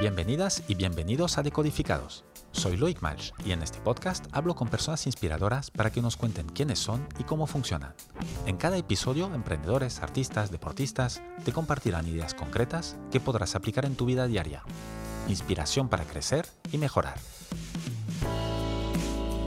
[0.00, 2.24] Bienvenidas y bienvenidos a Decodificados.
[2.52, 6.48] Soy Loic Malch y en este podcast hablo con personas inspiradoras para que nos cuenten
[6.48, 7.92] quiénes son y cómo funcionan.
[8.46, 14.06] En cada episodio, emprendedores, artistas, deportistas te compartirán ideas concretas que podrás aplicar en tu
[14.06, 14.62] vida diaria.
[15.28, 17.18] Inspiración para crecer y mejorar.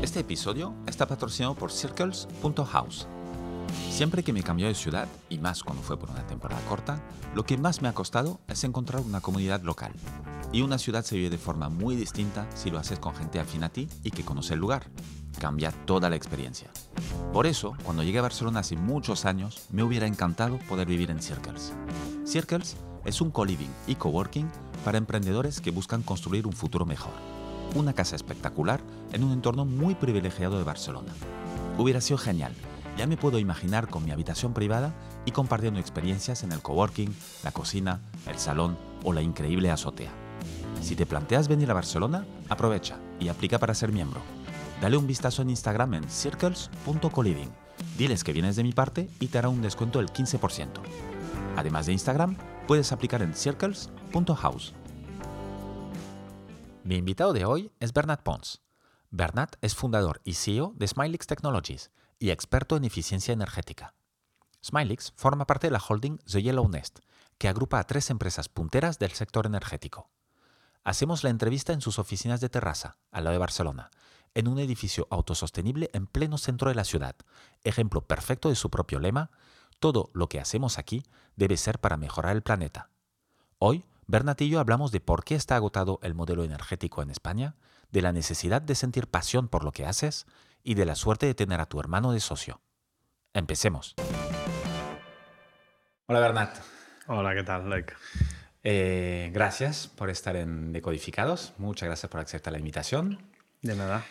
[0.03, 3.07] Este episodio está patrocinado por Circles.house
[3.89, 7.01] Siempre que me cambió de ciudad, y más cuando fue por una temporada corta,
[7.35, 9.93] lo que más me ha costado es encontrar una comunidad local.
[10.51, 13.63] Y una ciudad se vive de forma muy distinta si lo haces con gente afín
[13.63, 14.89] a ti y que conoce el lugar.
[15.39, 16.71] Cambia toda la experiencia.
[17.31, 21.21] Por eso, cuando llegué a Barcelona hace muchos años, me hubiera encantado poder vivir en
[21.21, 21.73] Circles.
[22.25, 24.47] Circles es un co-living y coworking
[24.85, 27.13] para emprendedores que buscan construir un futuro mejor.
[27.75, 28.81] Una casa espectacular
[29.11, 31.13] en un entorno muy privilegiado de Barcelona.
[31.77, 32.53] Hubiera sido genial
[32.97, 34.93] ya me puedo imaginar con mi habitación privada
[35.25, 40.11] y compartiendo experiencias en el coworking, la cocina, el salón o la increíble azotea.
[40.81, 44.21] Si te planteas venir a Barcelona, aprovecha y aplica para ser miembro.
[44.81, 47.51] Dale un vistazo en Instagram en circles.coliving.
[47.97, 50.67] Diles que vienes de mi parte y te hará un descuento del 15%.
[51.55, 54.73] Además de Instagram, puedes aplicar en circles.house.
[56.83, 58.61] Mi invitado de hoy es Bernat Pons.
[59.09, 61.91] Bernat es fundador y CEO de Smilix Technologies
[62.23, 63.95] y experto en eficiencia energética.
[64.63, 66.99] Smilix forma parte de la holding The Yellow Nest,
[67.37, 70.09] que agrupa a tres empresas punteras del sector energético.
[70.85, 73.91] Hacemos la entrevista en sus oficinas de Terrassa, al lado de Barcelona,
[74.35, 77.17] en un edificio autosostenible en pleno centro de la ciudad,
[77.65, 79.29] ejemplo perfecto de su propio lema,
[79.81, 81.03] todo lo que hacemos aquí
[81.35, 82.89] debe ser para mejorar el planeta.
[83.59, 87.57] Hoy, Bernat y yo hablamos de por qué está agotado el modelo energético en España,
[87.91, 90.25] de la necesidad de sentir pasión por lo que haces
[90.63, 92.61] y de la suerte de tener a tu hermano de socio.
[93.33, 93.95] Empecemos.
[96.07, 96.57] Hola Bernat.
[97.07, 97.93] Hola, ¿qué tal, Like?
[98.63, 101.53] Eh, gracias por estar en Decodificados.
[101.57, 103.19] Muchas gracias por aceptar la invitación.
[103.61, 104.05] De nada.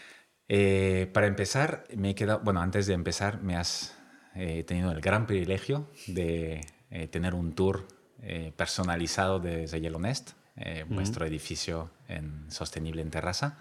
[0.49, 3.97] Eh, para empezar, me he quedado, bueno, antes de empezar, me has
[4.35, 6.61] eh, tenido el gran privilegio de
[7.11, 7.89] tener un tour
[8.57, 10.33] personalizado de Yellow Nest,
[10.87, 13.59] vuestro edificio en, sostenible en Terraza.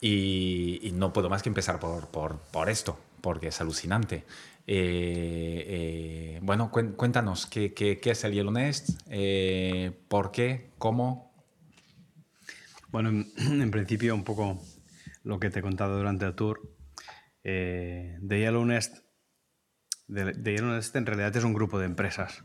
[0.00, 4.24] Y, no puedo más que empezar por, por, por esto, porque es alucinante.
[4.66, 8.90] Eh, eh, bueno, cuéntanos, ¿qué, ¿qué, qué, es el Yellow Nest?
[9.08, 10.70] Eh, ¿Por qué?
[10.78, 11.34] ¿Cómo?
[12.88, 14.62] Bueno, en, principio un poco
[15.24, 16.60] lo que te he contado durante el tour.
[17.42, 18.98] de Yellow Nest,
[20.06, 22.44] de, Yellow Nest en realidad es un grupo de empresas.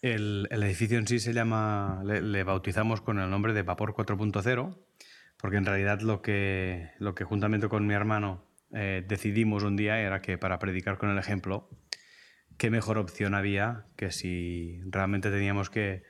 [0.00, 3.94] El, el edificio en sí se llama, le, le bautizamos con el nombre de Vapor
[3.94, 4.76] 4.0
[5.42, 9.98] porque en realidad lo que, lo que juntamente con mi hermano eh, decidimos un día
[9.98, 11.68] era que para predicar con el ejemplo,
[12.58, 16.04] qué mejor opción había que si realmente teníamos que,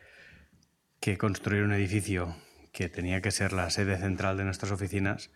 [1.01, 2.37] que construir un edificio
[2.75, 5.33] que tenía que ser la sede central de nuestras oficinas,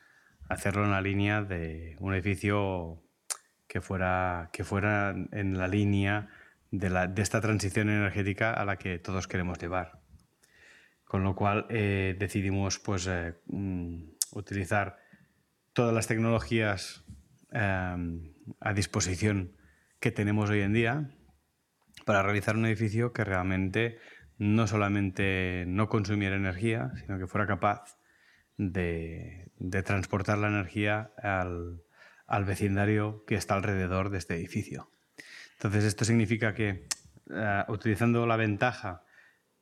[0.46, 3.02] hacerlo en la línea de un edificio
[3.66, 6.28] que fuera, que fuera en la línea
[6.70, 10.05] de, la, de esta transición energética a la que todos queremos llevar.
[11.06, 14.02] Con lo cual eh, decidimos pues, eh, mm,
[14.32, 14.98] utilizar
[15.72, 17.04] todas las tecnologías
[17.52, 19.56] em, a disposición
[20.00, 21.10] que tenemos hoy en día
[22.04, 23.98] para realizar un edificio que realmente
[24.38, 27.98] no solamente no consumiera energía, sino que fuera capaz
[28.58, 29.50] de,
[29.84, 31.82] transportar la energía al,
[32.26, 34.90] al, vecindario que está alrededor de este edificio.
[35.54, 36.86] Entonces esto significa que
[37.30, 39.02] eh, utilizando la ventaja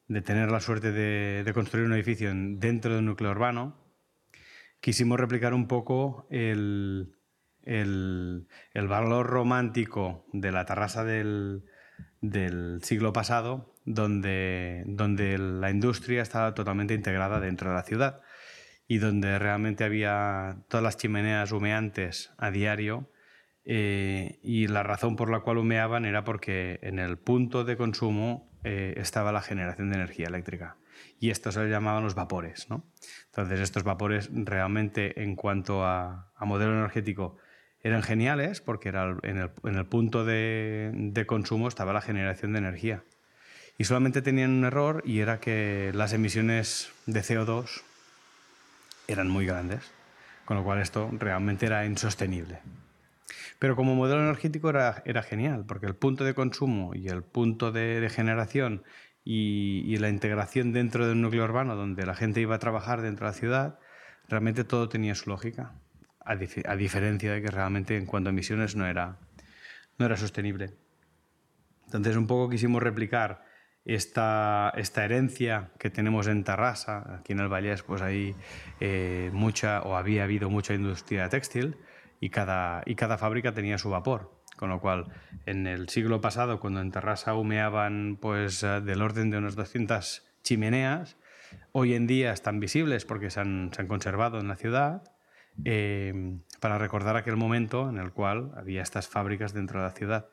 [0.08, 3.76] de tener la suerte de, construir un edificio dentro de un núcleo urbano,
[4.80, 7.16] quisimos replicar un poco el,
[8.74, 11.64] valor romántico de la terraza del,
[12.82, 18.20] siglo pasado, donde, donde la industria estaba totalmente integrada dentro de la ciudad
[18.86, 23.10] y donde realmente había todas las chimeneas humeantes a diario.
[23.66, 28.53] Eh, y la razón por la cual humeaban era porque en el punto de consumo
[28.64, 30.76] eh, estaba la generación de energía eléctrica.
[31.20, 32.70] Y esto se le llamaban los vapores.
[32.70, 32.84] ¿no?
[33.26, 37.36] Entonces, estos vapores realmente en cuanto a, modelo energético
[37.80, 43.04] eran geniales porque era en, el, punto de, consumo estaba la generación de energía.
[43.76, 47.82] Y solamente tenían un error y era que las emisiones de CO2
[49.08, 49.92] eran muy grandes,
[50.44, 52.60] con lo cual esto realmente era insostenible.
[53.58, 57.72] Pero como modelo energético era, era genial, porque el punto de consumo y el punto
[57.72, 58.82] de, generación
[59.24, 63.26] y, la integración dentro de un núcleo urbano donde la gente iba a trabajar dentro
[63.26, 63.78] de la ciudad,
[64.28, 65.72] realmente todo tenía su lógica,
[66.20, 69.18] a, diferencia de que realmente en cuanto a emisiones no era,
[69.98, 70.74] no era sostenible.
[71.86, 73.44] Entonces un poco quisimos replicar
[73.84, 78.34] esta, esta herencia que tenemos en Tarrasa, aquí en el Vallés, pues hay
[78.80, 81.76] eh, mucha, o había habido mucha industria textil
[82.20, 84.32] y cada, y cada fábrica tenía su vapor.
[84.56, 85.06] Con lo cual,
[85.46, 90.24] en el siglo pasado, cuando en Tarrasa humeaban pues, eh, del orden de unas 200
[90.42, 91.16] chimeneas,
[91.72, 95.02] hoy en día están visibles porque se han, se han conservado en la ciudad,
[95.64, 100.28] eh, para recordar aquel momento en el cual había estas fábricas dentro de la ciudad.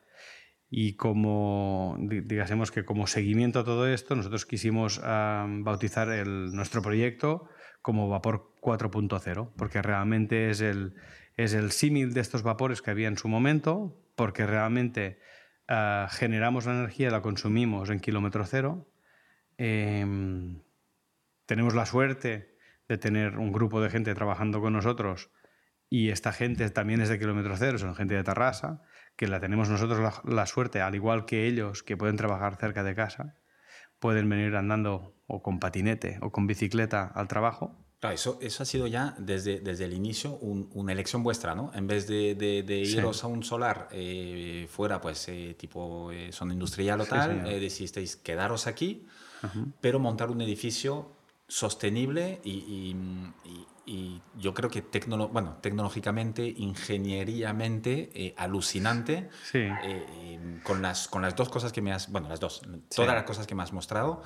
[0.74, 7.46] Y como, digásemos que como seguimiento a todo esto, nosotros quisimos bautizar el, nuestro proyecto
[7.82, 10.94] como Vapor 4.0, porque realmente es el,
[11.36, 15.18] es el símil de estos vapores que había en su momento, porque realmente
[15.68, 18.88] ah, generamos la energía, la consumimos en kilómetro cero.
[19.58, 20.62] Em,
[21.44, 22.56] tenemos la suerte
[22.88, 25.30] de tener un grupo de gente trabajando con nosotros
[25.90, 28.82] y esta gente también es de kilómetro cero, son gente de Tarrasa
[29.16, 32.94] que la tenemos nosotros la, suerte, al igual que ellos, que pueden trabajar cerca de
[32.94, 33.36] casa,
[33.98, 37.78] pueden venir andando o con patinete o con bicicleta al trabajo.
[38.00, 41.70] Claro, eso, eso ha sido ya desde, desde el inicio una elección vuestra, ¿no?
[41.72, 46.52] En vez de, de, iros a un solar eh, fuera, pues eh, tipo eh, zona
[46.52, 49.06] industrial o tal, decidisteis quedaros aquí,
[49.80, 51.12] pero montar un edificio
[51.52, 52.96] sostenible y,
[53.84, 54.82] y yo creo que
[55.30, 62.10] bueno, tecnológicamente, ingenieríamente, eh, alucinante, eh, con, las, con las dos cosas que me has,
[62.10, 62.62] bueno, las dos,
[62.94, 64.22] todas las cosas que me has mostrado,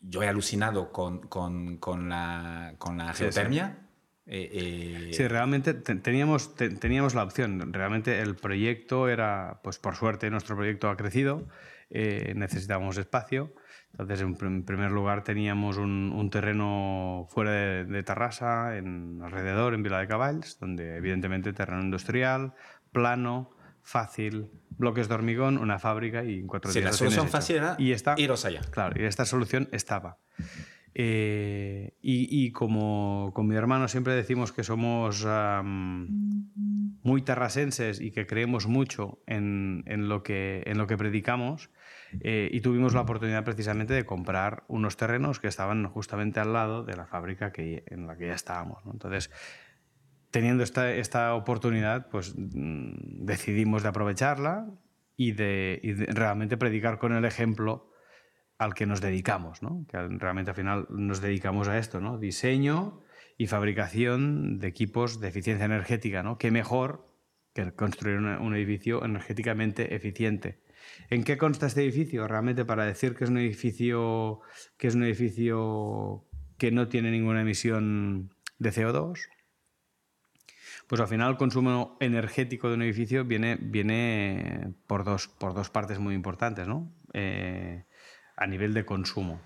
[0.00, 3.86] yo he alucinado con, con, con la, con la geotermia.
[4.24, 7.70] Eh, sí, realmente teníamos, teníamos la opción.
[7.70, 11.46] Realmente el proyecto era, pues por suerte nuestro proyecto ha crecido,
[11.90, 13.52] necesitábamos espacio
[13.92, 19.98] entonces, en primer lugar, teníamos un, terreno fuera de, de, Tarrasa, en, alrededor, en Vila
[19.98, 22.54] de Caballos, donde evidentemente terreno industrial,
[22.92, 23.50] plano,
[23.82, 28.14] fácil, bloques de hormigón, una fábrica y cuatro sí, la solución fácil era y esta,
[28.16, 28.60] iros allá.
[28.70, 30.18] Claro, y esta solución estaba.
[30.94, 35.24] Eh, y, como con mi hermano siempre decimos que somos
[35.62, 41.70] muy tarrasenses y que creemos mucho en, en, lo que, en lo que predicamos,
[42.20, 46.84] eh, y tuvimos la oportunidad precisamente de comprar unos terrenos que estaban justamente al lado
[46.84, 48.82] de la fábrica que, en la que ya estábamos.
[48.90, 49.30] Entonces,
[50.30, 54.68] teniendo esta, esta oportunidad, pues mm, decidimos de aprovecharla
[55.16, 57.90] y de, realmente predicar con el ejemplo
[58.58, 59.86] al que nos dedicamos, ¿no?
[59.88, 62.18] que realmente al final nos dedicamos a esto, ¿no?
[62.18, 63.00] diseño
[63.38, 66.22] y fabricación de equipos de eficiencia energética.
[66.22, 66.36] ¿no?
[66.38, 67.06] ¿Qué mejor
[67.54, 70.60] que construir un edificio energéticamente eficiente?
[71.08, 72.28] ¿En qué consta este edificio?
[72.28, 74.40] Realmente para decir que es un edificio
[74.76, 76.24] que es un edificio
[76.58, 79.18] que no tiene ninguna emisión de CO2,
[80.86, 85.70] pues al final el consumo energético de un edificio viene, viene por, dos, por dos
[85.70, 86.92] partes muy importantes, ¿no?
[87.12, 87.84] Eh,
[88.36, 89.40] a nivel de consumo.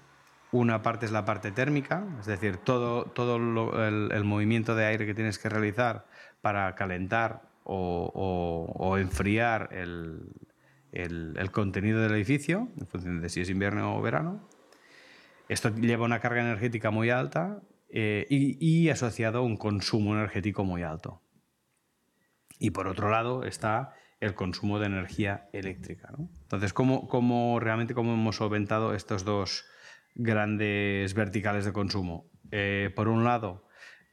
[0.51, 5.15] Una parte es la parte térmica, es decir, todo, todo el, movimiento de aire que
[5.15, 6.07] tienes que realizar
[6.41, 10.21] para calentar o enfriar el,
[10.95, 14.49] el, contenido del edificio, en función de si es invierno o verano.
[15.49, 17.61] Esto lleva una carga energética muy alta
[17.91, 21.21] eh, y, asociado a un consumo energético muy alto.
[22.59, 26.15] Y por otro lado está el consumo de energía eléctrica.
[26.43, 29.67] Entonces, ¿cómo, ¿cómo, realmente cómo hemos solventado estos dos
[30.15, 32.31] grandes verticales de consumo?
[32.53, 33.64] Eh, por un lado,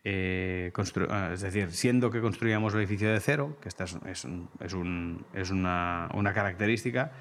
[0.04, 0.72] eh,
[1.10, 4.28] ah, es decir, siendo que construíamos el edificio de cero, que esta es, es,
[4.60, 7.12] es, un, es una, una, característica,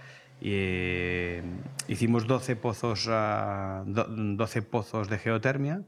[0.41, 1.43] eh,
[1.89, 5.83] hicimos 12 pozos, 12 ah, pozos de geotermia,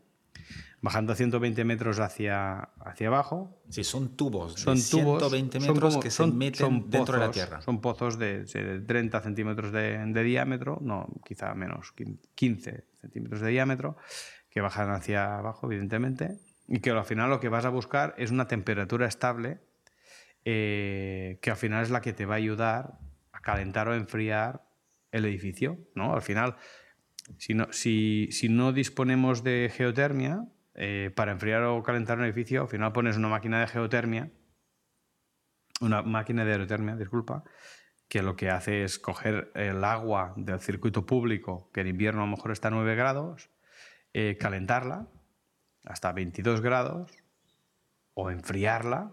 [0.83, 3.59] bajando 120 metros hacia, hacia abajo.
[3.71, 7.63] Sí, son tubos son de 120 metros que se meten dentro de la tierra.
[7.63, 11.95] Son pozos de, de 30 centímetros de, de, diámetro, no, quizá menos,
[12.35, 13.97] 15 centímetros de diámetro,
[14.51, 18.31] que bajan hacia abajo, evidentemente y que al final lo que vas a buscar es
[18.31, 19.61] una temperatura estable
[20.47, 22.99] eh, que al final es la que te va a ayudar
[23.31, 24.65] a calentar o enfriar
[25.11, 25.77] el edificio.
[25.95, 26.15] ¿no?
[26.15, 26.57] Al final,
[27.37, 32.63] si no, si, si no disponemos de geotermia, eh, para enfriar o calentar un edificio,
[32.63, 34.31] al final pones una máquina de geotermia,
[35.83, 37.45] una máquina de aerotermia, disculpa,
[38.09, 42.25] que lo que hace es coger el agua del circuito público, que en invierno a
[42.25, 43.51] lo mejor está a 9 grados,
[44.15, 45.11] eh, calentarla
[45.85, 47.11] hasta 22 grados
[48.15, 49.13] o enfriarla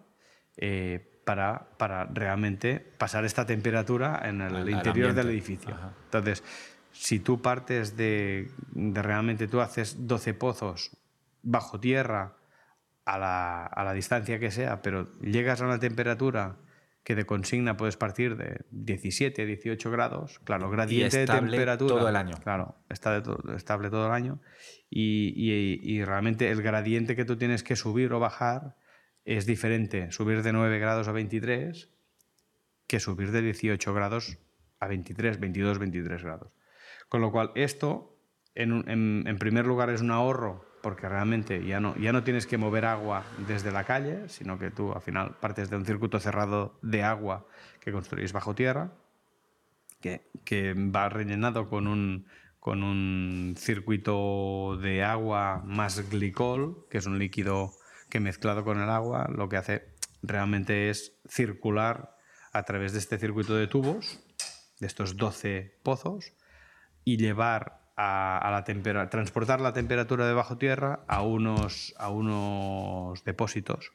[0.58, 5.78] eh, para, para, realmente pasar esta temperatura en el interior del edificio.
[6.06, 6.44] Entonces,
[6.92, 10.92] si tú partes de, de, realmente, tú haces 12 pozos
[11.44, 12.36] bajo tierra
[13.06, 16.58] a la, a la, distancia que sea, pero llegas a una temperatura
[17.10, 20.38] que de consigna puedes partir de 17, 18 grados.
[20.44, 21.96] Claro, gradiente y de temperatura.
[21.96, 22.38] todo el año.
[22.44, 23.24] Claro, está
[23.56, 24.40] estable todo el año.
[24.92, 25.34] Y,
[25.82, 28.76] y, realmente el gradiente que tú tienes que subir o bajar
[29.26, 31.90] es diferente subir de 9 grados a 23
[32.86, 34.38] que subir de 18 grados
[34.80, 36.52] a 23, 22, 23 grados.
[37.08, 38.20] Con lo cual, esto,
[38.54, 42.48] en, en, en primer lugar, es un ahorro porque realmente ya no, ya no tienes
[42.48, 46.20] que mover agua desde la calle, sino que tú al final partes de un circuito
[46.20, 47.46] cerrado de agua
[47.80, 48.92] que construís bajo tierra,
[50.02, 52.26] que, que va rellenado con un,
[52.60, 57.74] con un circuito de agua más glicol, que es un líquido
[58.10, 59.90] que mezclado con el agua lo que hace
[60.22, 62.18] realmente es circular
[62.52, 64.20] a través de este circuito de tubos,
[64.80, 66.34] de estos 12 pozos,
[67.04, 73.26] y llevar a, la temperatura, transportar la temperatura de bajo tierra a unos, a unos
[73.26, 73.92] depósitos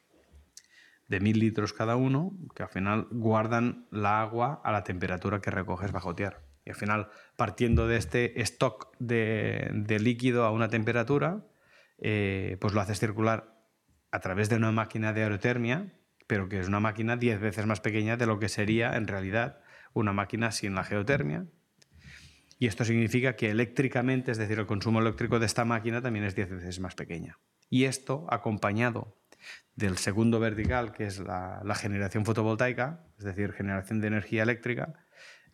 [1.07, 5.49] de mil litros cada uno, que al final guardan la agua a la temperatura que
[5.49, 6.41] recoges bajo tierra.
[6.65, 11.43] Y al final, partiendo de este stock de, líquido a una temperatura,
[11.97, 13.55] eh, pues lo haces circular
[14.11, 15.93] a través de una máquina de aerotermia,
[16.27, 19.61] pero que es una máquina 10 veces más pequeña de lo que sería en realidad
[19.93, 21.45] una máquina sin la geotermia,
[22.57, 26.35] y esto significa que eléctricamente, es decir, el consumo eléctrico de esta máquina también es
[26.35, 27.37] 10 veces más pequeña.
[27.69, 29.17] Y esto, acompañado
[29.75, 34.93] del segundo vertical, que es la, generación fotovoltaica, es decir, generación de energía eléctrica,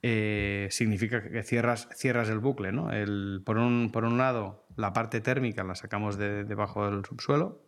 [0.04, 2.72] eh, significa que cierras, cierras el bucle.
[2.72, 2.92] ¿no?
[2.92, 7.68] El, por, un, por, un, lado, la parte térmica la sacamos de, debajo del subsuelo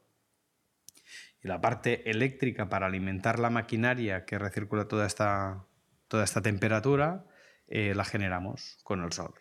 [1.44, 5.66] y la parte eléctrica para alimentar la maquinaria que recircula toda esta,
[6.08, 7.26] toda esta temperatura
[7.68, 9.34] eh, la generamos con el sol.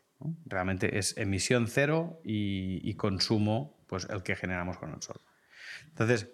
[0.47, 5.21] Realmente es emisión cero y, consumo pues, el que generamos con el sol.
[5.89, 6.33] Entonces,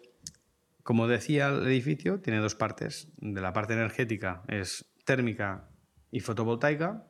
[0.83, 3.13] como decía, el edificio tiene dos partes.
[3.17, 5.69] De la parte energética es térmica
[6.11, 7.07] y fotovoltaica,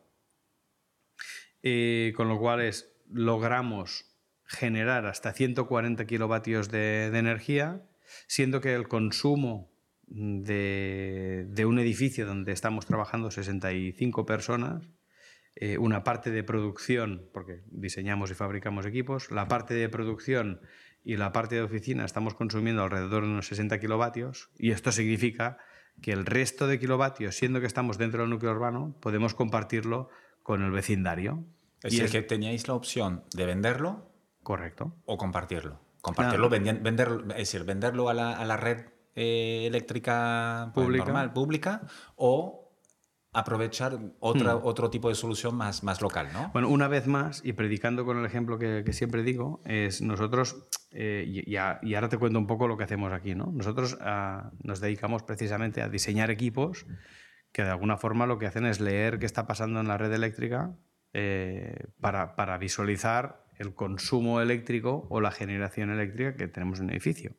[1.62, 4.04] eh, con lo cual es, logramos
[4.44, 7.82] generar hasta 140 kilovatios de energía,
[8.26, 9.70] siendo que el consumo
[10.10, 14.88] de, un edificio donde estamos trabajando 65 personas,
[15.56, 20.60] eh, una parte de producción, porque diseñamos y fabricamos equipos, la parte de producción
[21.04, 25.58] y la parte de oficina estamos consumiendo alrededor de unos 60 kilovatios y esto significa
[26.00, 30.08] que el resto de kilovatios, siendo que estamos dentro del núcleo urbano, podemos compartirlo
[30.42, 31.44] con el vecindario.
[31.82, 34.12] Es decir, que teníais la opción de venderlo.
[34.42, 34.96] Correcto.
[35.06, 35.80] O compartirlo.
[36.00, 38.86] Compartirlo, vender, es decir, venderlo a la, a la red
[39.20, 41.04] eh, eléctrica pues, pública.
[41.06, 41.82] normal, pública,
[42.14, 42.72] o
[43.32, 44.60] aprovechar otra, hmm.
[44.62, 46.50] otro tipo de solución más, más local, ¿no?
[46.52, 51.24] Bueno, una vez más, y predicando con el ejemplo que, siempre digo, es nosotros, eh,
[51.26, 53.50] y, ahora te cuento un poco lo que hacemos aquí, ¿no?
[53.52, 56.86] Nosotros ah, nos dedicamos precisamente a diseñar equipos
[57.52, 60.12] que de alguna forma lo que hacen es leer qué está pasando en la red
[60.12, 60.76] eléctrica
[61.12, 66.90] eh, para, para visualizar el consumo eléctrico o la generación eléctrica que tenemos en un
[66.92, 67.36] edificio.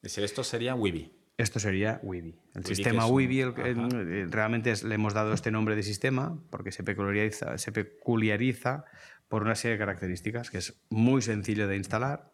[0.00, 1.17] Es decir, esto sería Wibi.
[1.38, 2.34] Esto sería Wibi.
[2.54, 7.56] El sistema Wibi, eh, realmente le hemos dado este nombre de sistema porque se peculiariza,
[7.58, 8.84] se peculiariza
[9.28, 12.32] por una serie de características que es muy sencillo de instalar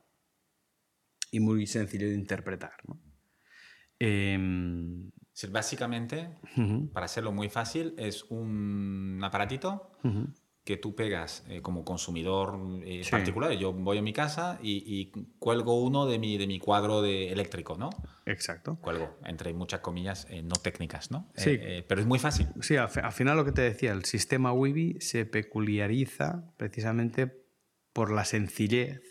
[1.31, 2.73] y muy sencillo de interpretar.
[3.99, 5.11] Em,
[5.51, 6.39] básicamente,
[6.95, 9.93] para hacerlo muy fácil, es un aparatito
[10.65, 13.53] que tú pegas eh, como consumidor eh, particular.
[13.53, 17.77] Yo voy a mi casa y, cuelgo uno de mi, de mi cuadro de eléctrico,
[17.77, 17.91] ¿no?
[18.25, 18.79] Exacto.
[18.81, 21.29] Cuelgo, entre muchas comillas, eh, no técnicas, ¿no?
[21.37, 21.59] Sí.
[21.87, 22.49] pero es muy fácil.
[22.63, 27.45] Sí, al, final lo que te decía, el sistema Wibi se peculiariza precisamente
[27.93, 29.03] por la sencillez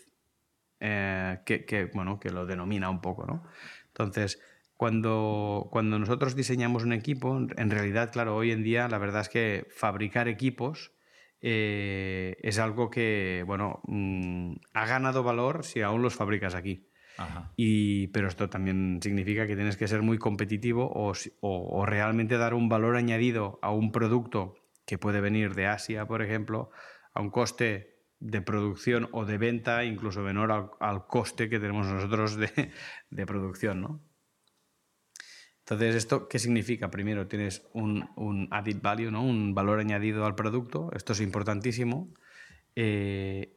[0.80, 3.44] que, que, bueno, que lo denomina un poco, ¿no?
[3.86, 4.40] Entonces,
[4.76, 9.28] cuando, cuando nosotros diseñamos un equipo, en realidad, claro, hoy en día la verdad es
[9.28, 10.90] que fabricar equipos
[11.46, 16.88] eh, es algo que, bueno, mm, ha ganado valor si aún los fabricas aquí.
[17.54, 22.70] Y, pero esto también significa que tienes que ser muy competitivo o, realmente dar un
[22.70, 24.54] valor añadido a un producto
[24.86, 26.70] que puede venir de Asia, por ejemplo,
[27.12, 31.86] a un coste de producción o de venta incluso menor al, al coste que tenemos
[31.86, 32.70] nosotros de,
[33.10, 34.00] de producción, ¿no?
[35.64, 36.90] Entonces, ¿esto qué significa?
[36.90, 39.22] Primero, tienes un, un added value, ¿no?
[39.22, 40.90] un valor añadido al producto.
[40.94, 42.12] Esto es importantísimo.
[42.76, 43.56] Eh,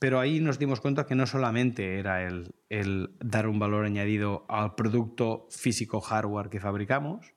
[0.00, 4.44] pero ahí nos dimos cuenta que no solamente era el, el, dar un valor añadido
[4.48, 7.32] al producto físico hardware que fabricamos,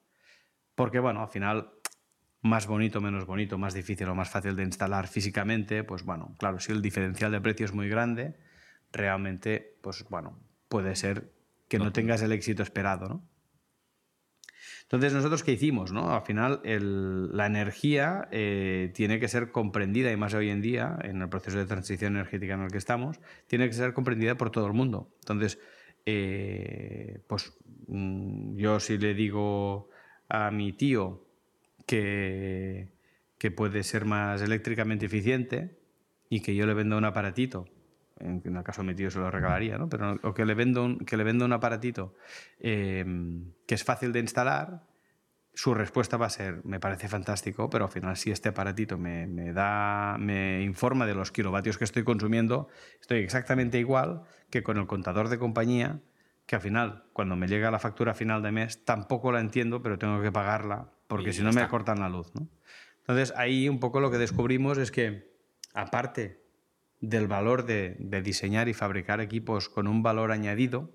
[0.73, 1.69] porque, bueno, al final,
[2.41, 6.59] más bonito, menos bonito, más difícil o más fácil de instalar físicamente, pues bueno, claro,
[6.59, 8.37] si el diferencial de precio es muy grande,
[8.91, 11.31] realmente, pues bueno, puede ser
[11.67, 13.28] que no tengas el éxito esperado, ¿no?
[14.89, 15.91] Entonces, nosotros qué hicimos?
[15.91, 16.12] ¿no?
[16.12, 21.22] Al final, la energía eh, tiene que ser comprendida, y más hoy en día, en
[21.22, 24.65] el proceso de transición energética en el que estamos, tiene que ser comprendida por todo
[24.65, 25.08] el mundo.
[25.19, 25.60] Entonces,
[26.08, 27.53] eh, pues
[27.88, 29.91] mm, yo si le digo
[30.27, 31.24] a mi tío
[31.86, 32.88] que,
[33.38, 35.77] que puede ser más eléctricamente eficiente
[36.31, 37.67] y que yo le venda un aparatito
[38.19, 39.89] en, el caso de mi tío se lo regalaría, ¿no?
[39.89, 42.15] Pero, o que le vendo un, que le vendo un aparatito
[42.59, 44.83] em, que es fácil de instalar,
[45.53, 49.27] su respuesta va a ser, me parece fantástico, pero al final si este aparatito me,
[49.27, 52.67] me, da, me informa de los kilovatios que estoy consumiendo,
[53.01, 55.99] estoy exactamente igual que con el contador de compañía,
[56.45, 59.99] que al final, cuando me llega la factura final de mes, tampoco la entiendo, pero
[59.99, 62.33] tengo que pagarla, porque si no me cortan la luz.
[62.33, 62.47] ¿no?
[62.99, 65.31] Entonces ahí un poco lo que descubrimos es que,
[65.73, 66.48] aparte
[67.01, 70.91] del valor de, diseñar y fabricar equipos con un valor añadido,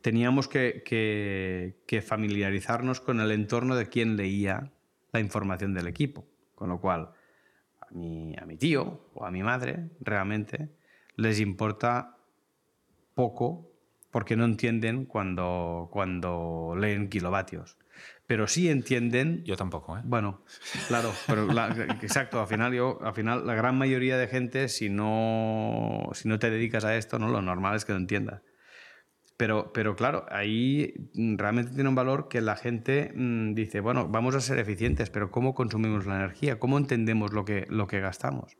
[0.00, 1.74] teníamos que,
[2.06, 4.72] familiarizarnos con el entorno de quien leía
[5.12, 6.26] la información del equipo.
[6.54, 7.10] Con lo cual,
[7.80, 10.70] a mi, a mi tío o a mi madre realmente
[11.16, 12.16] les importa
[13.14, 13.70] poco
[14.10, 17.76] porque no entienden cuando, cuando leen kilovatios
[18.26, 19.44] pero sí entienden.
[19.44, 20.02] Yo tampoco, ¿eh?
[20.04, 20.42] Bueno,
[20.88, 21.48] claro, pero
[22.02, 26.38] exacto, al final, yo, al final la gran mayoría de gente, si no, si no
[26.38, 27.28] te dedicas a esto, ¿no?
[27.28, 28.42] lo normal es que lo entiendas.
[29.36, 34.36] Pero, pero claro, ahí realmente tiene un valor que la gente mm, dice, bueno, vamos
[34.36, 36.60] a ser eficientes, pero ¿cómo consumimos la energía?
[36.60, 38.56] ¿Cómo entendemos lo que, lo que gastamos?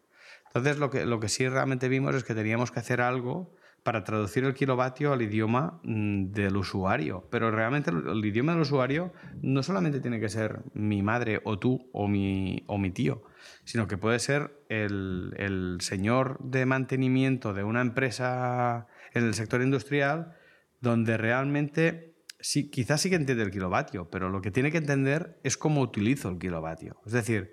[0.46, 4.02] Entonces, lo que, lo que sí realmente vimos es que teníamos que hacer algo para
[4.02, 7.28] traducir el kilovatio al idioma mm, del usuario.
[7.30, 9.12] Pero realmente el, idioma del usuario
[9.42, 13.22] no solamente tiene que ser mi madre o tú o mi, o mi tío,
[13.64, 20.34] sino que puede ser el, señor de mantenimiento de una empresa en el sector industrial
[20.80, 25.38] donde realmente sí, quizás sí que entiende el kilovatio, pero lo que tiene que entender
[25.42, 27.02] es cómo utilizo el kilovatio.
[27.04, 27.52] Es decir,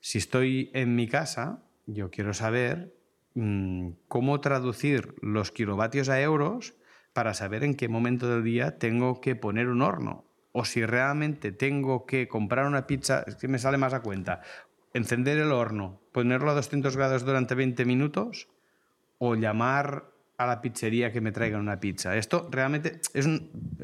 [0.00, 2.94] si estoy en mi casa, yo quiero saber
[3.34, 6.74] cómo traducir los kilovatios a euros
[7.12, 10.24] para saber en qué momento del día tengo que poner un horno.
[10.52, 14.40] O si realmente tengo que comprar una pizza, es que me sale más a cuenta,
[14.94, 18.48] encender el horno, ponerlo a 200 grados durante 20 minutos
[19.18, 20.09] o llamar
[20.40, 22.16] a la pizzería que me traigan una pizza.
[22.16, 23.28] Esto realmente es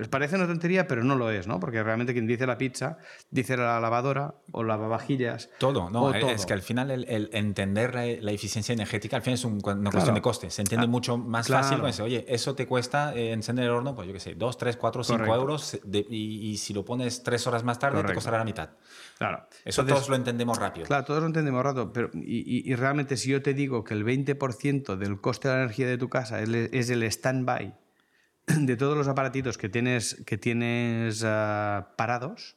[0.08, 1.60] parece una tontería, pero no lo es, ¿no?
[1.60, 2.96] Porque realmente quien dice la pizza
[3.30, 5.50] dice la lavadora o lavavajillas.
[5.58, 6.14] Todo, ¿no?
[6.14, 10.22] Es que al final el, entender la, eficiencia energética al final es una cuestión de
[10.22, 10.48] coste.
[10.48, 13.94] Se entiende ah, mucho más fácil cuando oye, eso te cuesta eh, encender el horno,
[13.94, 17.64] pues yo qué sé, 2, 3, 4, 5 euros y, si lo pones 3 horas
[17.64, 18.70] más tarde te costará la mitad.
[19.18, 19.46] Claro.
[19.62, 20.86] Eso todos lo entendemos rápido.
[20.86, 24.06] Claro, todos lo entendemos rápido, pero y, y realmente si yo te digo que el
[24.06, 27.74] 20% del coste de la energía de tu casa es el stand-by
[28.46, 32.56] de todos los aparatitos que tienes, que tienes ah, parados,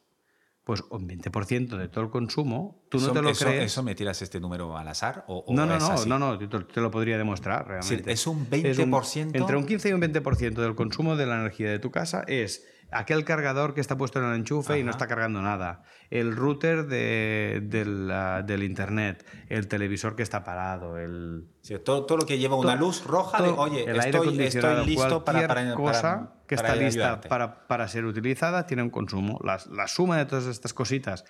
[0.64, 3.72] pues un 20% de todo el consumo, tú no te lo crees.
[3.72, 5.26] ¿Eso me tiras este número al azar?
[5.28, 8.12] O, no, no, no, no, no, te, lo podría demostrar realmente.
[8.12, 9.36] es un 20%.
[9.36, 12.68] entre un 15 y un 20% del consumo de la energía de tu casa es
[12.92, 16.88] aquel cargador que está puesto en el enchufe y no está cargando nada, el router
[16.88, 21.46] de, del, internet, el televisor que está parado, el...
[21.84, 25.48] todo, todo, lo que lleva una luz roja de, oye, el estoy, estoy listo para,
[25.48, 29.40] para, cosa que está lista para, para, ser utilizada tiene un consumo.
[29.44, 31.26] La, la suma de todas estas cositas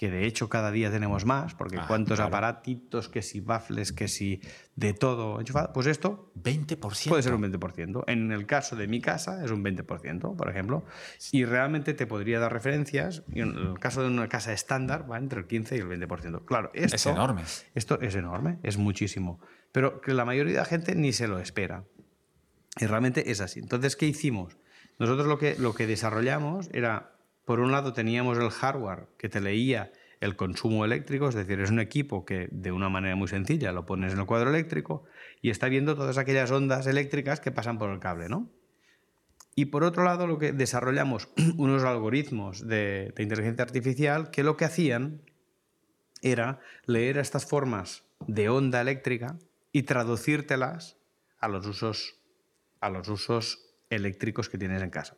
[0.00, 4.08] que de hecho cada día tenemos más, porque ah, cuántos aparatitos, que si baffles, que
[4.08, 4.40] si
[4.74, 7.08] de todo enchufado, pues esto 20%.
[7.10, 8.04] puede ser un 20%.
[8.06, 10.84] En el caso de mi casa es un 20%, por ejemplo,
[11.32, 15.18] y realmente te podría dar referencias, y en el caso de una casa estándar va
[15.18, 16.46] entre el 15 y el 20%.
[16.46, 17.42] Claro, esto es enorme.
[17.74, 19.38] Esto es enorme, es muchísimo,
[19.70, 21.84] pero que la mayoría de la gente ni se lo espera.
[22.80, 23.60] Y realmente es así.
[23.60, 24.56] Entonces, ¿qué hicimos?
[24.98, 27.19] Nosotros lo que, lo que desarrollamos era
[27.50, 31.72] por un lado teníamos el hardware que te leía el consumo eléctrico, es decir, es
[31.72, 35.02] un equipo que de una manera muy sencilla lo pones en el cuadro eléctrico
[35.42, 38.48] y está viendo todas aquellas ondas eléctricas que pasan por el cable, ¿no?
[39.56, 44.66] Y por otro lado, lo que desarrollamos unos algoritmos de, inteligencia artificial que lo que
[44.66, 45.20] hacían
[46.22, 49.40] era leer estas formas de onda eléctrica
[49.72, 50.98] y traducírtelas
[51.40, 52.14] a los usos,
[52.78, 55.16] a los usos eléctricos que tienes en casa.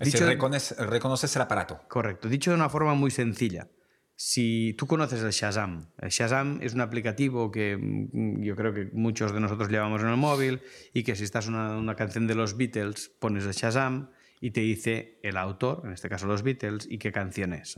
[0.00, 1.80] Dicho, reconoces, el aparato.
[1.88, 2.28] Correcto.
[2.28, 3.68] Dicho de una forma muy sencilla.
[4.16, 8.90] Si tú conoces el Shazam, el Shazam es un aplicativo que mm, yo creo que
[8.92, 10.60] muchos de nosotros llevamos en el móvil
[10.92, 14.60] y que si estás una, una canción de los Beatles, pones el Shazam y te
[14.60, 17.74] dice el autor, en este caso los Beatles, y qué canción es.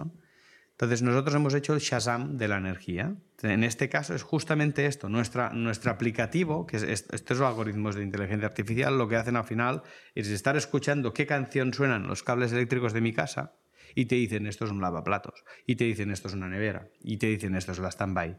[0.75, 3.15] Entonces nosotros hemos hecho el Shazam de la energía.
[3.43, 5.09] En este caso es justamente esto.
[5.09, 9.83] Nuestra, nuestro aplicativo, que es, estos algoritmos de inteligencia artificial, lo que hacen al final
[10.17, 13.55] es estar escuchando qué canción suenan los cables eléctricos de mi casa
[13.95, 17.17] y te dicen esto es un lavaplatos, y te dicen esto es una nevera, y
[17.19, 18.37] te dicen esto es la stand-by.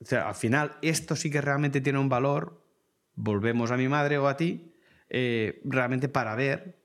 [0.00, 2.62] O sea, al final esto sí que realmente tiene un valor,
[3.14, 4.74] volvemos a mi madre o a ti,
[5.08, 6.78] eh, realmente para ver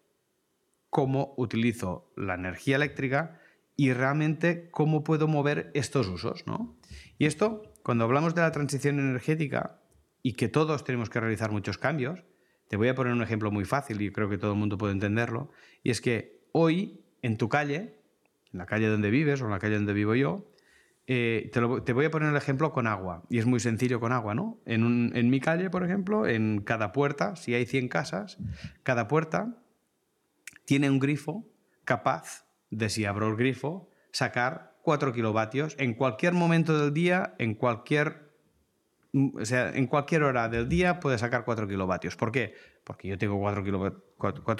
[0.89, 3.38] cómo utilizo la energía eléctrica
[3.79, 6.45] y realmente cómo puedo mover estos usos.
[6.45, 6.77] ¿no?
[7.17, 9.79] Y esto, cuando hablamos de la transición energética
[10.21, 12.25] y que todos tenemos que realizar muchos cambios,
[12.67, 14.91] te voy a poner un ejemplo muy fácil y creo que todo el mundo puede
[14.91, 15.49] entenderlo,
[15.81, 17.95] y es que hoy en tu calle,
[18.51, 20.51] en la calle donde vives o en la calle donde vivo yo,
[21.07, 24.35] eh, te, voy a poner el ejemplo con agua, y es muy sencillo con agua,
[24.35, 24.59] ¿no?
[24.65, 28.39] En, en mi calle, por ejemplo, en cada puerta, si hay 100 casas,
[28.83, 29.63] cada puerta
[30.65, 31.47] tiene un grifo
[31.85, 37.55] capaz de si abro el grifo, sacar 4 kilovatios en cualquier momento del día, en
[37.55, 38.31] cualquier,
[39.13, 42.15] o sea, en cualquier hora del día puede sacar 4 kilovatios.
[42.15, 42.55] ¿Por qué?
[42.83, 43.63] Porque yo tengo 4,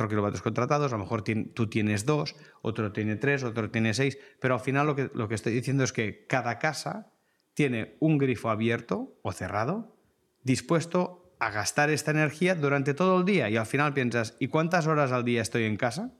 [0.07, 4.53] kilovatios contratados, a lo mejor tú tienes 2, otro tiene 3, otro tiene 6, pero
[4.55, 7.11] al final lo que, lo que estoy diciendo es que cada casa
[7.53, 9.95] tiene un grifo abierto o cerrado,
[10.43, 14.87] dispuesto a gastar esta energía durante todo el día y al final piensas, ¿y cuántas
[14.87, 16.13] horas al día estoy en casa?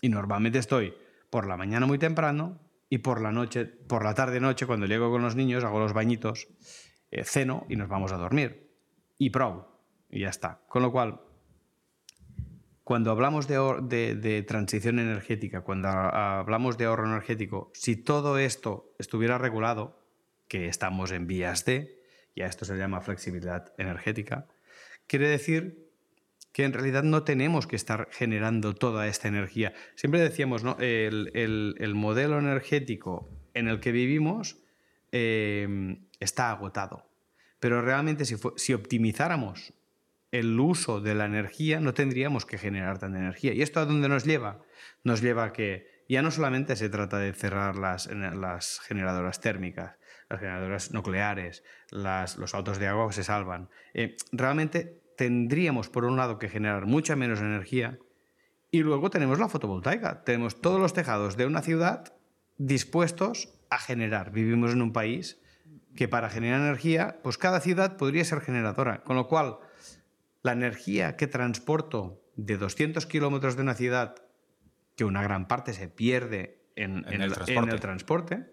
[0.00, 0.94] Y normalmente estoy
[1.30, 5.10] por la mañana muy temprano y por la noche, por la tarde noche, cuando llego
[5.10, 6.48] con los niños, hago los bañitos,
[7.10, 8.70] eh, ceno y nos vamos a dormir.
[9.18, 10.60] Y pro, y ya está.
[10.68, 11.20] Con lo cual,
[12.84, 19.36] cuando hablamos de, de, transición energética, cuando hablamos de ahorro energético, si todo esto estuviera
[19.36, 19.98] regulado,
[20.48, 22.02] que estamos en vías de,
[22.34, 24.46] y a esto se llama flexibilidad energética,
[25.06, 25.87] quiere decir
[26.52, 29.74] que en realidad no tenemos que estar generando toda esta energía.
[29.94, 30.76] Siempre decíamos, ¿no?
[30.80, 34.58] el, modelo energético en el que vivimos
[35.12, 37.06] eh, está agotado.
[37.60, 39.72] Pero realmente si, si optimizáramos
[40.30, 43.54] el uso de la energía, no tendríamos que generar tanta energía.
[43.54, 44.60] ¿Y esto a dónde nos lleva?
[45.04, 48.08] Nos lleva a que ya no solamente se trata de cerrar las,
[48.80, 49.96] generadoras térmicas,
[50.28, 53.68] las generadoras nucleares, los autos de agua se salvan.
[53.94, 57.98] Eh, realmente tendríamos por un lado que generar mucha menos energía
[58.70, 60.22] y luego tenemos la fotovoltaica.
[60.22, 62.14] Tenemos todos los tejados de una ciudad
[62.56, 64.30] dispuestos a generar.
[64.30, 65.40] Vivimos en un país
[65.96, 69.02] que para generar energía, pues cada ciudad podría ser generadora.
[69.02, 69.58] Con lo cual,
[70.42, 74.14] la energía que transporto de 200 kilómetros de una ciudad,
[74.94, 78.52] que una gran parte se pierde en, el, en el transporte,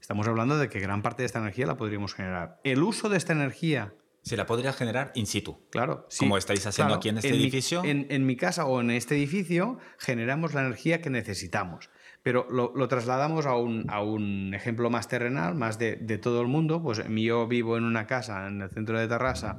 [0.00, 2.60] estamos hablando de que gran parte de esta energía la podríamos generar.
[2.62, 3.92] El uso de esta energía
[4.22, 5.58] se la podría generar in situ.
[5.70, 6.06] Claro.
[6.18, 7.82] Como estáis haciendo aquí en este edificio.
[7.84, 11.90] en, mi casa o en este edificio generamos la energía que necesitamos.
[12.22, 16.48] Pero lo, trasladamos a un, a un, ejemplo más terrenal, más de, de, todo el
[16.48, 16.82] mundo.
[16.82, 19.56] Pues yo vivo en una casa en el centro de Tarrasa,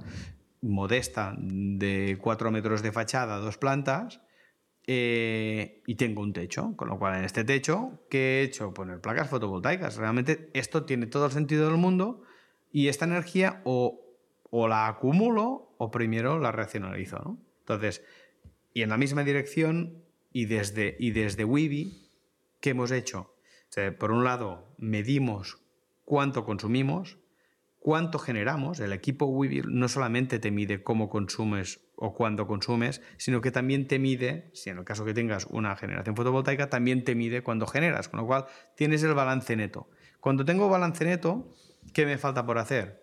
[0.62, 4.22] modesta, de cuatro metros de fachada, dos plantas,
[4.86, 6.76] eh, y tengo un techo.
[6.76, 8.74] Con lo cual, en este techo, ¿qué he hecho?
[8.74, 9.96] Poner placas fotovoltaicas.
[9.98, 12.22] Realmente esto tiene todo el sentido del mundo
[12.72, 14.01] y esta energía o
[14.52, 17.18] o la acumulo o primero la racionalizo.
[17.18, 17.40] ¿no?
[17.62, 18.04] Entonces,
[18.74, 21.46] y en la misma dirección y desde, y desde
[22.60, 23.36] ¿qué hemos hecho?
[23.98, 25.62] por un lado, medimos
[26.04, 27.18] cuánto consumimos,
[27.80, 28.82] cuánto generamos.
[28.82, 33.88] El equipo Weeby no solamente te mide cómo consumes o cuándo consumes, sino que también
[33.88, 37.66] te mide, si en el caso que tengas una generación fotovoltaica, también te mide cuándo
[37.66, 39.90] generas, con lo cual tienes el balance neto.
[40.20, 41.54] Cuando tengo balance neto,
[41.94, 43.01] ¿qué me falta por hacer?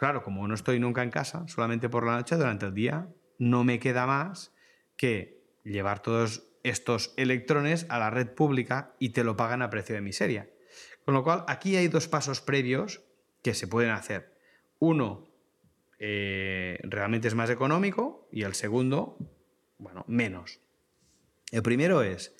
[0.00, 3.64] Claro, como no estoy nunca en casa, solamente por la noche, durante el día, no
[3.64, 4.50] me queda más
[4.96, 9.94] que llevar todos estos electrones a la red pública y te lo pagan a precio
[9.94, 10.48] de miseria.
[11.04, 13.02] Con lo cual, aquí hay dos pasos previos
[13.42, 14.38] que se pueden hacer.
[14.78, 15.28] Uno,
[15.98, 19.18] eh, realmente es más económico y el segundo,
[19.76, 20.60] bueno, menos.
[21.52, 22.34] El primero es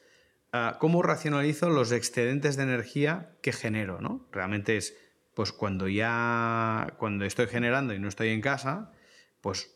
[0.55, 4.27] ah, cómo racionalizo los excedentes de energía que genero, ¿no?
[4.33, 4.97] Realmente es
[5.41, 8.93] pues cuando ya, cuando estoy generando y no estoy en casa,
[9.41, 9.75] pues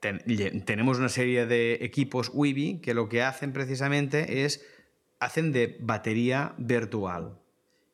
[0.00, 4.62] tenemos una serie de equipos Wibi que lo que hacen precisamente es,
[5.18, 7.38] hacen de batería virtual.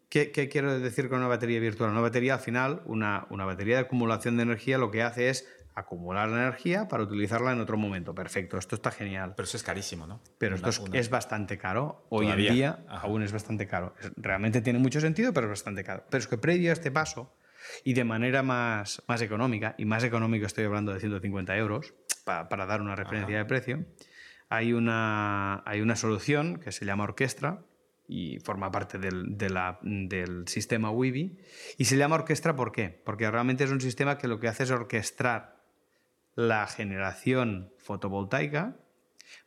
[0.08, 1.90] ¿Qué, quiero decir con una batería virtual?
[1.90, 5.48] Una batería al final, una, una batería de acumulación de energía lo que hace es
[5.76, 8.14] acumular la energía para utilizarla en otro momento.
[8.14, 9.34] Perfecto, esto está genial.
[9.36, 10.22] Pero eso es carísimo, ¿no?
[10.38, 12.06] Pero esto es, bastante caro.
[12.08, 13.94] Hoy en día aún es bastante caro.
[14.16, 16.04] Realmente tiene mucho sentido, pero es bastante caro.
[16.08, 17.36] Pero es que previo a este paso,
[17.84, 21.92] y de manera más, más económica, y más económico estoy hablando de 150 euros,
[22.24, 23.84] para, dar una referencia de precio,
[24.48, 27.60] hay una, hay una solución que se llama Orquestra,
[28.08, 31.38] y forma parte del, del sistema Wibi.
[31.76, 32.88] Y se llama orquestra ¿por qué?
[33.04, 35.55] Porque realmente es un sistema que lo que hace es orquestar
[36.36, 38.76] la generación fotovoltaica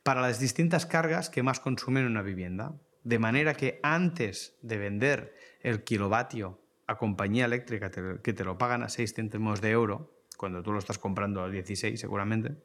[0.02, 2.74] para las distintas cargas que más consumen una vivienda.
[3.04, 8.82] De manera que antes de vender el kilovatio a compañía eléctrica que te lo pagan
[8.82, 12.56] a 6 céntimos de euro, cuando tú lo estás comprando a 16 seguramente,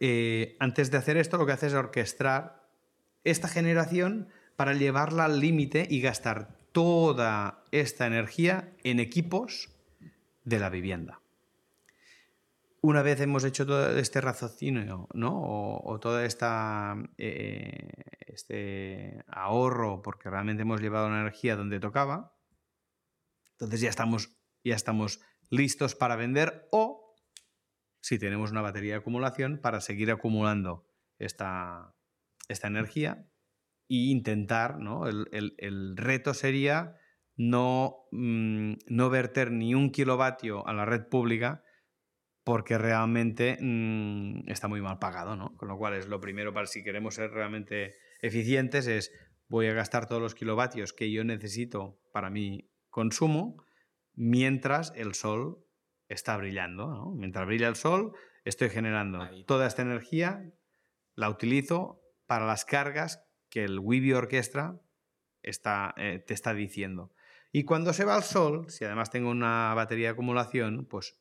[0.00, 2.68] eh, antes de hacer esto lo que hace es orquestar
[3.22, 9.70] esta generación para llevarla al límite y gastar toda esta energía en equipos
[10.44, 11.20] de la vivienda.
[12.84, 15.40] Una vez hemos hecho todo este raciocinio, ¿no?
[15.42, 17.88] O, todo esta, eh,
[18.20, 22.36] este ahorro, porque realmente hemos llevado la energía donde tocaba,
[23.52, 27.16] entonces ya estamos, ya estamos listos para vender o
[28.02, 30.86] si tenemos una batería de acumulación para seguir acumulando
[31.18, 31.96] esta,
[32.48, 33.26] esta energía
[33.88, 35.06] e intentar, ¿no?
[35.08, 36.98] el, reto sería
[37.34, 41.63] no, mm, no verter ni un kilovatio a la red pública
[42.44, 45.56] porque realmente mm, está muy mal pagado, ¿no?
[45.56, 49.12] Con lo cual es lo primero para si queremos ser realmente eficientes es
[49.48, 53.64] voy a gastar todos los kilovatios que yo necesito para mi consumo
[54.14, 55.64] mientras el sol
[56.08, 57.10] está brillando, ¿no?
[57.12, 58.12] Mientras brilla el sol
[58.44, 60.52] estoy generando toda esta energía,
[61.14, 64.80] la utilizo para las cargas que el Wibi Orquestra
[65.42, 67.12] está, eh, te está diciendo.
[67.52, 71.16] Y cuando se va el sol, si además tengo una batería de acumulación, pues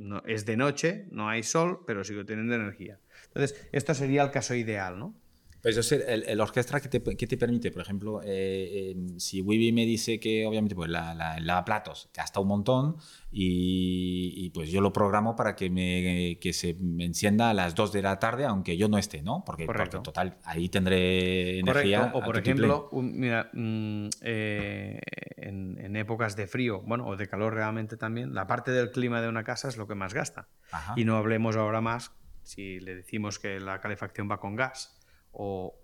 [0.00, 2.98] no, es de noche, no hay sol, pero sigo teniendo energía.
[3.26, 5.14] Entonces, esto sería el caso ideal, ¿no?
[5.62, 9.42] Pues es el, el orquestra que te, que te, permite, por ejemplo, eh, eh, si
[9.42, 12.96] Wibi me dice que obviamente pues la, la, el lavaplatos gasta un montón
[13.30, 17.92] y, pues yo lo programo para que, me, que se me encienda a las 2
[17.92, 19.44] de la tarde aunque yo no esté, ¿no?
[19.44, 22.10] Porque, en total ahí tendré energía.
[22.14, 25.00] O por ejemplo, mira, mm, eh,
[25.36, 29.20] en, en, épocas de frío, bueno, o de calor realmente también, la parte del clima
[29.20, 30.48] de una casa es lo que más gasta.
[30.96, 34.99] Y no hablemos ahora más si le decimos que la calefacción va con gas
[35.32, 35.78] o,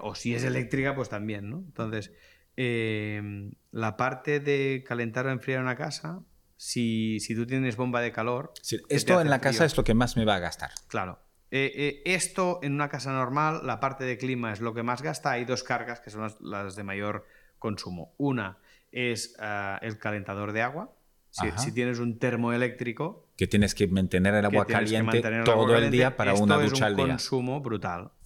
[0.00, 1.58] o si es eléctrica, pues también, ¿no?
[1.58, 2.12] Entonces,
[2.56, 6.20] em, la parte de calentar o enfriar una casa,
[6.56, 8.52] si, si tú tienes bomba de calor...
[8.88, 10.70] esto en la casa es lo que más me va a gastar.
[10.88, 11.18] Claro.
[11.50, 15.02] Eh, eh, esto en una casa normal, la parte de clima es lo que más
[15.02, 15.32] gasta.
[15.32, 17.26] Hay dos cargas que son las, de mayor
[17.58, 18.14] consumo.
[18.16, 18.58] Una
[18.90, 20.92] es ah, el calentador de agua.
[21.30, 23.28] Si, tienes un termoeléctrico...
[23.36, 27.14] Que tienes que mantener el agua caliente todo el día para una ducha al día.
[27.14, 27.46] Es un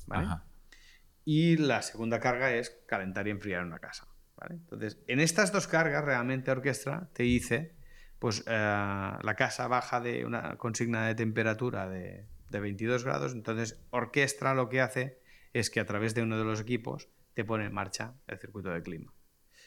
[0.09, 0.43] brutal.
[1.25, 4.09] Y la segunda carga es calentar y enfriar una casa.
[4.51, 7.75] Entonces, en estas dos cargas, realmente Orquestra te dice,
[8.19, 14.55] pues eh, la casa baja de una consigna de temperatura de, 22 grados, entonces Orquestra
[14.55, 15.19] lo que hace
[15.53, 18.71] es que a través de uno de los equipos te pone en marcha el circuito
[18.71, 19.13] de clima.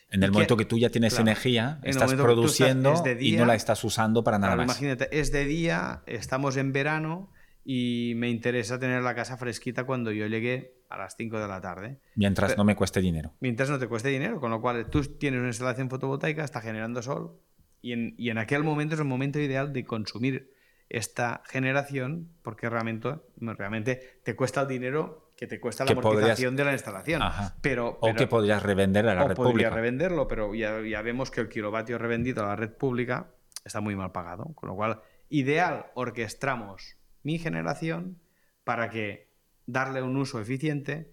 [0.09, 4.23] En el momento que, tú ya tienes energía, estás produciendo y no la estás usando
[4.23, 4.65] para nada más.
[4.65, 7.31] Imagínate, es de día, estamos en verano,
[7.63, 11.61] y me interesa tener la casa fresquita cuando yo llegue a las 5 de la
[11.61, 11.99] tarde.
[12.15, 13.33] Mientras no me cueste dinero.
[13.39, 17.01] Mientras no te cueste dinero, con lo cual tú tienes una instalación fotovoltaica, está generando
[17.01, 17.39] sol
[17.81, 20.53] y en, y en aquel momento es el momento ideal de consumir
[20.89, 26.65] esta generación porque realmente, realmente te cuesta el dinero que te cuesta la amortización de
[26.65, 27.21] la instalación.
[27.61, 29.71] Pero, o que podrías revender a la red pública.
[29.71, 33.31] revenderlo, pero ya, ya vemos que el kilovatio revendido a la red pública
[33.65, 34.51] está muy mal pagado.
[34.53, 38.19] Con lo cual, ideal, orquestamos mi generación
[38.63, 39.31] para que
[39.65, 41.11] darle un uso eficiente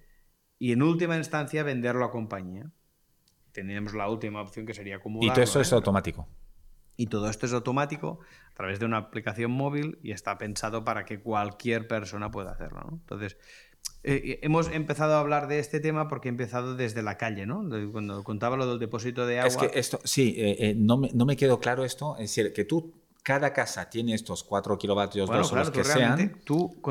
[0.59, 2.71] y en última instancia venderlo a compañía.
[3.53, 5.31] Tenemos la última opción que sería acumular.
[5.31, 6.29] Y todo eso es automático.
[6.97, 8.18] Y todo esto es automático
[8.51, 12.88] a través de una aplicación móvil y está pensado para que cualquier persona pueda hacerlo.
[12.90, 13.37] Entonces,
[14.03, 17.47] eh, eh, hemos empezado a hablar de este tema porque he empezado desde la calle,
[17.47, 17.64] ¿no?
[17.92, 19.49] Cuando contaba lo del depósito de agua.
[19.49, 22.16] Es que esto, sí, eh, no, me, no, me, quedó claro esto.
[22.16, 22.92] Es decir, que tú
[23.28, 26.32] cada casa tiene estos 4 kilovatios bueno, los que sean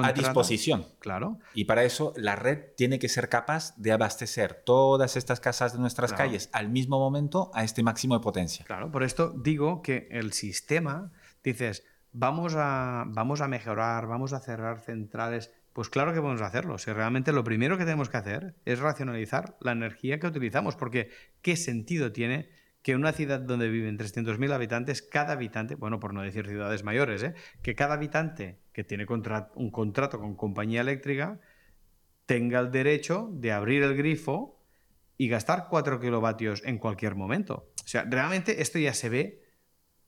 [0.04, 0.86] a disposición.
[1.00, 1.40] Claro.
[1.56, 5.80] Y para eso la red tiene que ser capaz de abastecer todas estas casas de
[5.80, 8.64] nuestras calles al mismo momento a este máximo de potencia.
[8.66, 11.12] Claro, por esto digo que el sistema,
[11.44, 15.52] dices, vamos a, vamos a mejorar, vamos a cerrar centrales.
[15.74, 16.78] Pues claro que podemos hacerlo.
[16.78, 21.10] Si realmente lo primero que tenemos que hacer es racionalizar la energía que utilizamos, porque
[21.42, 26.14] ¿qué sentido tiene que en una ciudad donde viven 300.000 habitantes, cada habitante, bueno, por
[26.14, 27.34] no decir ciudades mayores, ¿eh?
[27.62, 29.06] que cada habitante que tiene
[29.56, 31.40] un contrato con compañía eléctrica
[32.26, 34.62] tenga el derecho de abrir el grifo
[35.18, 37.72] y gastar 4 kilovatios en cualquier momento.
[37.84, 39.47] O sea, realmente esto ya se ve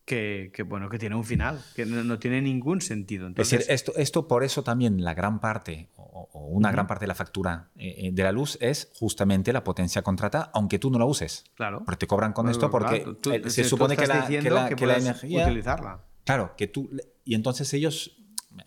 [0.10, 3.28] que, bueno, que tiene un final, que no, tiene ningún sentido.
[3.28, 7.04] Entonces, es decir, esto, esto por eso también la gran parte o, una gran parte
[7.04, 10.89] de la factura eh, eh, de la luz es justamente la potencia contratada, aunque tú
[10.89, 11.43] no la uses.
[11.54, 11.84] Claro.
[11.86, 13.06] Porque te cobran con esto porque
[13.48, 15.45] se supone que la, que la, energía...
[15.45, 16.02] Utilizarla.
[16.24, 16.89] Claro, que tú...
[17.24, 18.18] Y entonces ellos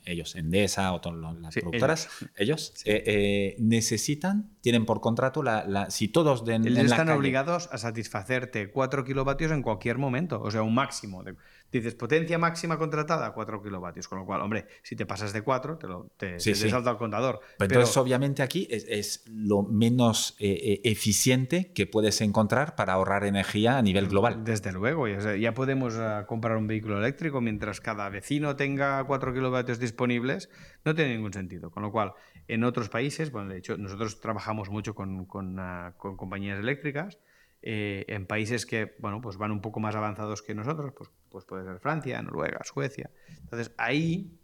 [0.05, 6.45] ellos, Endesa o todas las productoras, ellos, eh, necesitan, tienen por contrato, la, si todos
[6.45, 11.23] de, ellos están obligados a satisfacerte 4 kilovatios en cualquier momento, o sea, un máximo.
[11.23, 11.35] De,
[11.79, 14.09] dices, potencia máxima contratada, 4 kilovatios.
[14.09, 17.41] Con lo cual, hombre, si te pasas de 4, te, lo, te, salta el contador.
[17.59, 23.25] Pero, entonces, obviamente, aquí es, lo menos eh, eh, eficiente que puedes encontrar para ahorrar
[23.25, 24.45] energía a nivel global.
[24.45, 29.79] Desde luego, ya, podemos ah, comprar un vehículo eléctrico mientras cada vecino tenga 4 kilovatios
[29.79, 30.51] disponibles.
[30.85, 31.71] No tiene ningún sentido.
[31.71, 32.13] Con lo cual,
[32.49, 35.57] en otros países, bueno, de hecho, nosotros trabajamos mucho con, con,
[35.97, 37.19] con compañías eléctricas.
[37.65, 41.45] Eh, en países que bueno, pues van un poco más avanzados que nosotros, pues, pues
[41.45, 43.11] puede ser Francia, Noruega, Suecia.
[43.40, 44.38] Entonces ahí,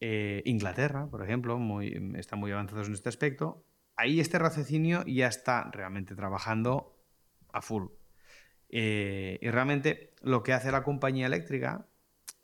[0.00, 3.64] eh, Inglaterra, por ejemplo, muy, están muy avanzados en este aspecto.
[3.96, 6.96] Ahí este raciocinio ya está realmente trabajando
[7.52, 7.86] a full.
[8.68, 11.86] Eh, y realmente lo que hace la compañía eléctrica,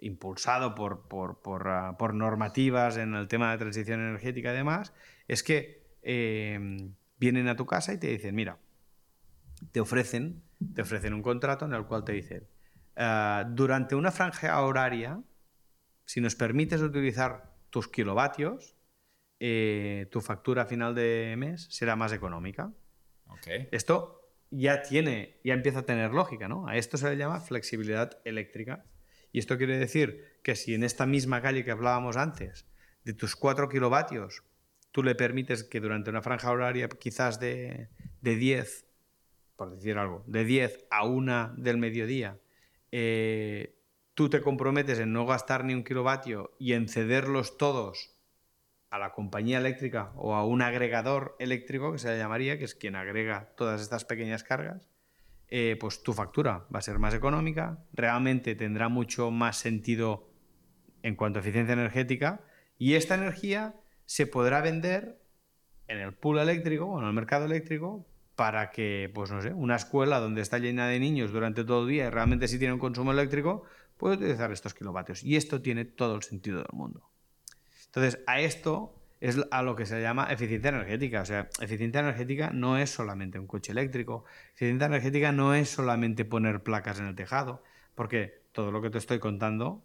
[0.00, 4.92] impulsado por, por, por, ah, normativas en el tema de transición energética y demás,
[5.26, 5.87] es que
[7.18, 8.59] vienen a tu casa y te dicen, mira,
[9.72, 10.42] te ofrecen,
[10.74, 12.46] te ofrecen un contrato en el cual te dicen,
[12.98, 15.22] ah, durante una franja horaria,
[16.04, 18.76] si nos permites utilizar tus kilovatios,
[19.40, 22.72] eh, tu factura a final de mes será más económica.
[23.70, 26.66] Esto ya tiene, ya empieza a tener lógica, ¿no?
[26.66, 28.84] A esto se le llama flexibilidad eléctrica.
[29.30, 32.66] Y esto quiere decir que si en esta misma calle que hablábamos antes,
[33.04, 34.42] de tus 4 kilovatios,
[34.90, 38.88] tú le permites que durante una franja horaria quizás de, de 10
[39.58, 42.38] por decir algo, de 10 a 1 del mediodía,
[42.92, 43.79] eh,
[44.14, 48.16] tú te comprometes en no gastar ni un kilovatio y en cederlos todos
[48.90, 52.74] a la compañía eléctrica o a un agregador eléctrico, que se le llamaría, que es
[52.74, 54.88] quien agrega todas estas pequeñas cargas,
[55.51, 60.29] eh, pues tu factura va a ser más económica, realmente tendrá mucho más sentido
[61.03, 62.40] en cuanto a eficiencia energética
[62.77, 63.74] y esta energía
[64.05, 65.20] se podrá vender
[65.87, 68.07] en el pool eléctrico o en el mercado eléctrico
[68.38, 71.88] para que, pues no sé, una escuela donde está llena de niños durante todo el
[71.88, 73.64] día y realmente sí tiene un consumo eléctrico,
[73.96, 75.24] puede utilizar estos kilovatios.
[75.24, 77.11] Y esto tiene todo el sentido del mundo.
[77.87, 81.22] Entonces, a esto es a lo que se llama eficiencia energética.
[81.22, 84.24] O sea, eficiencia energética no es solamente un coche eléctrico.
[84.55, 87.64] Eficiencia energética no es solamente poner placas en el tejado,
[87.96, 89.83] porque todo lo que te estoy contando,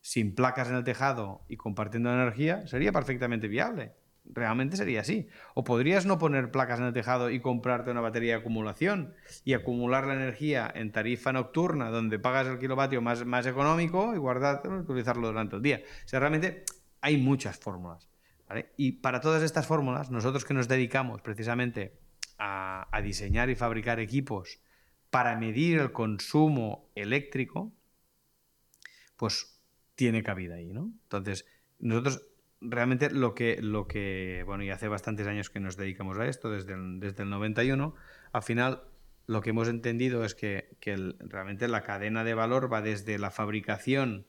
[0.00, 3.90] sin placas en el tejado y compartiendo energía, sería perfectamente viable
[4.24, 5.28] realmente sería así.
[5.54, 9.54] O podrías no poner placas en el tejado y comprarte una batería de acumulación y
[9.54, 14.76] acumular la energía en tarifa nocturna, donde pagas el kilovatio más, más económico y guardarlo
[14.76, 15.82] y utilizarlo durante el día.
[16.04, 16.64] O sea, realmente
[17.00, 18.08] hay muchas fórmulas.
[18.76, 21.98] Y para todas estas fórmulas, nosotros que nos dedicamos precisamente
[22.38, 24.60] a, a diseñar y fabricar equipos
[25.10, 27.72] para medir el consumo eléctrico,
[29.16, 29.58] pues
[29.94, 30.92] tiene cabida ahí, ¿no?
[31.04, 31.46] Entonces,
[31.78, 32.26] nosotros
[32.62, 36.50] realmente lo que, lo que, bueno, y hace bastantes años que nos dedicamos a esto,
[36.50, 37.94] desde el, desde el 91,
[38.32, 38.82] al final
[39.26, 40.76] lo que hemos entendido es que,
[41.20, 44.26] realmente la cadena de valor va desde la fabricación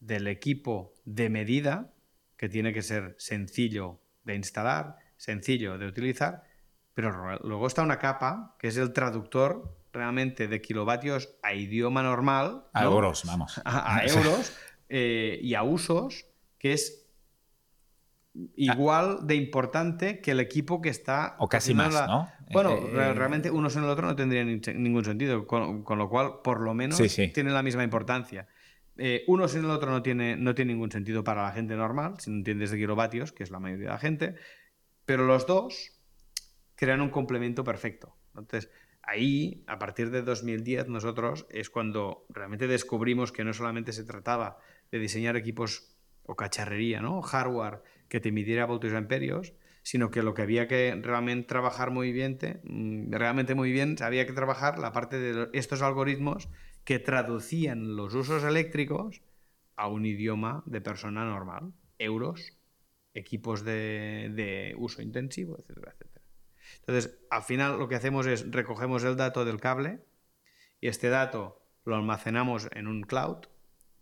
[0.00, 1.92] del equipo de medida,
[2.36, 6.44] que tiene que ser sencillo de instalar, sencillo de utilizar,
[6.94, 12.66] pero luego está una capa, que es el traductor realmente de kilovatios a idioma normal.
[12.72, 13.60] A euros, vamos.
[13.64, 14.56] A, euros
[14.88, 16.26] eh, y a usos,
[16.58, 17.05] que es
[18.56, 21.36] igual de importante que el equipo que está...
[21.38, 22.28] O casi más, ¿no?
[22.52, 26.34] Bueno, eh, eh, realmente uno sin el otro no tendría ningún sentido, con, lo cual,
[26.42, 27.00] por lo menos,
[27.32, 28.46] tiene la misma importancia.
[28.98, 32.14] Eh, uno sin el otro no tiene, no tiene ningún sentido para la gente normal,
[32.18, 34.34] si no entiendes de kilovatios, que es la mayoría de la gente,
[35.04, 35.92] pero los dos
[36.76, 38.16] crean un complemento perfecto.
[38.28, 38.70] Entonces,
[39.02, 44.58] ahí, a partir de 2010, nosotros es cuando realmente descubrimos que no solamente se trataba
[44.90, 47.22] de diseñar equipos o cacharrería, ¿no?
[47.22, 52.12] Hardware que te midiera voltios amperios, sino que lo que había que realmente trabajar muy
[52.12, 56.48] bien, mm, realmente muy bien, había que trabajar la parte de estos algoritmos
[56.84, 59.22] que traducían los usos eléctricos
[59.76, 62.56] a un idioma de persona normal, euros,
[63.14, 66.24] equipos de, de uso intensivo, etcétera, etcétera.
[66.80, 70.00] Entonces, al final lo que hacemos es recogemos el dato del cable
[70.80, 73.46] y este dato lo almacenamos en un cloud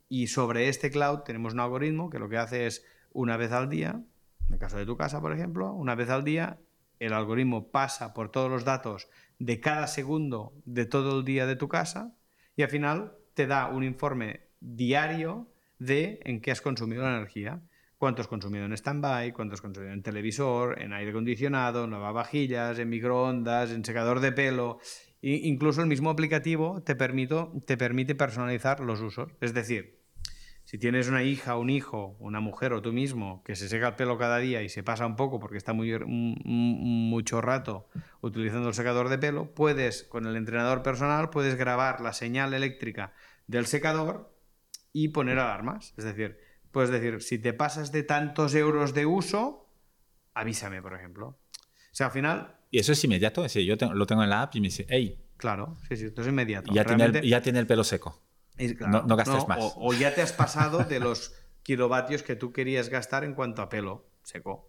[0.08, 2.84] y sobre este cloud tenemos un algoritmo que lo que hace es
[3.14, 4.02] una vez al día,
[4.48, 6.58] en el caso de tu casa, por ejemplo, una vez al día,
[6.98, 9.08] el algoritmo pasa por todos los datos
[9.38, 12.14] de cada segundo de todo el día de tu casa
[12.56, 15.48] y al final te da un informe diario
[15.78, 17.60] de en qué has consumido la energía.
[17.98, 22.78] Cuánto has consumido en stand-by, cuánto has consumido en televisor, en aire acondicionado, en lavavajillas,
[22.78, 24.78] en microondas, en secador de pelo.
[25.22, 29.30] Incluso el mismo aplicativo te, te permite personalizar los usos.
[29.40, 30.03] Es decir,
[30.74, 33.94] si tienes una hija, un hijo, una mujer o tú mismo que se seca el
[33.94, 37.88] pelo cada día y se pasa un poco porque está muy, mucho rato
[38.22, 43.12] utilizando el secador de pelo, puedes, con el entrenador personal, puedes grabar la señal eléctrica
[43.46, 44.36] del secador
[44.92, 45.94] y poner alarmas.
[45.96, 46.38] Es decir,
[46.72, 49.70] puedes decir, si te pasas de tantos euros de uso,
[50.34, 51.26] avísame, por ejemplo.
[51.28, 51.38] O
[51.92, 52.56] sea, al final...
[52.72, 54.86] Y eso es inmediato, es decir, yo lo tengo en la app y me dice,
[54.88, 55.24] hey.
[55.36, 56.74] Claro, sí, sí, esto es inmediato.
[56.74, 58.23] ya, tiene el, ya tiene el pelo seco.
[58.58, 59.74] No, gastes más.
[59.76, 63.68] O, ya te has pasado de los kilovatios que tú querías gastar en cuanto a
[63.68, 64.68] pelo seco.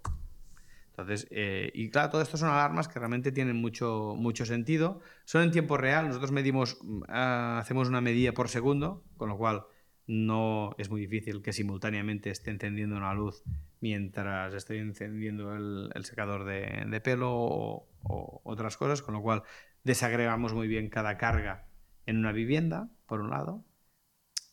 [0.89, 5.01] Entonces, eh, y claro, todo esto son alarmas que realmente tienen mucho, mucho sentido.
[5.25, 9.37] Son en tiempo real, nosotros medimos, mm, ah, hacemos una medida por segundo, con lo
[9.37, 9.65] cual
[10.07, 13.43] no es muy difícil que simultáneamente esté encendiendo una luz
[13.81, 19.43] mientras esté encendiendo el, secador de, pelo o, otras cosas, con lo cual
[19.83, 21.67] desagregamos muy bien cada carga
[22.05, 23.63] en una vivienda, por un lado,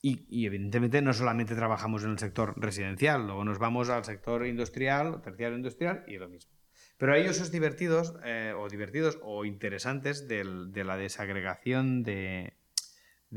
[0.03, 5.22] y, evidentemente no solamente trabajamos en el sector residencial, luego nos vamos al sector industrial,
[5.22, 6.53] terciario industrial y lo mismo.
[6.98, 12.53] Pero hay usos divertidos eh, o divertidos o interesantes de la desagregación de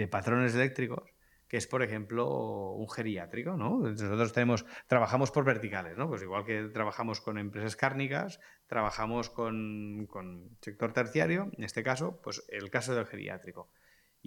[0.09, 1.15] patrones eléctricos
[1.47, 3.77] que es, por ejemplo, un geriátrico, ¿no?
[3.77, 6.07] Nosotros tenemos, trabajamos por verticales, ¿no?
[6.07, 12.19] Pues igual que trabajamos con empresas cárnicas, trabajamos con, con sector terciario, en este caso,
[12.23, 13.69] pues el caso del geriátrico.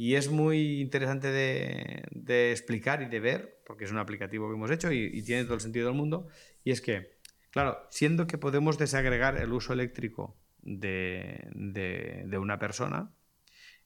[0.00, 4.70] Y es muy interesante de, explicar y de ver, porque es un aplicativo que hemos
[4.70, 6.28] hecho y, tiene todo el sentido del mundo,
[6.62, 7.18] y es que,
[7.50, 13.10] claro, siendo que podemos desagregar el uso eléctrico de, de, una persona,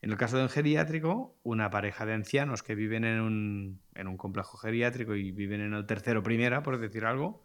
[0.03, 4.59] en el caso de un geriátrico, una pareja de ancianos que viven en un, complejo
[4.59, 7.43] geriátrico y viven en el tercero primera, por decir algo,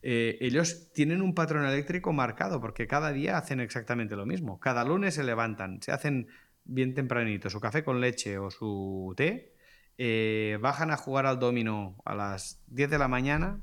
[0.00, 4.58] eh, ellos tienen un patrón eléctrico marcado porque cada día hacen exactamente lo mismo.
[4.58, 6.28] Cada lunes se levantan, se hacen
[6.66, 9.54] bien tempranito su café con leche o su té,
[9.98, 13.60] eh, bajan a jugar al domino a las 10 de la mañana,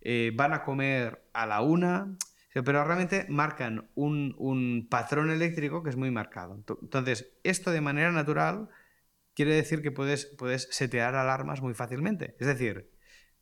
[0.00, 2.16] eh, van a comer a la una,
[2.52, 6.54] pero realmente marcan un, patrón eléctrico que es muy marcado.
[6.82, 8.68] Entonces, esto de manera natural
[9.34, 12.34] quiere decir que puedes, puedes setear alarmas muy fácilmente.
[12.40, 12.90] Es decir,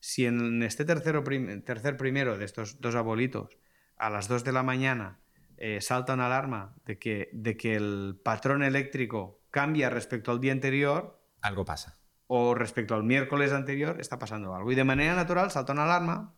[0.00, 1.24] si en este tercero
[1.64, 3.56] tercer primero de estos dos abuelitos
[3.96, 5.18] a las 2 de la mañana
[5.60, 10.52] eh, salta una alarma de que, de que el patrón eléctrico cambia respecto al día
[10.52, 11.98] anterior, algo pasa.
[12.26, 14.70] O respecto al miércoles anterior, está pasando algo.
[14.70, 16.34] Y de manera natural salta una alarma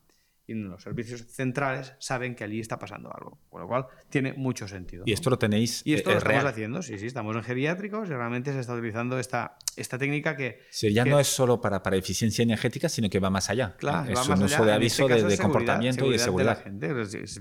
[0.51, 3.39] y los servicios centrales saben que allí está pasando algo.
[3.49, 5.05] Con lo cual, tiene mucho sentido.
[5.07, 5.83] ¿Y esto lo tenéis?
[5.85, 9.21] Y esto lo estamos haciendo, sí, sí, estamos en geriátricos y realmente se está utilizando
[9.21, 10.61] esta, esta técnica que...
[10.73, 13.77] ya no es solo para, para eficiencia energética, sino que va más allá.
[13.79, 16.65] Claro, es un uso de aviso, este de, comportamiento y de seguridad.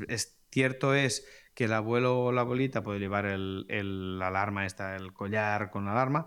[0.07, 1.25] Es, cierto es
[1.59, 5.89] que el abuelo o la abuelita puede llevar el, el alarma, esta, el collar con
[5.89, 6.25] alarma,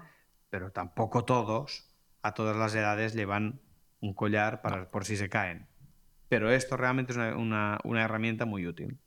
[0.51, 3.63] pero tampoco todos, a todas las edades, llevan
[4.03, 5.69] un collar para, por si se caen.
[6.29, 8.99] Pero esto realmente es una, herramienta muy útil.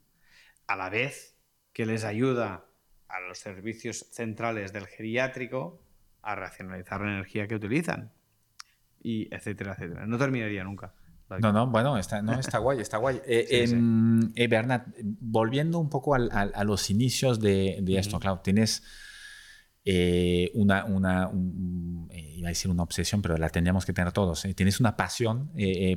[0.66, 1.38] A la vez
[1.72, 2.64] que les ayuda
[3.06, 5.80] a los servicios centrales del geriátrico
[6.22, 8.12] a racionalizar la energía que utilizan.
[9.00, 10.06] Y etcétera, etcétera.
[10.06, 10.92] No terminaría nunca.
[11.28, 13.20] No, no, bueno, está, no, está guay, está guay.
[13.26, 18.82] Eh, em, eh, Bernat, volviendo un poco a los inicios de, esto, claro, tienes
[19.84, 21.30] eh, una, una
[22.10, 24.46] eh, iba a decir una obsesión, pero la tendríamos que tener todos.
[24.54, 25.50] Tienes una pasión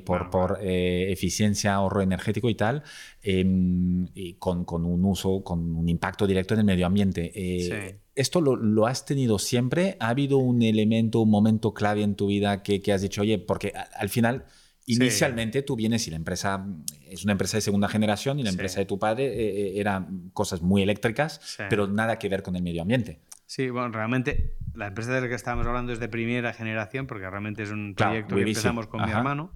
[0.04, 2.82] por, por eficiencia, ahorro energético y tal,
[3.22, 8.02] em, y con, con, un uso, con un impacto directo en el medio ambiente.
[8.16, 9.96] ¿Esto lo, lo, has tenido siempre?
[10.00, 13.38] ¿Ha habido un elemento, un momento clave en tu vida que, que has dicho, oye,
[13.38, 14.46] porque al final...
[14.94, 16.66] Inicialmente tú vienes y la empresa
[17.06, 20.82] es una empresa de segunda generación y la empresa de tu padre eran cosas muy
[20.82, 23.20] eléctricas, pero nada que ver con el medio ambiente.
[23.46, 27.28] Sí, bueno, realmente la empresa de la que estábamos hablando es de primera generación, porque
[27.28, 29.52] realmente es un proyecto que empezamos con mi hermano.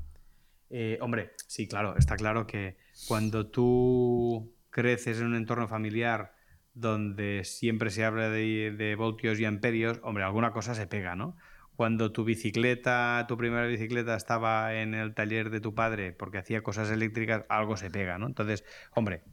[0.72, 2.78] Eh, hombre, sí, claro, está claro que
[3.08, 6.34] cuando tú creces en un entorno familiar
[6.74, 11.38] donde siempre se habla de, voltios y amperios, hombre, alguna cosa se pega, ¿no?
[11.76, 16.61] Cuando tu bicicleta, tu primera bicicleta estaba en el taller de tu padre porque hacía
[16.61, 18.28] cosas eléctricas, algo se pega, ¿no?
[18.28, 18.63] Entonces,
[18.93, 19.24] hombre,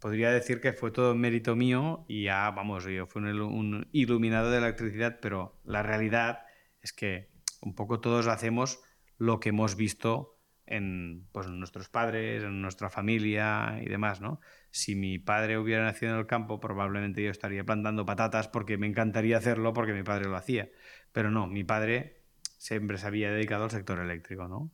[0.00, 4.58] podría decir que fue todo mérito mío y ya, vamos, yo fui un, iluminado de
[4.58, 6.40] electricidad, pero la realidad
[6.82, 7.30] es que
[7.60, 8.80] un poco todos hacemos
[9.16, 14.40] lo que hemos visto en, pues, nuestros padres, en nuestra familia y demás, ¿no?
[14.70, 18.86] Si mi padre hubiera nacido en el campo, probablemente yo estaría plantando patatas porque me
[18.86, 20.68] encantaría hacerlo porque mi padre lo hacía.
[21.12, 22.18] Pero no, mi padre
[22.58, 24.70] siempre se había dedicado al sector eléctrico, ¿no?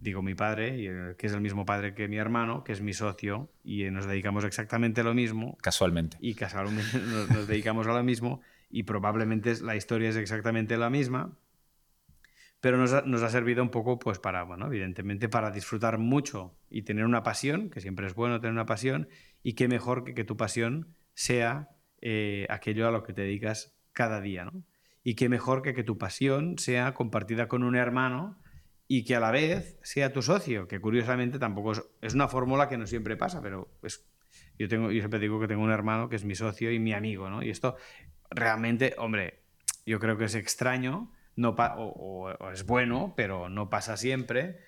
[0.00, 3.50] Digo mi padre, que es el mismo padre que mi hermano, que es mi socio,
[3.64, 5.56] y nos dedicamos exactamente a lo mismo.
[5.62, 6.18] Casualmente.
[6.20, 11.36] Y casualmente nos, dedicamos a lo mismo, y probablemente la historia es exactamente la misma,
[12.60, 16.54] pero nos ha, nos ha, servido un poco, pues para, bueno, evidentemente para disfrutar mucho
[16.68, 19.08] y tener una pasión, que siempre es bueno tener una pasión,
[19.42, 21.70] y qué mejor que que tu pasión sea
[22.00, 24.64] eh, aquello a lo que te dedicas cada día, ¿no?
[25.08, 28.36] Y qué mejor que que tu pasión sea compartida con un hermano
[28.86, 32.76] y que a la vez sea tu socio, que curiosamente tampoco es, una fórmula que
[32.76, 34.06] no siempre pasa, pero pues
[34.58, 36.92] yo, tengo, yo siempre digo que tengo un hermano que es mi socio y mi
[36.92, 37.42] amigo, ¿no?
[37.42, 37.76] Y esto
[38.28, 39.40] realmente, hombre,
[39.86, 44.58] yo creo que es extraño, no o, o es bueno, pero no pasa siempre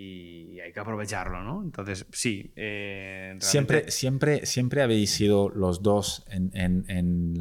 [0.00, 1.60] y hay que aprovecharlo, ¿no?
[1.62, 2.52] Entonces, sí.
[2.54, 7.34] Eh, siempre, siempre, siempre habéis sido los dos en, en,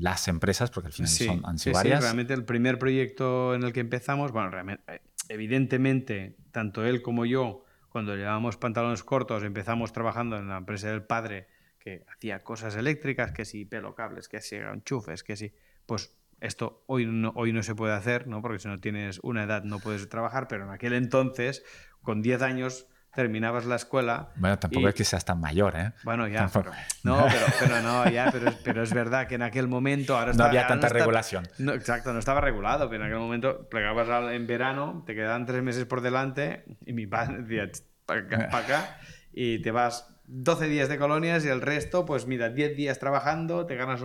[0.00, 1.98] las empresas, porque al final son, han sido varias.
[1.98, 7.02] Sí, realmente el primer proyecto en el que empezamos, bueno, realmente, eh, evidentemente, tanto él
[7.02, 11.46] como yo, cuando llevábamos pantalones cortos, empezamos trabajando en la empresa del padre
[11.78, 15.52] que hacía cosas eléctricas, que si pelo cables, que si enchufes, que si,
[15.84, 18.42] pues esto hoy no, hoy no se puede hacer, ¿no?
[18.42, 21.64] porque si no tienes una edad no puedes trabajar, pero en aquel entonces,
[22.02, 24.30] con 10 años, terminabas la escuela.
[24.36, 25.92] Bueno, tampoco es que seas tan mayor, ¿eh?
[26.02, 26.48] Bueno, ya.
[26.52, 26.72] Pero,
[27.04, 27.26] no,
[27.60, 28.32] pero, no, ya,
[28.64, 30.16] pero, es verdad que en aquel momento.
[30.16, 31.46] Ahora no había tanta regulación.
[31.58, 35.62] No, exacto, no estaba regulado, pero en aquel momento plegabas en verano, te quedaban tres
[35.62, 37.70] meses por delante y mi padre decía,
[38.06, 38.98] para acá,
[39.32, 43.66] y te vas 12 días de colonias y el resto, pues mira, 10 días trabajando,
[43.66, 44.00] te ganas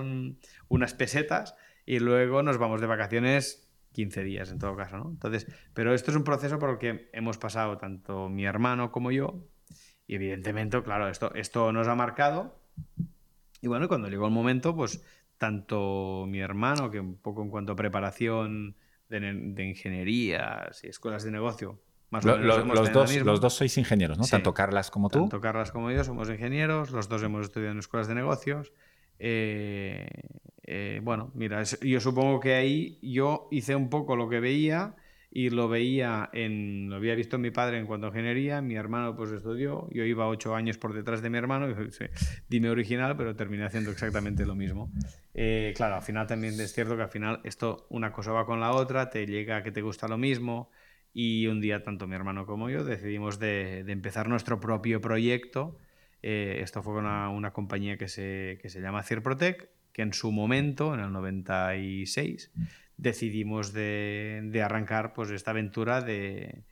[0.67, 1.55] unas pesetas
[1.87, 5.09] y luego nos vamos de vacaciones 15 días en todo caso, ¿no?
[5.09, 9.09] Entonces, pero esto es un proceso por el que hemos pasado tanto mi hermano como
[9.09, 9.47] yo
[10.05, 12.59] y evidentemente, claro, esto, esto nos ha marcado
[13.61, 15.01] y bueno, cuando llegó el momento, pues
[15.37, 18.75] tanto mi hermano, que un poco en cuanto a preparación
[19.07, 24.17] de, ingenierías y escuelas de negocio, más o menos los, dos, los dos sois ingenieros,
[24.17, 24.25] ¿no?
[24.25, 25.21] tanto Carlas como tú.
[25.21, 28.73] Tanto Carlas como yo somos ingenieros, los dos hemos estudiado en escuelas de negocios.
[29.19, 30.07] Eh,
[30.69, 34.95] eh, bueno, mira, yo supongo que ahí yo hice un poco lo que veía
[35.31, 39.15] y lo veía en, lo había visto mi padre en cuanto a ingeniería, mi hermano
[39.15, 41.73] pues estudió, yo iba ocho años por detrás de mi hermano,
[42.49, 44.91] dime original, pero terminé haciendo exactamente lo mismo.
[45.33, 48.59] Eh, claro, al final también es cierto que al final esto, una cosa va con
[48.59, 50.69] la otra, te llega a que te gusta lo mismo
[51.13, 55.77] y un día tanto mi hermano como yo decidimos de, empezar nuestro propio proyecto.
[56.23, 60.31] Eh, esto fue una, una compañía que se, que se llama Cirprotec que en su
[60.31, 62.51] momento, en el 96,
[62.97, 66.63] decidimos de, arrancar pues, esta aventura de,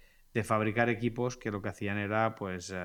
[0.44, 2.78] fabricar equipos que lo que hacían era pues, eh,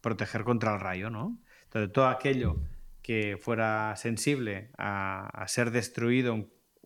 [0.00, 1.08] proteger contra el rayo.
[1.08, 1.38] ¿no?
[1.66, 2.56] Entonces, todo aquello
[3.00, 6.34] que fuera sensible a, ser destruido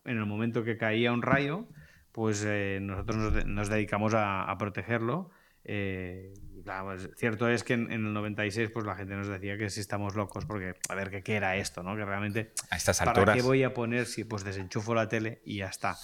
[0.05, 1.67] en el momento que caía un rayo,
[2.11, 5.31] pues eh, nosotros nos, dedicamos a, protegerlo.
[5.63, 9.79] Eh, pues, cierto es que en, el 96 pues la gente nos decía que si
[9.79, 11.95] estamos locos porque a ver qué, era esto, ¿no?
[11.95, 15.57] Que realmente a estas ¿para qué voy a poner si pues desenchufo la tele y
[15.57, 15.97] ya está?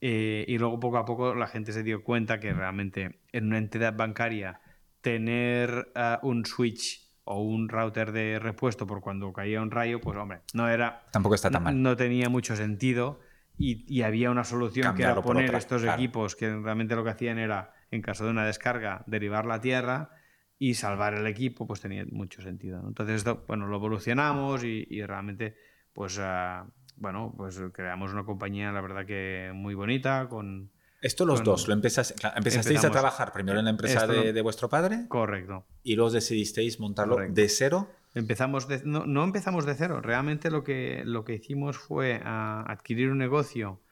[0.00, 3.58] Eh, y luego poco a poco la gente se dio cuenta que realmente en una
[3.58, 4.60] entidad bancaria
[5.00, 10.16] tener ah, un switch o un router de repuesto por cuando caía un rayo, pues
[10.16, 11.06] hombre, no era...
[11.10, 11.82] Tampoco está tan mal.
[11.82, 13.20] No tenía mucho sentido
[13.58, 17.72] y, había una solución que era poner estos equipos que realmente lo que hacían era
[17.90, 20.10] en caso de una descarga, derivar la tierra
[20.58, 22.82] y salvar el equipo, pues tenía mucho sentido.
[22.86, 25.56] Entonces, esto, bueno, lo evolucionamos y, realmente,
[25.92, 26.66] pues, ah,
[26.96, 30.70] bueno, pues creamos una compañía, la verdad que muy bonita, con...
[31.02, 35.06] Esto los dos, lo empezasteis a trabajar primero en la empresa de, vuestro padre.
[35.08, 35.66] Correcto.
[35.82, 37.90] Y luego decidisteis montarlo de cero.
[38.14, 43.10] Empezamos no, no, empezamos de cero, realmente lo que, lo que hicimos fue ah, adquirir
[43.10, 43.82] un negocio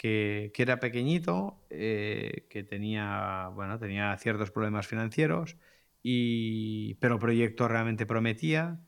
[0.00, 5.58] que, era pequeñito, eh, que tenía, bueno, tenía ciertos problemas financieros,
[6.02, 8.80] y, pero el proyecto realmente prometía.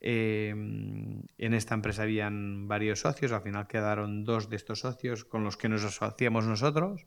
[0.00, 5.42] Em, en esta empresa habían varios socios, al final quedaron dos de estos socios con
[5.42, 7.06] los que nos asociamos nosotros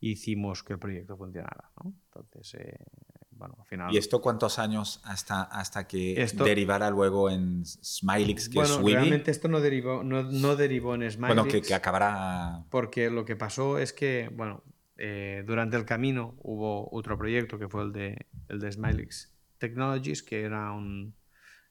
[0.00, 1.72] hicimos que el proyecto funcionara.
[1.84, 2.78] Entonces, eh,
[3.90, 9.30] ¿Y esto cuántos años hasta, hasta que derivara luego en Smilix, que bueno, es realmente
[9.30, 11.34] esto no derivó, no, no derivó en Smilix.
[11.34, 12.64] Bueno, que, que, acabará...
[12.70, 14.62] Porque lo que pasó es que, bueno,
[14.96, 20.22] eh, durante el camino hubo otro proyecto que fue el de, el de Smilix Technologies,
[20.22, 21.14] que era un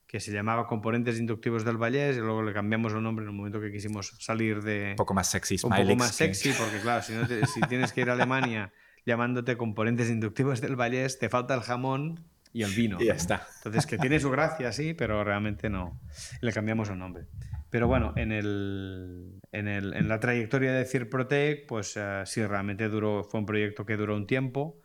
[0.07, 3.36] que se llamaba Componentes Inductivos del Vallés y luego le cambiamos el nombre en el
[3.36, 4.91] momento que quisimos salir de...
[4.91, 5.82] Un poco más sexy, Smilix.
[5.82, 8.74] Un poco más sexy, porque claro, si, no si tienes que ir a Alemania
[9.05, 12.97] llamándote componentes inductivos del Vallés, te falta el jamón y el vino.
[12.99, 13.47] Y ya está.
[13.57, 16.01] Entonces, que tiene su gracia, sí, pero realmente no.
[16.41, 17.25] Le cambiamos el nombre.
[17.69, 22.89] Pero bueno, en, el, en, el, en la trayectoria de Cirprotec, pues uh, sí, realmente
[22.89, 24.81] duró, fue un proyecto que duró un tiempo.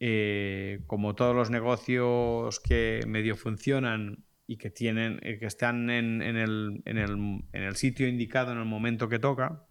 [0.00, 6.22] Eh, como todos los negocios que medio funcionan y que, tienen, eh, que están en,
[6.22, 7.10] en, el, en, el,
[7.52, 9.64] en el sitio indicado en el momento que toca,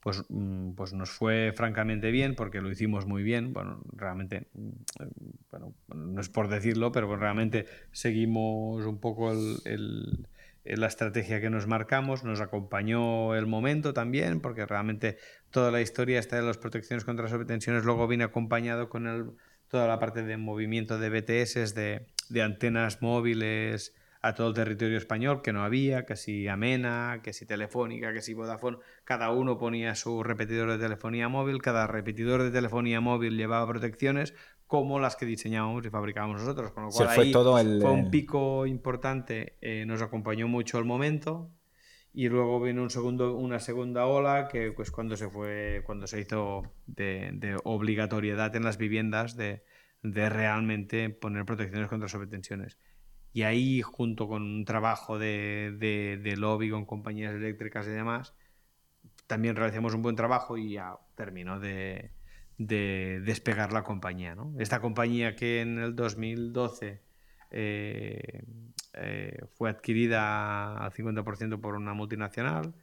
[0.00, 3.52] pues, mm, pues nos fue francamente bien porque lo hicimos muy bien.
[3.52, 4.70] Bueno, realmente, mm,
[5.50, 10.26] bueno, no es por decirlo, pero realmente seguimos un poco el,
[10.64, 15.18] la estrategia que nos marcamos, nos acompañó el momento también, porque realmente
[15.50, 19.32] toda la historia esta de las protecciones contra las sobretensiones luego viene acompañado con el,
[19.68, 25.40] toda la parte de movimiento de BTS, de antenas móviles a todo el territorio español,
[25.42, 29.94] que no había, que si Amena, que si Telefónica, que si Vodafone, cada uno ponía
[29.94, 34.34] su repetidor de telefonía móvil, cada repetidor de telefonía móvil llevaba protecciones
[34.66, 38.10] como las que diseñábamos y fabricábamos nosotros, con lo cual fue, todo el, fue un
[38.10, 41.50] pico importante, eh, nos acompañó mucho el momento
[42.12, 46.20] y luego vino un segundo, una segunda ola que pues cuando se fue, cuando se
[46.20, 49.64] hizo de, de obligatoriedad en las viviendas de,
[50.02, 52.78] de realmente poner protecciones contra sobretensiones.
[53.32, 58.34] Y ahí, junto con un trabajo de, lobby con compañías eléctricas y demás,
[59.26, 62.10] también realizamos un buen trabajo y ya terminó de,
[62.58, 64.36] de despegar la compañía.
[64.58, 67.00] Esta compañía que en el 2012
[67.52, 68.42] eh,
[68.94, 72.74] eh, fue adquirida al 50% por una multinacional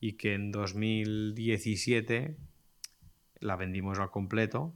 [0.00, 2.36] y que en 2017
[3.40, 4.74] la vendimos al completo,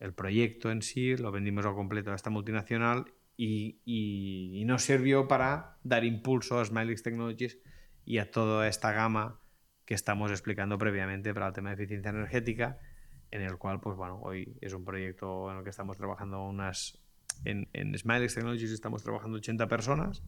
[0.00, 5.26] el proyecto en sí lo vendimos al completo a esta multinacional y, y, nos sirvió
[5.26, 7.58] para dar impulso a Smilex Technologies
[8.04, 9.40] y a toda esta gama
[9.84, 12.78] que estamos explicando previamente para el tema de eficiencia energética,
[13.30, 16.98] en el cual, pues bueno, hoy es un proyecto en el que estamos trabajando unas...
[17.44, 20.22] En, en Smilex Technologies estamos trabajando 80 personas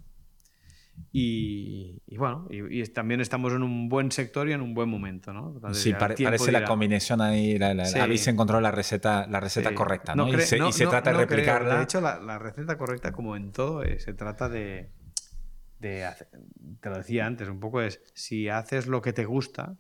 [1.12, 4.88] y, y, bueno, y, y, también estamos en un buen sector y en un buen
[4.88, 5.52] momento, ¿no?
[5.54, 7.98] Entonces, sí, pare, parece la combinación ahí, la, la, sí.
[7.98, 9.74] habéis encontrado la receta, la receta sí.
[9.74, 10.26] correcta, ¿no?
[10.26, 11.76] no, y se, no, y se no, trata de replicarla.
[11.76, 14.90] De hecho, la, la, receta correcta, como en todo, eh, se trata de,
[15.78, 16.28] de hacer,
[16.80, 19.76] te lo decía antes, un poco es, si haces lo que te gusta,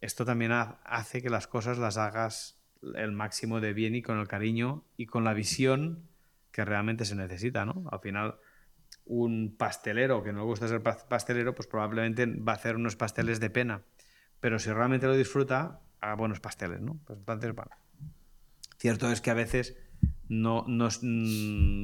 [0.00, 2.58] esto también hace que las cosas las hagas
[2.94, 6.08] el máximo de bien y con el cariño y con la visión
[6.52, 7.84] que realmente se necesita, ¿no?
[7.90, 8.36] Al final
[9.04, 13.40] un pastelero que no le gusta ser pastelero, pues probablemente va a hacer unos pasteles
[13.40, 13.82] de pena.
[14.40, 16.98] Pero si realmente lo disfruta, haga buenos pasteles, ¿no?
[17.04, 17.70] Pues entonces, bueno.
[18.78, 19.76] Cierto es que a veces
[20.28, 20.88] no, no,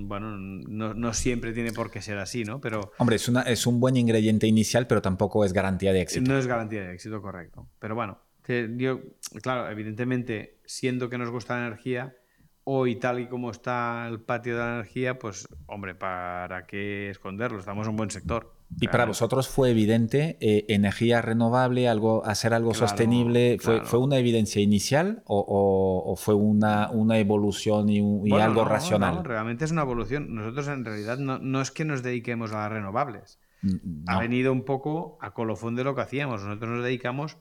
[0.07, 2.61] bueno, no, no, siempre tiene por qué ser así, ¿no?
[2.61, 6.31] Pero, Hombre, es, una, es un buen ingrediente inicial, pero tampoco es garantía de éxito.
[6.31, 7.69] No es garantía de éxito, correcto.
[7.79, 9.01] Pero bueno, que yo,
[9.43, 12.17] claro, evidentemente, siendo que nos gusta la energía,
[12.65, 17.59] hoy tal y como está el patio de la energía, pues hombre, ¿para qué esconderlo?
[17.59, 18.53] Estamos en un buen sector.
[18.81, 23.89] Y para vosotros fue evidente eh, energía renovable, algo, hacer algo claro, sostenible, ¿fue, claro.
[23.89, 28.45] ¿fue una evidencia inicial o, o, o fue una, una, evolución y, un, y bueno,
[28.45, 29.17] algo no, racional?
[29.17, 30.35] No, realmente es una evolución.
[30.35, 33.39] Nosotros en realidad no, no es que nos dediquemos a las renovables.
[33.63, 34.05] Mm.
[34.07, 36.43] Ha venido un poco a colofón de lo que hacíamos.
[36.43, 37.37] Nosotros nos dedicamos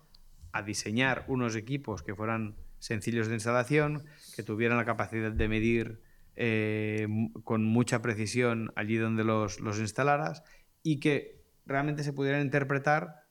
[0.52, 4.04] a diseñar unos equipos que fueran sencillos de instalación,
[4.36, 6.02] que tuvieran la capacidad de medir
[6.36, 7.08] eh,
[7.44, 10.44] con mucha precisión allí donde los, los instalaras
[10.82, 13.24] y que realmente se pudieran interpretar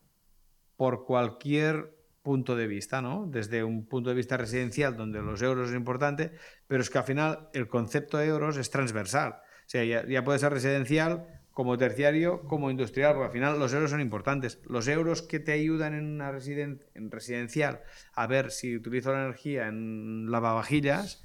[0.76, 3.26] por cualquier punto de vista, ¿no?
[3.26, 6.32] Desde un punto de vista residencial, donde los euros es importante,
[6.66, 9.32] pero es que al final el concepto de euros es transversal.
[9.32, 13.72] O sea, ya, ya puede ser residencial, como terciario, como industrial, porque al final los
[13.72, 14.60] euros son importantes.
[14.66, 17.82] Los euros que te ayudan en una residen en residencial
[18.14, 21.22] a ver si utilizo la energía en lavavajillas,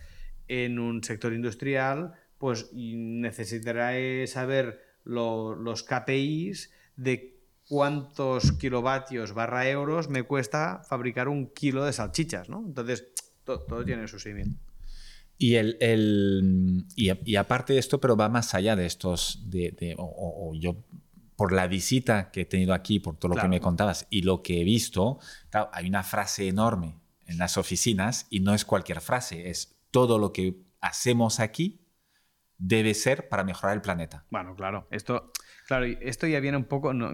[0.48, 7.36] en un sector industrial, pues necesitaré saber lo, los KPIs de
[7.68, 12.64] cuántos kilovatios barra euros me cuesta fabricar un kilo de salchichas, ¿no?
[12.66, 13.08] Entonces,
[13.44, 14.60] todo tiene su seguimiento.
[15.38, 19.72] Y, el, el y, y, aparte de esto, pero va más allá de estos, de,
[19.72, 20.78] de o, o, yo
[21.36, 23.50] por la visita que he tenido aquí, por todo lo claro.
[23.50, 25.20] que me contabas y lo que he visto,
[25.50, 30.20] claro, hay una frase enorme en las oficinas y no es cualquier frase, es todo
[30.20, 31.82] lo que hacemos aquí
[32.58, 34.26] debe ser para mejorar el planeta.
[34.30, 35.32] Bueno, claro, esto,
[35.68, 37.12] claro, esto ya viene un poco, no,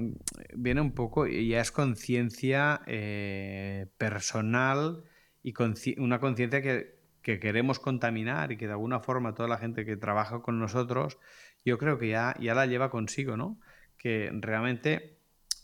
[0.54, 5.04] viene un poco, ya es conciencia eh, personal
[5.42, 9.58] y consci una conciencia que que queremos contaminar y que de alguna forma toda la
[9.58, 11.18] gente que trabaja con nosotros,
[11.64, 13.60] yo creo que ya, ya la lleva consigo, ¿no?
[13.98, 15.18] Que realmente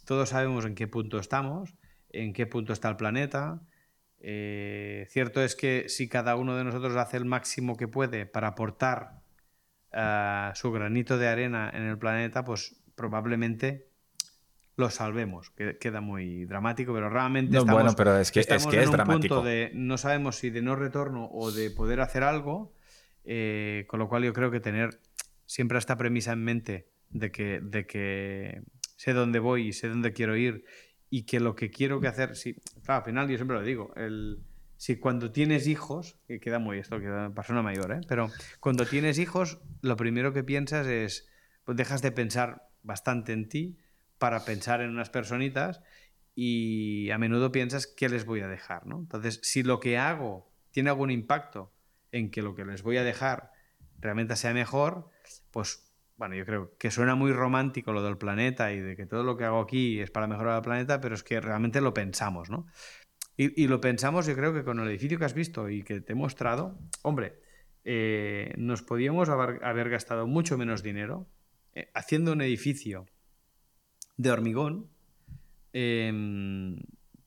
[0.05, 1.73] todos sabemos en qué punto estamos,
[2.09, 3.61] en qué punto está el planeta.
[4.19, 8.49] Eh, cierto es que si cada uno de nosotros hace el máximo que puede para
[8.49, 9.21] aportar
[9.91, 13.87] eh, su granito de arena en el planeta, pues probablemente
[14.78, 15.51] lo salvemos.
[15.80, 18.91] Queda muy dramático, pero realmente no, estamos, bueno, pero es que, es, que en un
[18.91, 19.36] dramático.
[19.36, 22.73] punto de no sabemos si de no retorno o de poder hacer algo,
[23.25, 25.01] eh, con lo cual yo creo que tener
[25.47, 28.61] siempre esta premisa en mente de que, de que
[28.95, 30.63] sé dónde voy y sé dónde quiero ir
[31.09, 33.93] y que lo que quiero que hacer, sí, claro, al final yo siempre lo digo,
[33.95, 34.43] el,
[34.75, 38.01] si cuando tienes hijos, que queda muy esto, queda persona mayor, ¿eh?
[38.07, 41.28] pero cuando tienes hijos, lo primero que piensas es,
[41.63, 43.78] pues dejas de pensar bastante en ti
[44.18, 45.82] para pensar en unas personitas
[46.36, 48.99] y a menudo piensas qué les voy a dejar, ¿no?
[48.99, 51.74] Entonces, si lo que hago tiene algún impacto
[52.11, 53.51] en que lo que les voy a dejar
[53.99, 55.09] realmente sea mejor,
[55.51, 55.88] pues
[56.18, 59.38] bueno, yo creo que suena muy romántico lo del planeta y de que todo lo
[59.38, 62.68] que hago aquí es para mejorar el planeta, pero es que realmente lo pensamos, ¿no?
[63.39, 66.13] Y, lo pensamos, yo creo que con el edificio que has visto y que te
[66.13, 67.39] he mostrado, hombre,
[67.84, 71.30] eh, nos podíamos haber, gastado mucho menos dinero
[71.74, 73.05] eh, haciendo un edificio
[74.18, 74.88] de hormigón
[75.74, 76.80] em,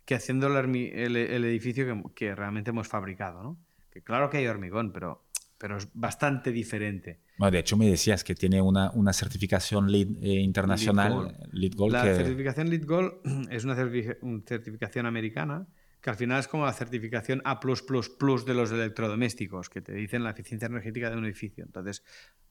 [0.04, 3.58] que haciendo el, edificio que, que, realmente hemos fabricado, ¿no?
[3.90, 5.24] Que claro que hay hormigón, pero
[5.60, 7.20] pero es bastante diferente.
[7.38, 11.92] de hecho, me decías que tiene una, una certificación LEED eh, internacional, LEED Gold.
[11.92, 13.12] La certificación LEED Gold
[13.50, 15.68] es una, certificación americana
[16.00, 20.30] que al final es como la certificación A de los electrodomésticos, que te dicen la
[20.30, 21.64] eficiencia energética de un edificio.
[21.64, 22.02] Entonces,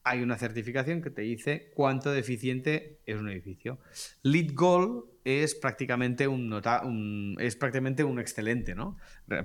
[0.02, 3.80] hay una certificación que te dice cuánto de eficiente es un edificio.
[4.22, 8.96] LEED Gold es prácticamente un, nota, un es prácticamente un excelente, ¿no?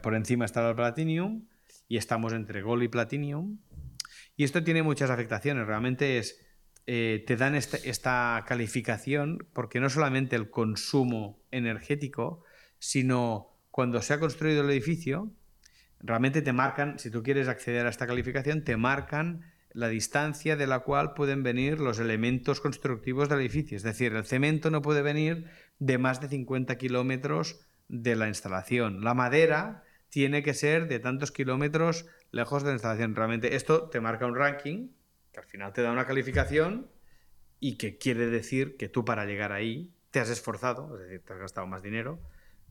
[0.01, 1.47] Por encima está el Platinum
[1.88, 3.60] y estamos entre Gold y Platinum.
[4.38, 5.66] Y esto tiene muchas afectaciones.
[5.66, 6.41] Realmente es.
[6.88, 12.43] Eh, te dan este, esta calificación porque no solamente el consumo energético,
[12.78, 15.34] sino cuando se ha construido el edificio,
[15.99, 20.65] realmente te marcan, si tú quieres acceder a esta calificación, te marcan la distancia de
[20.65, 23.76] la cual pueden venir los elementos constructivos del edificio.
[23.76, 29.03] Es decir, el cemento no puede venir de más de 50 kilómetros de la instalación.
[29.03, 33.13] La madera tiene que ser de tantos kilómetros lejos de la instalación.
[33.13, 34.88] Realmente esto te marca un ranking,
[35.34, 36.89] que al final te da una calificación
[37.59, 41.34] y que quiere decir que tú para llegar ahí te has esforzado, es decir, te
[41.34, 42.21] has gastado más dinero,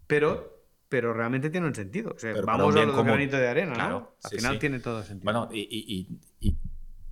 [0.06, 0.53] pero,
[0.94, 2.14] pero realmente tiene un sentido.
[2.46, 4.14] vamos a lo granito de arena, ¿no?
[4.22, 5.24] Al final tiene todo sentido.
[5.24, 6.06] Bueno, y,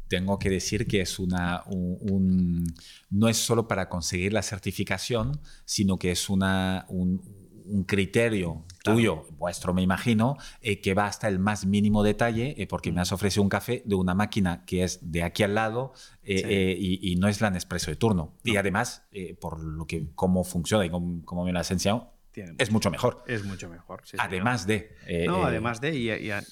[0.06, 2.72] tengo que decir que es una, un,
[3.10, 7.22] no es solo para conseguir la certificación, sino que es una, un,
[7.64, 12.66] un criterio tuyo, vuestro me imagino, eh, que va hasta el más mínimo detalle, eh,
[12.66, 15.92] porque me has ofrecido un café de una máquina que es de aquí al lado
[16.22, 18.34] eh, y, no es la Nespresso de turno.
[18.44, 19.04] Y además,
[19.40, 23.22] por lo que cómo funciona y cómo, me lo has enseñado, es mucho mejor.
[23.26, 24.02] Es mucho mejor.
[24.18, 24.96] además de.
[25.26, 25.94] no, además de,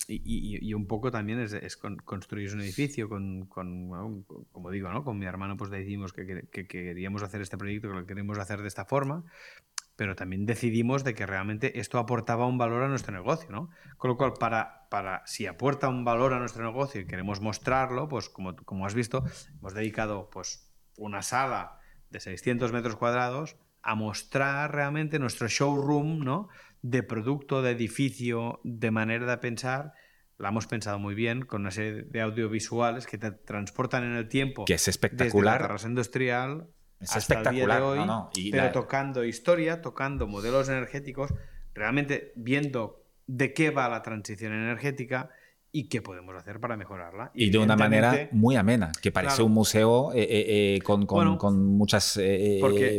[0.09, 5.05] y, un poco también es, construir un edificio con, como digo, ¿no?
[5.05, 8.61] con mi hermano, pues decidimos que, que, queríamos hacer este proyecto, que lo queremos hacer
[8.61, 9.24] de esta forma,
[9.97, 13.70] pero también decidimos de que realmente esto aportaba un valor a nuestro negocio, ¿no?
[13.97, 18.09] Con lo cual, para, para si aporta un valor a nuestro negocio y queremos mostrarlo,
[18.09, 19.24] pues como, como has visto,
[19.59, 21.78] hemos dedicado pues una sala
[22.11, 26.49] de 600 metros cuadrados a mostrar realmente nuestro showroom, ¿no?
[26.83, 29.93] De producto, de edificio, de manera de pensar,
[30.39, 34.28] la hemos pensado muy bien con una serie de audiovisuales que te transportan en el
[34.28, 34.64] tiempo.
[34.64, 35.55] Que es espectacular.
[35.55, 36.68] Desde la terraza industrial
[36.99, 37.83] es espectacular.
[37.83, 41.35] hoy, pero tocando historia, tocando modelos energéticos,
[41.74, 45.31] realmente viendo de qué va la transición energética
[45.73, 47.31] y qué podemos hacer para mejorarla.
[47.35, 51.07] Y, de una manera muy amena, que parece un museo eh, eh, eh, con,
[51.77, 52.18] muchas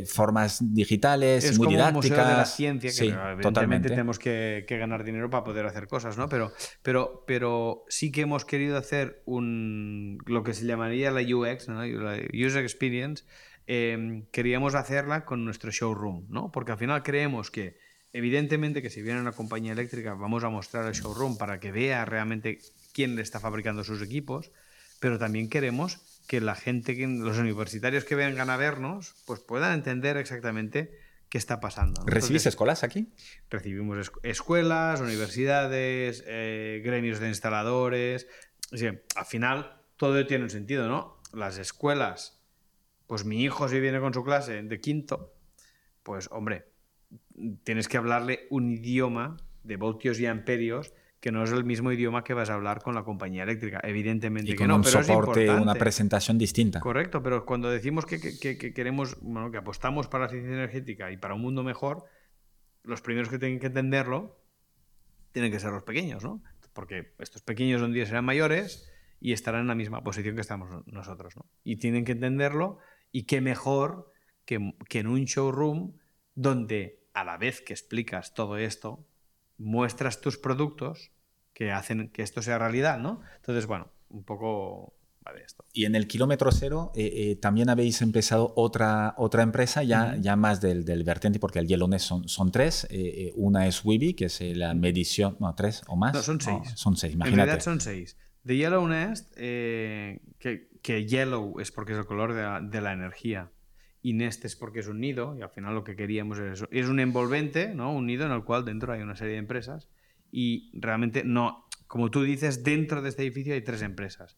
[0.08, 2.06] formas digitales, es muy como didácticas.
[2.06, 3.90] Un museo de la ciencia, que evidentemente totalmente.
[3.90, 6.30] tenemos que, ganar dinero para poder hacer cosas, ¿no?
[6.30, 6.52] Pero,
[6.82, 11.86] pero, pero sí que hemos querido hacer un lo que se llamaría la UX, la
[12.34, 13.26] User Experience,
[14.32, 16.52] queríamos hacerla con nuestro showroom, ¿no?
[16.52, 17.78] Porque al final creemos que,
[18.14, 22.06] evidentemente, que si viene una compañía eléctrica, vamos a mostrar el showroom para que vea
[22.06, 22.60] realmente
[22.94, 24.52] quién le está fabricando sus equipos,
[25.00, 30.18] pero también queremos que la gente, los universitarios que vengan a vernos, pues puedan entender
[30.18, 30.98] exactamente
[31.30, 32.04] qué está pasando.
[32.06, 33.14] ¿Recibís escuelas aquí?
[33.50, 38.28] Recibimos escuelas, universidades, eh, gremios de instaladores.
[39.16, 41.22] al final todo tiene un sentido, ¿no?
[41.34, 42.42] Las escuelas
[43.12, 45.34] pues mi hijo si viene con su clase de quinto,
[46.02, 46.71] pues hombre,
[47.64, 52.24] tienes que hablarle un idioma de voltios y amperios que no es el mismo idioma
[52.24, 53.80] que vas a hablar con la compañía eléctrica.
[53.84, 56.80] Evidentemente y que no, un pero soporte, una presentación distinta.
[56.80, 58.20] Correcto, pero cuando decimos que,
[58.74, 62.06] queremos, bueno, que apostamos para la ciencia energética y para un mundo mejor,
[62.82, 64.40] los primeros que tienen que entenderlo
[65.32, 66.42] tienen que ser los pequeños, ¿no?
[66.74, 70.70] Porque estos pequeños un día serán mayores y estarán en la misma posición que estamos
[70.88, 71.36] nosotros.
[71.38, 71.46] ¿no?
[71.64, 72.80] Y tienen que entenderlo
[73.12, 74.12] y qué mejor
[74.46, 75.94] que, que en un showroom
[76.34, 79.08] donde a la vez que explicas todo esto,
[79.58, 81.12] muestras tus productos
[81.54, 83.22] que hacen que esto sea realidad, ¿no?
[83.38, 84.96] Entonces, bueno, un poco
[85.44, 85.64] esto.
[85.74, 90.36] Y en el kilómetro cero eh, eh, también habéis empezado otra, otra empresa, ya, ya
[90.36, 92.88] más del, del, vertiente, porque el Yellow Nest son, son tres.
[92.90, 96.14] Eh, una es Wibi, que es la medición, no, tres o más.
[96.14, 96.74] No, son seis.
[96.76, 97.42] son seis, imagínate.
[97.42, 98.18] En realidad son seis.
[98.44, 100.20] De Yellow Nest, que,
[100.82, 103.52] que, yellow es porque es el color de la, de la, energía
[104.02, 106.68] y Nest es porque es un nido, y al final lo que queríamos es eso.
[106.72, 107.94] Es un envolvente, ¿no?
[107.94, 109.90] un nido en el cual dentro hay una serie de empresas
[110.32, 114.38] y realmente no, como tú dices, dentro de este edificio hay tres empresas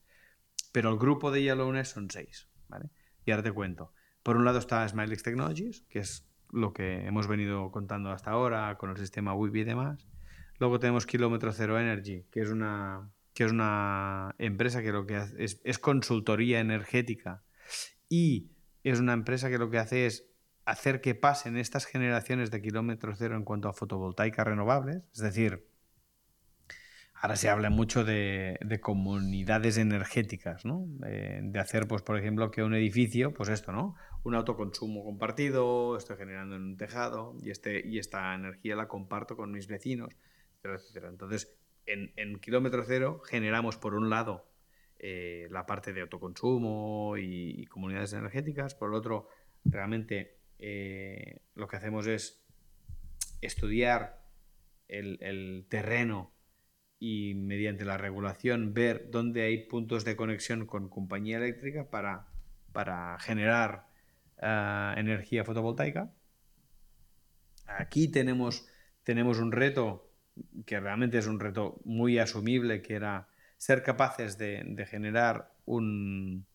[0.74, 2.50] pero el grupo de Yellowness son seis.
[2.68, 2.90] ¿vale?
[3.24, 3.94] Y ahora te cuento.
[4.24, 8.78] Por un lado está Smilex Technologies, que es lo que hemos venido contando hasta ahora
[8.78, 10.08] con el sistema Wi-Fi y demás.
[10.60, 15.16] Luego tenemos Kilómetro Cero Energy, que es una, que es una empresa que lo que
[15.16, 17.44] hace es, es consultoría energética
[18.10, 18.52] y
[18.90, 20.26] es una empresa que lo que hace es
[20.66, 25.66] hacer que pasen estas generaciones de kilómetro cero en cuanto a fotovoltaica renovables, es decir,
[27.24, 30.84] Ahora se habla mucho de, comunidades energéticas, ¿no?
[31.00, 33.96] De, hacer, pues, por ejemplo, que un edificio, pues esto, ¿no?
[34.24, 39.38] Un autoconsumo compartido, estoy generando en un tejado y, este, y esta energía la comparto
[39.38, 40.14] con mis vecinos,
[40.62, 41.56] etcétera, Entonces,
[41.86, 44.46] en, kilómetro cero generamos, por un lado,
[45.06, 49.28] eh, la parte de autoconsumo y, comunidades energéticas, por el otro,
[49.66, 52.42] realmente eh, lo que hacemos es
[53.42, 54.24] estudiar
[54.88, 56.32] el, terreno
[57.00, 62.28] y mediante la regulación ver dónde hay puntos de conexión con compañía eléctrica para,
[62.72, 63.88] para generar
[64.42, 66.14] eh, energía fotovoltaica.
[67.68, 68.70] Aquí tenemos,
[69.04, 70.10] tenemos un reto
[70.66, 73.28] que realmente es un reto muy asumible, que era
[73.64, 76.46] ser capaces de, de generar un,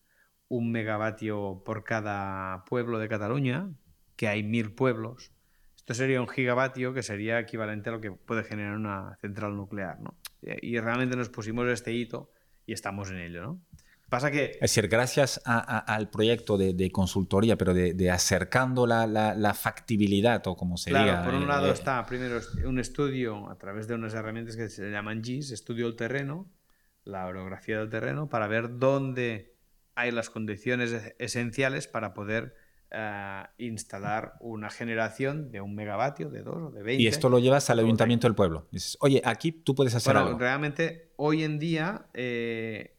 [0.47, 3.71] un megavatio por cada pueblo de Cataluña,
[4.15, 5.31] que hay mil pueblos.
[5.75, 9.99] Esto sería un gigavatio que sería equivalente a lo que puede generar una central nuclear.
[9.99, 10.19] ¿no?
[10.61, 12.31] y realmente nos pusimos este hito
[12.67, 13.61] y estamos en ello, ¿no?
[14.07, 14.51] Pasa que...
[14.53, 20.77] Es decir, gracias al proyecto de, consultoría, pero de, acercando la, la, factibilidad o como
[20.77, 21.03] sería...
[21.03, 24.69] Claro, por un lado eh, está primero un estudio a través de unas herramientas que
[24.69, 26.47] se llaman GIS, estudio del terreno,
[27.03, 29.55] la orografía del terreno, para ver dónde
[29.95, 32.55] hay las condiciones esenciales para poder
[33.57, 37.03] instalar una generación de un megavatio, de dos o de 20.
[37.03, 38.67] Y esto lo llevas al ayuntamiento del pueblo.
[38.71, 40.39] Dices, oye, aquí tú puedes hacer algo.
[40.39, 42.95] Realmente, hoy en día, eh,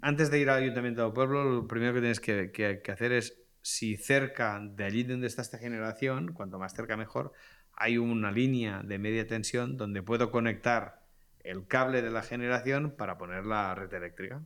[0.00, 3.40] antes de ir al ayuntamiento del pueblo, lo primero que tienes que, que, hacer es,
[3.62, 7.32] si cerca de allí donde está esta generación, cuanto más cerca mejor,
[7.74, 10.99] hay una línea de media tensión donde puedo conectar
[11.44, 14.42] el cable de la generación para poner la red eléctrica.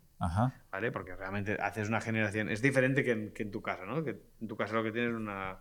[0.70, 0.90] ¿Vale?
[0.90, 2.48] Porque realmente haces una generación.
[2.48, 4.02] Es diferente que en, tu casa, ¿no?
[4.02, 5.14] Que en tu casa lo que tienes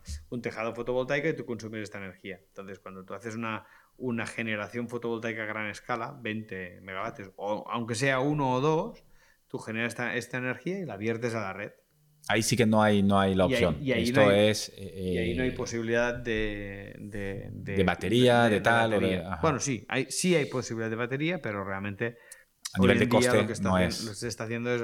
[0.06, 2.40] es un tejado fotovoltaico y tú consumes esta energía.
[2.48, 3.66] Entonces, cuando tú haces una,
[3.98, 9.04] una generación fotovoltaica a gran escala, 20 megavatios, o aunque sea uno o dos,
[9.48, 11.74] tú generas esta, esta energía y la viertes a la red.
[12.28, 13.78] Ahí sí que no hay, no hay la opción.
[13.82, 14.72] Y ahí, Esto es.
[14.78, 16.96] y ahí no hay eh, posibilidad de.
[17.00, 18.98] De, batería, de, tal.
[19.42, 22.18] bueno, sí, hay, sí hay posibilidad de batería, pero realmente.
[22.74, 23.96] A nivel de coste, lo que está no es.
[23.96, 24.84] se está haciendo es.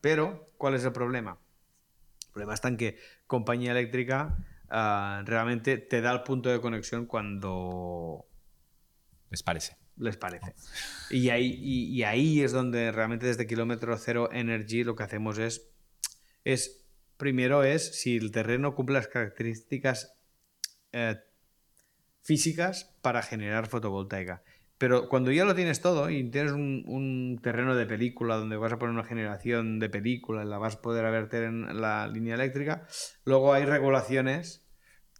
[0.00, 1.38] Pero, ¿cuál es el problema?
[2.26, 4.36] El problema está en que compañía eléctrica
[4.70, 8.26] ah, realmente te da el punto de conexión cuando.
[9.30, 9.76] Les parece.
[9.96, 10.54] Les parece.
[11.10, 15.72] Y ahí, y ahí es donde realmente desde kilómetro cero Energy lo que hacemos es
[16.46, 16.86] es,
[17.16, 20.16] primero es si el terreno cumple las características
[20.92, 21.16] eh,
[22.22, 24.44] físicas para generar fotovoltaica.
[24.78, 28.78] Pero cuando ya lo tienes todo y tienes un, terreno de película donde vas a
[28.78, 32.86] poner una generación de película y la vas a poder verter en la línea eléctrica,
[33.24, 34.64] luego hay regulaciones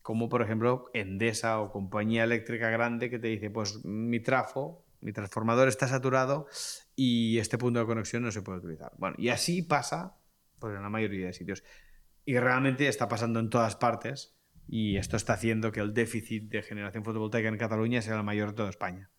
[0.03, 5.13] como por ejemplo Endesa o compañía eléctrica grande que te dice, pues mi trafo, mi
[5.13, 6.47] transformador está saturado
[6.95, 8.93] y este punto de conexión no se puede utilizar.
[8.99, 10.15] Bueno, y así pasa
[10.59, 11.65] pues en la mayoría de sitios.
[12.25, 14.37] Y realmente está pasando en todas partes
[14.69, 18.51] y esto está haciendo que el déficit de generación fotovoltaica en Cataluña sea el mayor
[18.51, 19.11] de toda España.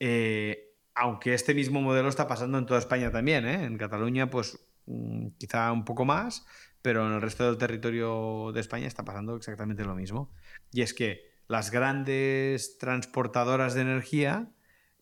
[0.00, 3.64] Eh, aunque este mismo modelo está pasando en toda España también, ¿eh?
[3.64, 6.46] en Cataluña pues mm, quizá un poco más,
[6.82, 10.32] pero en el resto del territorio de España está pasando exactamente lo mismo.
[10.72, 14.50] Y es que las grandes transportadoras de energía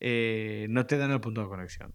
[0.01, 1.95] eh, no te dan el punto de conexión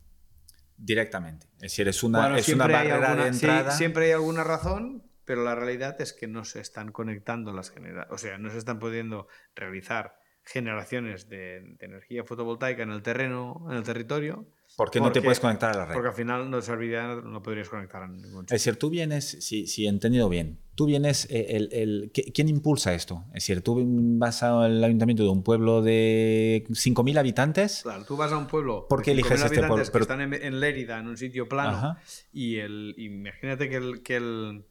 [0.79, 1.47] directamente.
[1.55, 3.71] Es decir, es una, es una barrera de entrada.
[3.71, 8.11] siempre hay alguna razón, pero la realidad es que no se están conectando las generaciones,
[8.11, 13.77] o sea, no se están pudiendo realizar generaciones de, energía fotovoltaica en el terreno, en
[13.77, 14.47] el territorio,
[14.79, 15.93] ¿Por qué no te puedes conectar a la red?
[15.93, 19.67] Porque al final no serviría, no podrías conectar a ningún Es decir, tú vienes, si,
[19.67, 23.25] si he entendido bien, tú vienes, eh, el, el, ¿quién impulsa esto?
[23.33, 23.83] Es decir, tú
[24.17, 27.81] vas al ayuntamiento de un pueblo de 5.000 habitantes.
[27.83, 28.87] Claro, tú vas a un pueblo.
[28.87, 29.83] ¿Por qué eliges este pueblo?
[29.83, 31.97] Que están en, Lérida, en un sitio plano,
[32.31, 34.63] y el, imagínate que el, que el,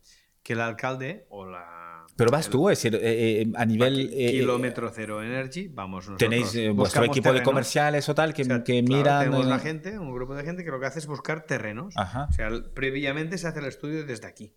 [0.43, 1.88] que el alcalde o la
[2.19, 4.11] pero vas tú, es decir, eh, eh, a nivel...
[4.13, 6.19] Eh, kilómetro cero energy, vamos nosotros.
[6.19, 9.27] Tenéis vuestro equipo de comerciales o tal que, que miran...
[9.27, 11.95] tenemos una gente, un grupo de gente que lo que hace es buscar terrenos.
[11.97, 14.53] O sea, previamente se hace el estudio desde aquí.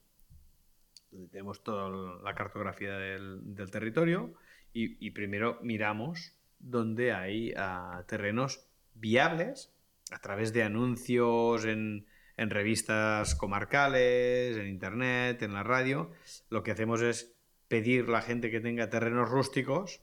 [1.30, 1.88] Tenemos toda
[2.24, 4.34] la cartografía del, del territorio
[4.74, 9.72] y, y, primero miramos dónde hay uh, terrenos viables
[10.10, 12.08] a través de anuncios en,
[12.38, 16.10] en revistas comarcales, en internet, en la radio.
[16.50, 17.36] Lo que hacemos es
[17.72, 20.02] pedir la gente que tenga terrenos rústicos,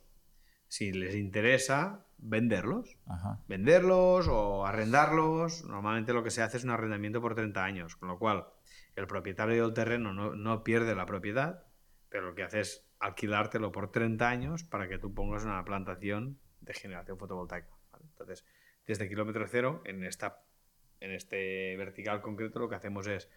[0.68, 2.96] si les interesa, venderlos.
[3.46, 5.66] Venderlos o arrendarlos.
[5.66, 8.46] Normalmente lo que se hace es un arrendamiento por 30 años, con lo cual
[8.96, 11.66] el propietario del terreno no, pierde la propiedad,
[12.08, 16.38] pero lo que hace es alquilártelo por 30 años para que tú pongas una plantación
[16.62, 17.68] de generación fotovoltaica.
[18.00, 18.46] Entonces,
[18.86, 20.40] desde kilómetro cero, en, esta,
[21.00, 23.28] en este vertical concreto, lo que hacemos es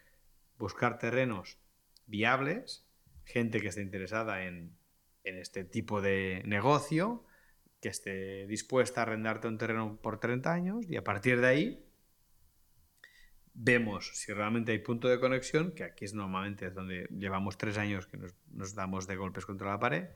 [0.58, 1.60] buscar terrenos
[2.08, 2.88] viables
[3.32, 4.76] gente que esté interesada en,
[5.24, 7.24] este tipo de negocio,
[7.80, 11.86] que esté dispuesta a arrendarte un terreno por 30 años y a partir de ahí
[13.54, 18.08] vemos si realmente hay punto de conexión, que aquí es normalmente donde llevamos tres años
[18.08, 20.10] que nos, damos de golpes contra la pared,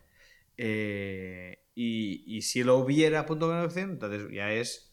[0.58, 4.85] eh, y, si lo hubiera punto de conexión, entonces ya es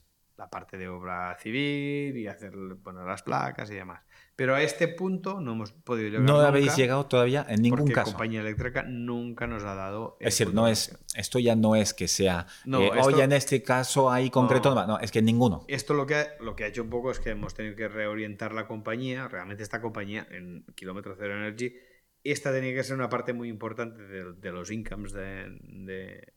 [0.43, 4.03] la parte de obra civil y hacer poner las placas y demás.
[4.35, 6.23] Pero a este punto no hemos podido llegar.
[6.23, 8.11] No habéis llegado todavía en ningún porque caso.
[8.11, 10.17] La compañía eléctrica nunca nos ha dado.
[10.19, 12.47] Es decir, no es, esto ya no es que sea.
[12.65, 14.75] No, eh, oye, en este caso hay concreto.
[14.75, 15.65] No, es que ninguno.
[15.69, 18.53] Esto lo que, lo que ha hecho un poco es que hemos tenido que reorientar
[18.53, 19.29] la compañía.
[19.29, 21.77] Realmente, esta compañía en Kilómetro Cero Energy,
[22.25, 26.32] esta tenía que ser una parte muy importante de, los incomes de, de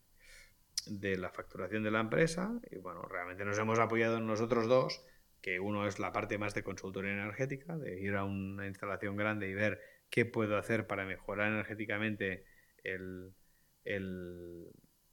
[0.86, 2.60] la facturación de la empresa.
[2.70, 5.04] Y bueno, realmente nos hemos apoyado en nosotros dos
[5.46, 9.48] que uno es la parte más de consultoría energética, de ir a una instalación grande
[9.48, 9.80] y ver
[10.10, 12.44] qué puedo hacer para mejorar energéticamente
[12.82, 13.32] el,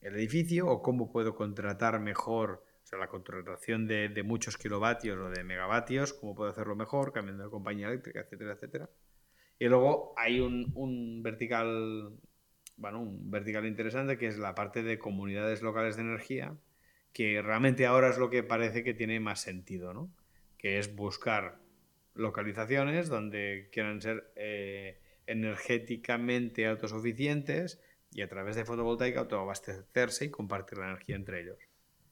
[0.02, 5.44] edificio o cómo puedo contratar mejor, o sea, la contratación de, muchos kilovatios o de
[5.44, 8.90] megavatios, cómo puedo hacerlo mejor, cambiando de compañía eléctrica, etcétera, etcétera.
[9.60, 12.18] Y luego hay un, un vertical,
[12.78, 16.56] bueno, un vertical interesante que es la parte de comunidades locales de energía,
[17.14, 20.12] que realmente ahora es lo que parece que tiene más sentido, ¿no?
[20.58, 21.60] que es buscar
[22.16, 30.78] localizaciones donde quieran ser eh, energéticamente autosuficientes y a través de fotovoltaica autoabastecerse y compartir
[30.78, 31.58] la energía entre ellos.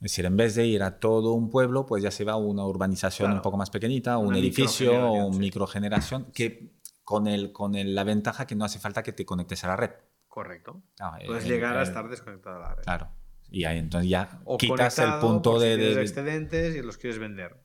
[0.02, 2.38] Es decir, en vez de ir a todo un pueblo, pues ya se va a
[2.38, 6.72] una urbanización un poco más pequeñita, un edificio o una microgeneración, que
[7.04, 9.76] con, el, con el, la ventaja que no hace falta que te conectes a la
[9.76, 9.92] red.
[10.32, 10.82] Correcto.
[11.02, 12.84] Ah, Puedes llegar a estar desconectado a la red.
[12.84, 13.12] Claro.
[13.50, 17.58] Y ahí entonces ya quitas el punto de, de, excedentes y los quieres vender.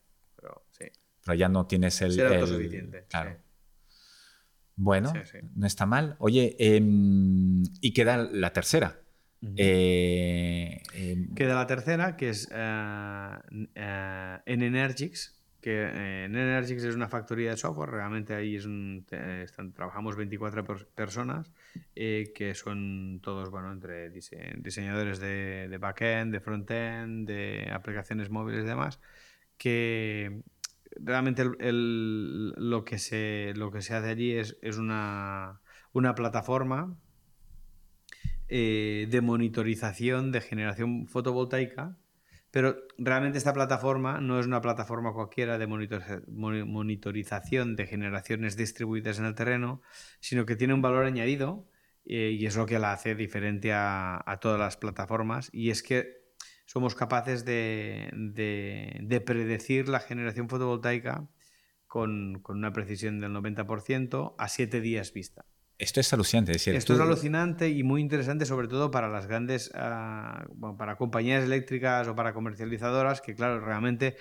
[1.25, 2.13] Pero ya no tienes el...
[2.13, 3.07] Ser autosuficiente.
[3.09, 3.37] claro.
[4.75, 5.13] Bueno,
[5.55, 6.17] no está mal.
[6.19, 9.01] Oye, em, y queda la tercera.
[9.57, 13.39] Eh, em, queda la tercera, que es eh,
[13.77, 15.36] eh, en Energix,
[15.67, 18.57] que en Energix es una factoría de software, realmente ahí
[19.75, 20.65] trabajamos 24
[20.95, 21.51] personas,
[21.93, 28.69] que son todos, bueno, entre diseñadores de, de backend, de frontend, de aplicaciones móviles y
[28.69, 29.01] demás,
[29.59, 30.41] que
[31.01, 35.61] realmente lo, que se, lo que se hace allí es, una,
[36.15, 36.97] plataforma
[38.47, 41.97] eh, de monitorización de generación fotovoltaica,
[42.57, 49.27] pero realmente esta plataforma no es una plataforma cualquiera de monitorización de generaciones distribuidas en
[49.27, 49.83] el terreno,
[50.21, 51.69] sino que tiene un valor añadido
[52.07, 56.33] eh, y es lo que la hace diferente a, todas las plataformas, y es que
[56.65, 58.09] somos capaces de,
[59.27, 61.29] predecir la generación fotovoltaica
[61.87, 65.45] con, una precisión del 90% a 7 días vista.
[65.79, 69.71] Esto es alucinante, es Esto es alucinante y muy interesante, sobre todo para las grandes,
[69.75, 70.47] ah,
[70.79, 74.17] para compañías eléctricas o para comercializadoras, que claro, realmente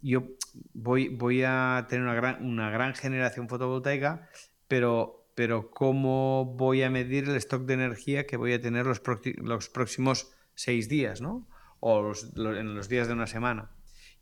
[0.00, 0.28] yo
[0.72, 4.30] voy, voy a tener una gran, una gran generación fotovoltaica,
[4.66, 9.02] pero, pero ¿cómo voy a medir el stock de energía que voy a tener los,
[9.36, 11.46] los próximos seis días, ¿no?
[11.86, 13.70] o en los días de una semana.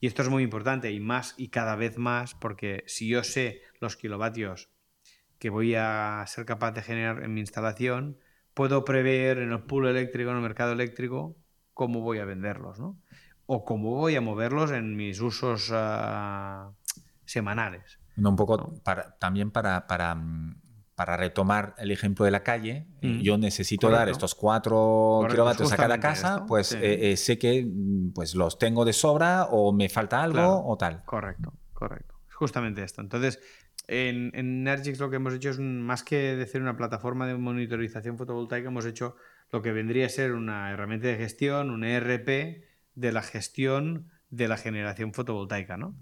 [0.01, 3.63] Y esto es muy importante y más y cada vez más porque si yo sé
[3.79, 4.72] los kilovatios
[5.43, 8.17] que voy a ser capaz de generar en mi instalación,
[8.55, 11.35] puedo prever en el pool eléctrico, en el mercado eléctrico,
[11.75, 12.79] cómo voy a venderlos.
[13.47, 16.71] o cómo voy a moverlos en mis usos ah,
[17.25, 17.99] semanales.
[18.17, 20.61] un poco Para, también para, para, mm,
[20.95, 23.21] para, retomar el ejemplo de la calle, eh, mm.
[23.23, 28.13] yo necesito dar estos cuatro kilovatios a cada casa, pues eh, eh, sé que mm,
[28.13, 31.03] pues los tengo de sobra o me falta algo o tal.
[31.05, 32.15] Correcto, correcto.
[32.31, 33.01] Justamente esto.
[33.01, 33.41] Entonces,
[33.93, 34.65] en, en
[34.99, 39.17] lo que hemos hecho es más que decir una plataforma de monitorización fotovoltaica, hemos hecho
[39.51, 42.65] lo que vendría a ser una herramienta de gestión, un ERP
[42.95, 45.95] de la gestión de la generación fotovoltaica, ¿no?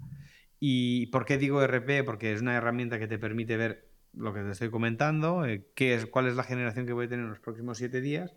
[0.57, 2.05] ¿Y por qué digo ERP?
[2.05, 5.95] Porque es una herramienta que te permite ver lo que te estoy comentando, eh, qué
[5.95, 8.33] es, cuál es la generación que voy a tener en los próximos siete días,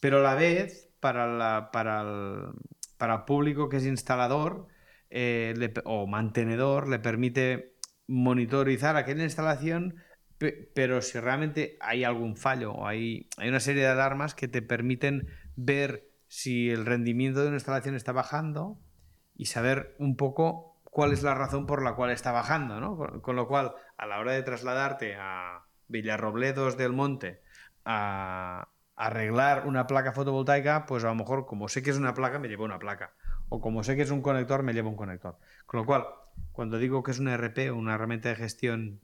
[0.00, 1.24] pero a la vez, para,
[1.74, 4.68] el, público que es instalador
[5.10, 7.75] eh, o mantenedor, le permite
[8.06, 9.96] monitorizar aquella instalación,
[10.74, 14.62] pero si realmente hay algún fallo o hay, hay una serie de alarmas que te
[14.62, 18.78] permiten ver si el rendimiento de una instalación está bajando
[19.34, 23.20] y saber un poco cuál es la razón por la cual está bajando, ¿no?
[23.22, 27.42] Con, lo cual, a la hora de trasladarte a Villarrobledos del Monte
[27.84, 32.38] a arreglar una placa fotovoltaica, pues a lo mejor como sé que es una placa,
[32.38, 33.14] me llevo una placa.
[33.48, 35.38] O como sé que es un conector, me llevo un conector.
[35.66, 36.04] Con lo cual,
[36.52, 39.00] cuando digo que es una RP, una herramienta de gestión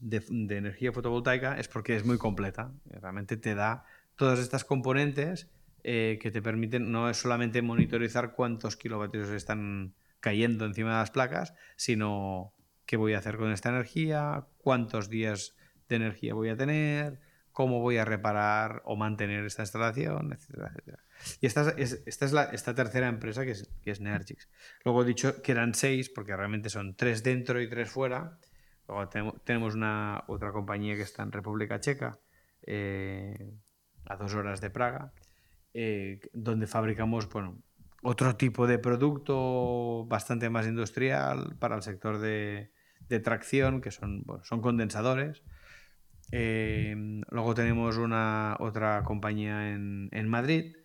[0.00, 0.22] de,
[0.56, 2.72] energía fotovoltaica, es porque es muy completa.
[2.86, 3.84] Realmente te da
[4.16, 5.50] todas estas componentes
[5.82, 11.10] eh, que te permiten no es solamente monitorizar cuántos kilovatios están cayendo encima de las
[11.10, 12.52] placas, sino
[12.84, 15.56] qué voy a hacer con esta energía, cuántos días
[15.88, 17.20] de energía voy a tener,
[17.52, 20.74] cómo voy a reparar o mantener esta instalación, etcétera,
[21.40, 24.36] Y esta es, esta es la, esta tercera empresa que es, que.
[24.84, 28.38] Luego he dicho que eran seis, porque realmente son tres dentro y tres fuera.
[28.88, 29.08] Luego
[29.44, 32.18] tenemos una otra compañía que está en República Checa,
[32.66, 33.52] eh,
[34.06, 35.12] a dos horas de Praga,
[35.74, 37.62] eh, donde fabricamos bueno,
[38.02, 42.72] otro tipo de producto bastante más industrial para el sector de,
[43.22, 45.42] tracción, que son, son condensadores.
[46.32, 46.94] Eh,
[47.30, 50.76] luego tenemos una otra compañía en, Madrid,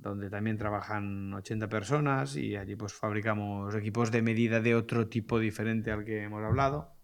[0.00, 5.38] donde también trabajan 80 personas y allí pues fabricamos equipos de medida de otro tipo
[5.38, 6.94] diferente al que hemos hablado.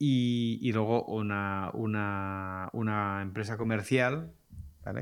[0.00, 4.32] Y, luego una, una, empresa comercial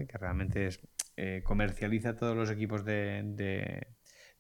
[0.09, 0.71] que realmente
[1.17, 3.87] eh, comercializa todos los equipos de,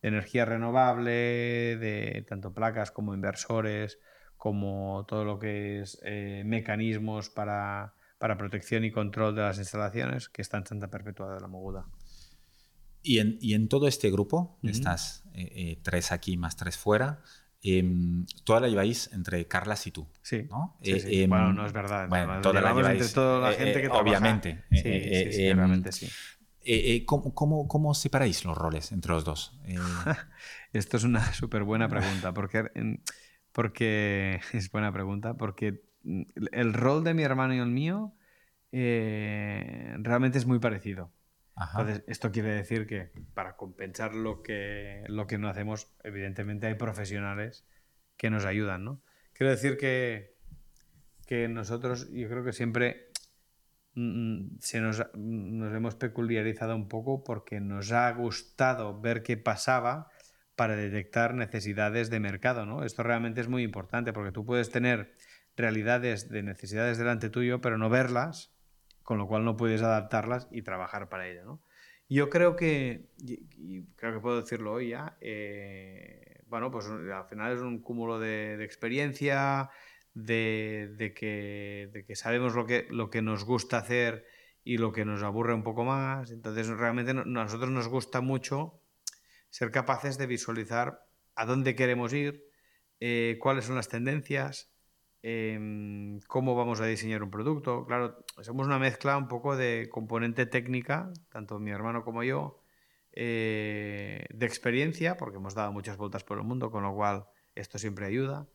[0.02, 3.98] energía renovable, de tanto placas como inversores,
[4.36, 10.42] como todo lo que es eh, mecanismos para, protección y control de las instalaciones que
[10.42, 11.86] está en Santa Perpetua de la Moguda.
[13.08, 17.22] Y en, todo este grupo, estas eh, tres aquí más tres fuera,
[17.62, 20.08] em, toda la lleváis entre Carlas y tú.
[20.22, 20.48] Sí.
[20.50, 20.76] ¿no?
[20.82, 22.08] Em, bueno, no es verdad.
[22.08, 24.64] Bueno, toda la lleváis, entre toda la gente que Obviamente.
[24.72, 26.08] Sí, sí, em, realmente sí.
[26.68, 29.56] Eh, eh, ¿cómo, cómo, separáis los roles entre los dos?
[29.66, 29.76] Eh,
[30.72, 32.68] Esto es una súper buena pregunta, porque,
[33.52, 35.84] porque es buena pregunta, porque
[36.50, 38.12] el rol de mi hermano y el mío
[38.72, 41.12] realmente es muy parecido.
[41.58, 46.74] Entonces, esto quiere decir que para compensar lo que, lo que no hacemos, evidentemente hay
[46.74, 47.66] profesionales
[48.16, 49.00] que nos ayudan, ¿no?
[49.32, 50.36] Quiero decir que,
[51.26, 53.06] que nosotros, yo creo que siempre
[53.96, 60.10] Mm, se nos, nos, hemos peculiarizado un poco porque nos ha gustado ver qué pasaba
[60.54, 62.66] para detectar necesidades de mercado.
[62.66, 62.84] ¿no?
[62.84, 65.14] Esto realmente es muy importante porque tú puedes tener
[65.56, 68.54] realidades de necesidades delante tuyo, pero no verlas,
[69.06, 71.44] con lo cual no puedes adaptarlas y trabajar para ello.
[71.44, 71.62] ¿no?
[72.08, 73.06] Yo creo que,
[73.94, 78.56] creo que puedo decirlo hoy ya, eh, bueno, pues al final es un cúmulo de,
[78.56, 79.70] de experiencia,
[80.12, 84.26] de, que, sabemos lo que, lo que nos gusta hacer
[84.64, 86.32] y lo que nos aburre un poco más.
[86.32, 88.80] Entonces, realmente a nosotros nos gusta mucho
[89.50, 92.44] ser capaces de visualizar a dónde queremos ir,
[92.98, 94.72] eh, cuáles son las tendencias,
[95.28, 97.84] em, cómo vamos a diseñar un producto.
[97.84, 102.62] Claro, somos una mezcla un poco de componente técnica, tanto mi hermano como yo,
[103.10, 107.24] eh, de experiencia, porque hemos dado muchas vueltas por el mundo, con lo cual
[107.56, 108.46] esto siempre ayuda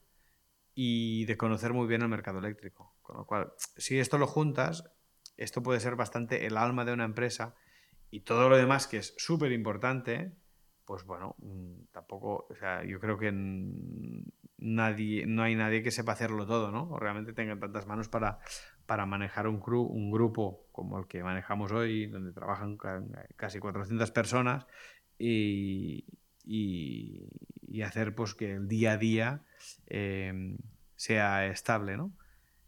[0.74, 2.96] y de conocer muy bien el mercado eléctrico.
[3.02, 4.90] Con lo cual, si esto lo juntas,
[5.36, 7.54] esto puede ser bastante el alma de una empresa
[8.10, 10.32] y todo lo demás que es súper importante,
[10.86, 13.32] pues bueno, mm, tampoco, o sea, yo creo que
[14.62, 16.90] nadie, no hay nadie que sepa hacerlo todo, ¿no?
[16.92, 18.40] O realmente tenga tantas manos para,
[18.86, 22.78] para manejar un, un grupo como el que manejamos hoy, donde trabajan
[23.36, 24.68] casi 400 personas
[25.18, 26.06] y,
[26.46, 29.42] y, hacer pues que el día a día
[29.88, 30.58] em,
[30.96, 32.12] sea estable, ¿no?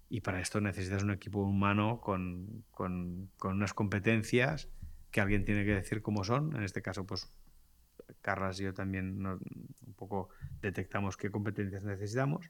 [0.10, 4.70] Y para esto necesitas un equipo humano con, con, con, unas competencias
[5.12, 6.56] que alguien tiene que decir cómo son.
[6.56, 7.32] En este caso, pues
[8.24, 10.30] Carlas y yo también un poco
[10.62, 12.50] detectamos qué competencias necesitamos,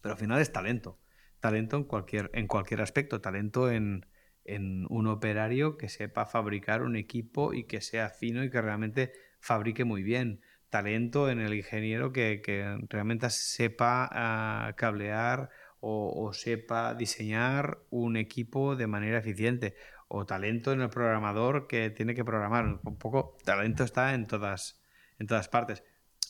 [0.00, 1.00] pero al final es talento.
[1.40, 4.06] Talento en cualquier, en cualquier aspecto, talento en,
[4.44, 9.12] en un operario que sepa fabricar un equipo y que sea fino y que realmente
[9.40, 10.40] fabrique muy bien.
[10.70, 12.42] Talento en el ingeniero que,
[12.88, 15.50] realmente sepa ah, cablear
[15.86, 19.76] o, sepa diseñar un equipo de manera eficiente.
[20.16, 22.80] O talento en el programador que tiene que programar.
[22.84, 24.80] Un poco talento está en todas,
[25.18, 25.82] en todas partes.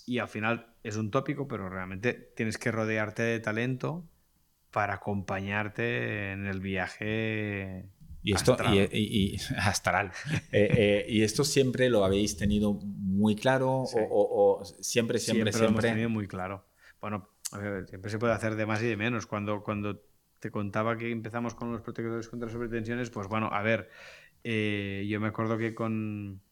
[0.07, 4.09] Y al final es un tópico, pero realmente tienes que rodearte de talento
[4.71, 7.89] para acompañarte en el viaje
[8.23, 10.11] y esto, y, y, astral.
[10.51, 15.53] Eh, eh, y esto siempre lo habéis tenido muy claro o, siempre, siempre, siempre.
[15.53, 16.65] Siempre lo hemos tenido muy claro.
[17.03, 17.29] Bueno,
[17.87, 19.27] siempre se puede hacer de más y de menos.
[19.27, 20.03] Cuando, cuando
[20.45, 23.89] te contaba que empezamos con los protectores contra sobretensiones, pues bueno, a ver,
[24.45, 26.43] eh, yo me acuerdo que con,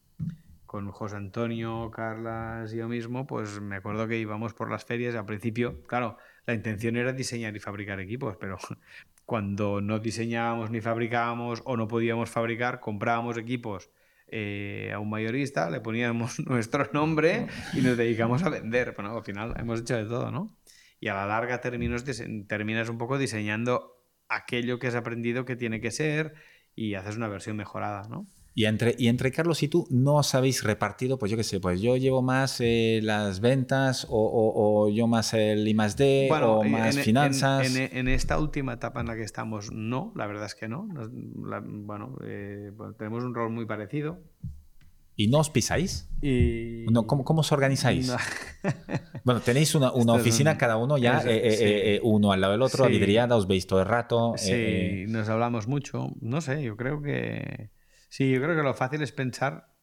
[0.65, 5.13] con José Antonio, Carlas y yo mismo, pues me acuerdo que íbamos por las ferias.
[5.13, 6.17] Al principio, claro,
[6.47, 8.57] la intención era diseñar y fabricar equipos, pero
[9.27, 13.91] cuando no diseñábamos ni fabricábamos o no podíamos fabricar, comprábamos equipos
[14.27, 18.95] eh, a un mayorista, le poníamos nuestro nombre y nos dedicamos a vender.
[18.95, 20.57] Bueno, al final hemos hecho de todo, ¿no?
[21.03, 22.05] Y a la larga terminas,
[22.47, 23.97] terminas un poco diseñando
[24.29, 26.33] aquello que has aprendido que tiene que ser
[26.75, 28.25] y haces una versión mejorada, ¿no?
[28.55, 31.59] Y entre, y entre Carlos y tú no os habéis repartido, pues yo qué sé,
[31.59, 36.63] pues yo llevo más eh, las ventas o, yo más el I más D o
[36.63, 37.75] más finanzas.
[37.75, 40.87] En, esta última etapa en la que estamos, no, la verdad es que no.
[40.87, 44.21] bueno, eh, tenemos un rol muy parecido.
[45.15, 46.09] ¿Y no os pisáis?
[46.21, 46.85] Y...
[46.91, 48.11] No, ¿cómo, ¿Cómo os organizáis?
[49.23, 52.91] bueno, tenéis una, una oficina cada uno ya, eh, uno al lado del otro, sí.
[52.91, 54.33] vidriada, os veis todo el rato.
[54.37, 56.11] Sí, nos hablamos mucho.
[56.19, 57.69] No sé, yo creo que
[58.13, 59.73] Sí, yo creo que lo fácil es pensar,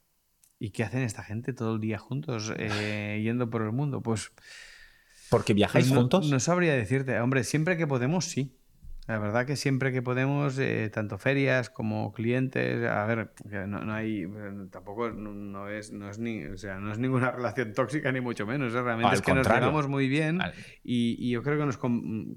[0.61, 4.02] ¿y qué hacen esta gente todo el día juntos, eh, yendo por el mundo?
[4.02, 4.31] Pues...
[5.31, 6.31] ¿Porque viajáis juntos?
[6.31, 7.19] No, sabría decirte.
[7.19, 8.57] Hombre, siempre que podemos, sí.
[9.11, 13.32] La verdad que siempre que podemos, eh, tanto ferias como clientes, a ver,
[13.66, 14.24] no, hay,
[14.70, 18.47] tampoco no, es, no es ni, o sea, no es ninguna relación tóxica ni mucho
[18.47, 18.73] menos.
[18.73, 18.81] ¿eh?
[18.81, 20.39] Realmente es que nos llevamos muy bien
[20.85, 21.81] y, yo creo que nos,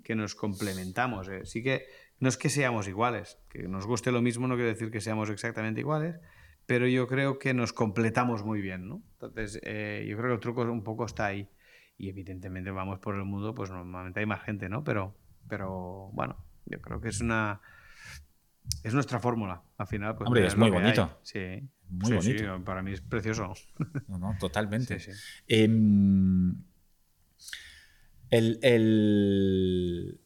[0.04, 1.30] que nos complementamos.
[1.44, 1.86] Sí que
[2.20, 5.30] no es que seamos iguales, que nos guste lo mismo no quiere decir que seamos
[5.30, 6.20] exactamente iguales,
[6.66, 9.04] pero yo creo que nos completamos muy bien, ¿no?
[9.22, 11.52] Entonces, eh, yo creo que el truco un poco está ahí.
[12.00, 14.84] Y evidentemente vamos por el mundo, pues normalmente hay más gente, ¿no?
[14.84, 15.16] Pero,
[15.48, 16.36] pero bueno,
[16.66, 17.62] yo creo que es una...
[18.84, 20.16] Es nuestra fórmula, al final.
[20.16, 21.20] Pues, Hombre, es, muy bonito.
[21.22, 22.64] Sí, muy bonito.
[22.64, 23.54] para mí es precioso.
[24.08, 24.98] No, no, totalmente.
[25.48, 26.56] Em,
[28.30, 30.22] el, el,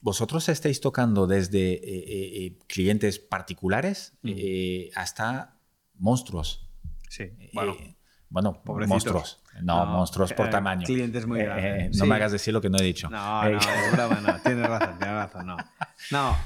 [0.00, 4.32] vosotros estáis tocando desde eh, eh, eh, clientes particulares mm.
[4.96, 5.58] hasta
[5.98, 6.68] monstruos.
[7.08, 7.76] Sí, bueno.
[8.32, 9.42] Bueno, monstruos.
[9.60, 10.86] No, monstruos por tamaño.
[10.86, 11.96] Clientes muy grandes.
[11.98, 13.10] no me hagas decir lo que no he dicho.
[13.10, 13.58] No, no,
[13.92, 14.40] broma, no.
[14.42, 15.56] Tienes razón, tienes razón, no.
[16.10, 16.36] No,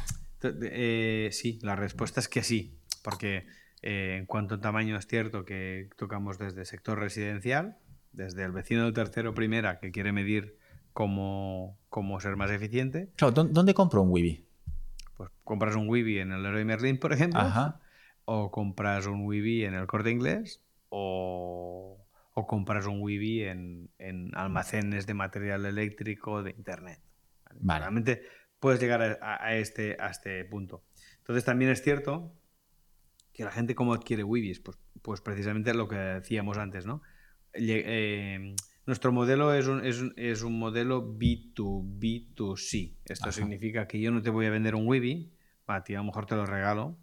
[1.30, 3.46] sí, la respuesta es que sí, porque
[3.82, 7.76] en cuanto a tamaño es cierto que tocamos desde el sector residencial,
[8.12, 10.58] desde el vecino del tercero primera que quiere medir
[10.92, 13.10] cómo, cómo ser más eficiente.
[13.16, 14.44] ¿dónde compro un Wibi?
[15.16, 17.40] Pues compras un Wibi en el Leroy Merlin, por ejemplo,
[18.24, 22.06] o compras un Wibi en el Corte Inglés, o,
[22.46, 23.90] compras un Wibi en,
[24.34, 27.00] almacenes de material eléctrico de Internet.
[27.60, 28.22] Realmente
[28.60, 30.84] puedes llegar a, este, a este punto.
[31.18, 32.32] Entonces también es cierto
[33.32, 37.02] que la gente cómo adquiere Wibis, pues, pues precisamente lo que decíamos antes, ¿no?
[37.52, 38.54] Eh,
[38.86, 42.96] nuestro modelo es un, es, es un modelo B2B2C.
[43.04, 45.32] Esto significa que yo no te voy a vender un Wibi,
[45.66, 46.96] a ti a lo mejor te lo regalo,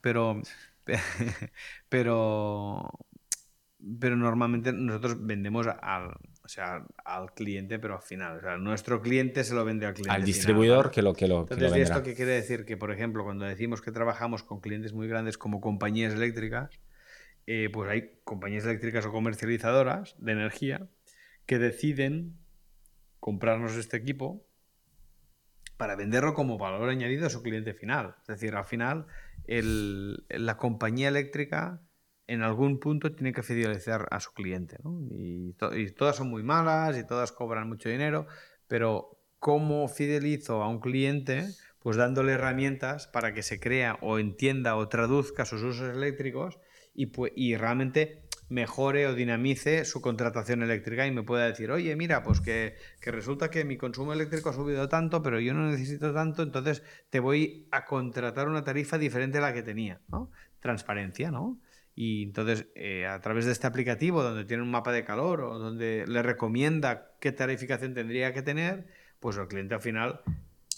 [0.00, 0.40] pero,
[1.88, 2.90] pero,
[3.98, 6.10] pero normalmente nosotros vendemos al,
[6.42, 8.38] o sea, al cliente, pero al final.
[8.38, 10.14] O sea, nuestro cliente se lo vende al cliente.
[10.14, 12.64] Al distribuidor que lo que lo, Entonces, que ¿esto qué quiere decir?
[12.64, 16.80] Que, por ejemplo, cuando decimos que trabajamos con clientes muy grandes como compañías eléctricas,
[17.46, 20.88] eh, pues hay compañías eléctricas o comercializadoras de energía
[21.46, 22.36] que deciden
[23.18, 24.46] comprarnos este equipo
[25.76, 28.14] para venderlo como valor añadido a su cliente final.
[28.20, 29.06] Es decir, al final
[29.46, 31.80] la compañía eléctrica
[32.30, 34.76] en algún punto tiene que fidelizar a su cliente.
[35.10, 38.26] Y, y, todas son muy malas y todas cobran mucho dinero,
[38.68, 41.44] pero ¿cómo fidelizo a un cliente?
[41.80, 46.60] Pues dándole herramientas para que se crea o entienda o traduzca sus usos eléctricos
[46.94, 52.22] y, y realmente mejore o dinamice su contratación eléctrica y me pueda decir, oye, mira,
[52.22, 56.42] pues que, resulta que mi consumo eléctrico ha subido tanto, pero yo no necesito tanto,
[56.42, 60.30] entonces te voy a contratar una tarifa diferente a la que tenía, ¿no?
[60.60, 61.58] Transparencia, ¿no?
[62.02, 65.58] Y entonces, eh, a través de este aplicativo, donde tiene un mapa de calor o
[65.58, 68.86] donde le recomienda qué tarificación tendría que tener,
[69.18, 70.22] pues el cliente al final,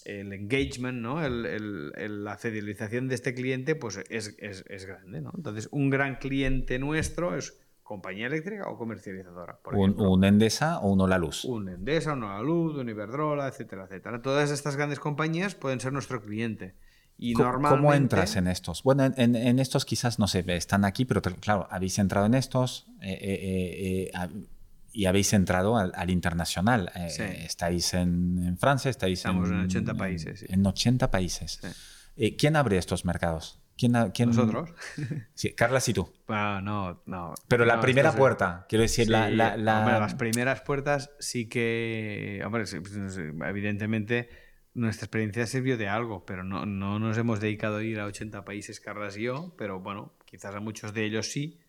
[0.05, 1.25] el engagement, ¿no?
[1.25, 5.21] El, la fidelización de este cliente, pues es, es, es grande.
[5.21, 5.31] ¿no?
[5.37, 9.61] Entonces, un gran cliente nuestro es compañía eléctrica o comercializadora.
[9.75, 11.45] un, Endesa o uno La Luz.
[11.45, 14.23] Un Endesa, uno La Luz, un Iberdrola, etcétera, etcétera.
[14.23, 16.75] Todas estas grandes compañías pueden ser nuestro cliente.
[17.19, 17.83] Y ¿Cómo, normalmente...
[17.83, 18.83] ¿Cómo entras en estos?
[18.83, 23.13] Bueno, en, estos quizás no sé, están aquí, pero claro, habéis entrado en estos eh,
[23.21, 24.29] eh, eh,
[24.93, 26.91] y habéis entrado al, internacional.
[26.95, 30.45] Estáis en, Francia, estáis Estamos en, 80 países.
[30.49, 31.61] En 80 países.
[32.39, 33.59] ¿Quién abre estos mercados?
[33.77, 34.31] ¿Quién, quién...
[34.31, 34.71] Nosotros.
[35.35, 36.13] Sí, Carlas y tú.
[36.29, 37.35] Ah, no, no.
[37.49, 42.43] Pero la primera puerta, quiero decir, la, las primeras puertas sí que.
[42.45, 44.29] Hombre, pues, evidentemente
[44.75, 48.45] nuestra experiencia sirvió de algo, pero no, no nos hemos dedicado a ir a 80
[48.45, 51.61] países, Carlas y yo, pero bueno, quizás a muchos de ellos sí.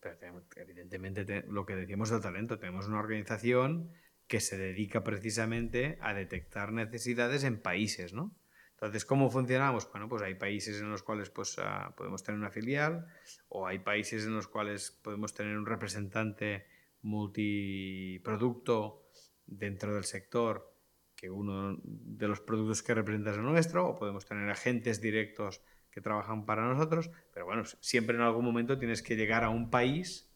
[0.00, 0.16] Pero
[0.56, 3.90] evidentemente, lo que decíamos del talento, tenemos una organización
[4.28, 8.36] que se dedica precisamente a detectar necesidades en países, ¿no?
[8.72, 9.90] Entonces, ¿cómo funcionamos?
[9.90, 13.06] Bueno, pues hay países en los cuales pues, ah, podemos tener una filial
[13.48, 16.66] o hay países en los cuales podemos tener un representante
[17.00, 19.08] multiproducto
[19.46, 20.75] dentro del sector
[21.16, 25.62] que uno de los productos que representa es el nuestro o podemos tener agentes directos
[25.90, 29.70] que trabajan para nosotros, pero bueno, siempre en algún momento tienes que llegar a un
[29.70, 30.30] país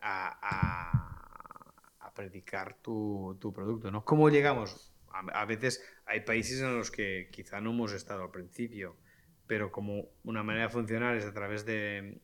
[0.00, 1.12] a,
[2.14, 4.02] predicar tu, producto, ¿no?
[4.04, 4.96] ¿Cómo llegamos?
[5.32, 8.96] a, veces hay países en los que quizá no hemos estado al principio,
[9.46, 12.18] pero como una manera de funcionar es a través de,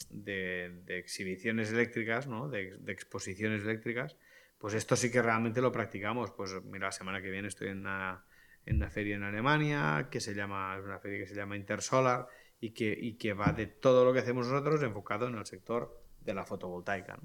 [0.88, 2.48] exhibiciones eléctricas, ¿no?
[2.48, 4.16] de, exposiciones eléctricas,
[4.62, 6.30] pues esto sí que realmente lo practicamos.
[6.30, 8.24] Pues mira, la semana que viene estoy en una,
[8.64, 12.28] en una feria en Alemania, que se llama, es una feria que se llama Intersolar
[12.60, 16.00] y que, y que va de todo lo que hacemos nosotros enfocado en el sector
[16.20, 17.18] de la fotovoltaica.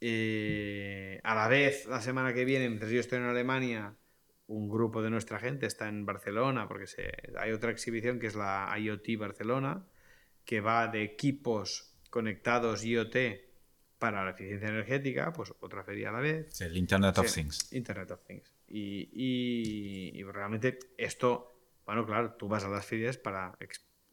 [0.00, 3.94] Eh, a la vez, la semana que viene, mientras yo estoy en Alemania,
[4.48, 6.86] un grupo de nuestra gente está en Barcelona, porque
[7.38, 9.86] hay otra exhibición que es la IoT Barcelona,
[10.44, 13.14] que va de equipos conectados IoT
[14.02, 16.60] para la eficiencia energética, pues otra feria a la vez.
[16.60, 17.72] el Internet of Things.
[17.72, 18.52] Internet of Things.
[18.66, 21.56] Y, realmente esto,
[21.86, 23.56] bueno, claro, tú vas a las ferias para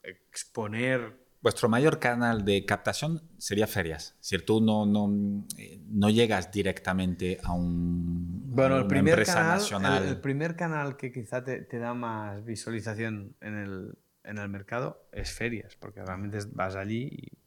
[0.03, 4.15] exponer Vuestro mayor canal de captación sería ferias.
[4.19, 9.57] Si tú no, no, eh, no llegas directamente a un bueno, el primer empresa canal,
[9.57, 10.07] nacional.
[10.07, 15.07] El, primer canal que quizá te, te da más visualización en el, en el, mercado
[15.13, 17.38] es ferias, porque realmente vas allí y,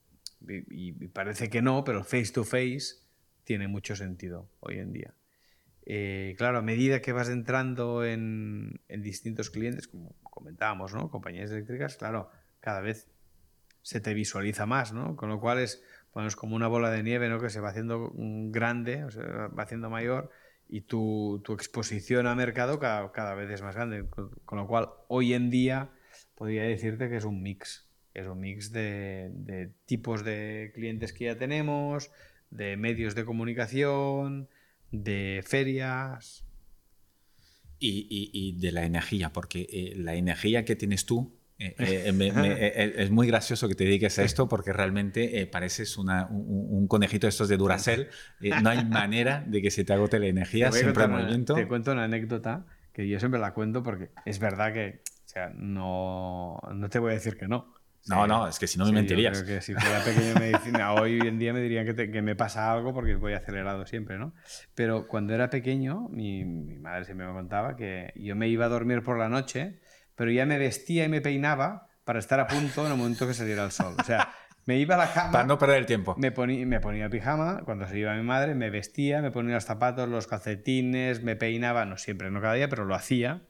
[0.48, 2.96] y, parece que no, pero face to face
[3.44, 5.14] tiene mucho sentido hoy en día.
[5.84, 11.10] Eh, claro, a medida que vas entrando en, distintos clientes, como comentábamos, ¿no?
[11.10, 13.08] compañías eléctricas, claro, cada vez
[13.82, 15.16] se te visualiza más, ¿no?
[15.16, 15.82] Con lo cual es,
[16.36, 17.40] como una bola de nieve, ¿no?
[17.40, 20.30] Que se va haciendo grande, va haciendo mayor
[20.72, 24.08] y tu, exposición a mercado cada, vez es más grande.
[24.08, 25.90] Con, lo cual, hoy en día
[26.34, 27.91] podría decirte que es un mix.
[28.14, 32.10] Es un mix de, tipos de clientes que ya tenemos,
[32.50, 34.48] de medios de comunicación,
[34.90, 36.44] de ferias.
[37.84, 43.26] Y, de la energía, porque eh, la energía que tienes tú eh, eh, es muy
[43.26, 48.08] gracioso que te dediques a esto porque realmente pareces un, conejito de estos de Duracell.
[48.62, 51.54] no hay manera de que se te agote la energía, siempre en movimiento.
[51.54, 55.50] Te cuento una anécdota que yo siempre la cuento porque es verdad que, o sea,
[55.54, 57.74] no, no te voy a decir que no.
[58.06, 59.42] No, no, es que si no me mentirías.
[59.42, 62.92] que si fuera pequeño medicina, hoy en día me dirían que, que, me pasa algo
[62.92, 64.34] porque voy acelerado siempre, ¿no?
[64.74, 68.68] Pero cuando era pequeño, mi, mi madre siempre me contaba que yo me iba a
[68.68, 69.80] dormir por la noche
[70.14, 73.34] pero ya me vestía y me peinaba para estar a punto en el momento que
[73.34, 73.96] saliera el sol.
[73.98, 74.32] O sea,
[74.66, 75.32] me iba a la cama.
[75.32, 76.14] Para no perder el tiempo.
[76.18, 79.64] Me ponía, me ponía pijama cuando se iba mi madre, me vestía, me ponía los
[79.64, 83.42] zapatos, los calcetines, me peinaba, no siempre, no cada día, pero lo hacía.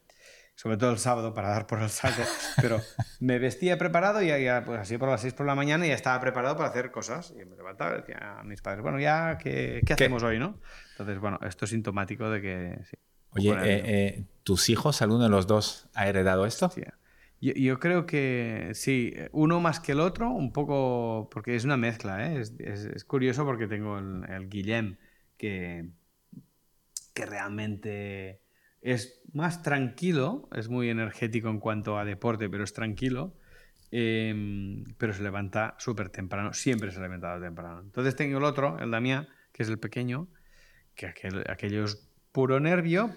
[0.55, 2.23] Sobre todo el sábado para dar por el saco.
[2.61, 2.81] Pero
[3.21, 5.95] me vestía preparado y ya, pues así por las 6 por la mañana y ya
[5.95, 7.33] estaba preparado para hacer cosas.
[7.33, 10.61] Y me levantaba y decía a mis padres, bueno, ya, ¿qué, qué hacemos hoy, no?
[10.93, 12.97] Entonces, bueno, esto es sintomático de que sí,
[13.35, 16.69] Oye, eh, eh, ¿tus hijos, alguno de los dos, ha heredado esto?
[16.69, 16.83] Sí.
[17.41, 22.33] Yo, creo que sí, uno más que el otro, un poco, porque es una mezcla,
[22.33, 22.41] ¿eh?
[22.41, 24.97] es, curioso porque tengo el, Guillem,
[25.37, 25.89] que,
[27.13, 28.42] que realmente
[28.83, 33.35] es más tranquilo, es muy energético en cuanto a deporte, pero es tranquilo,
[33.91, 37.81] em, pero se levanta súper temprano, siempre se ha levantado temprano.
[37.81, 40.29] Entonces tengo el otro, el Damián, que es el pequeño,
[40.95, 43.15] que aquel, aquellos puro nervio,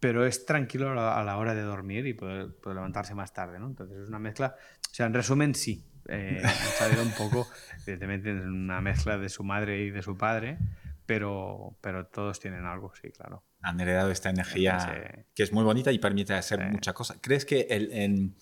[0.00, 3.66] pero es tranquilo a la hora de dormir y poder, levantarse más tarde, ¿no?
[3.66, 4.54] Entonces es una mezcla.
[4.90, 5.84] O sea, en resumen, sí.
[6.08, 7.48] eh, han salido un poco,
[7.82, 10.58] evidentemente, una mezcla de su madre y de su padre,
[11.04, 13.42] pero, pero todos tienen algo, sí, claro.
[13.62, 17.18] Han heredado esta energía que es muy bonita y permite hacer muchas cosas.
[17.20, 18.36] ¿Crees que el, en,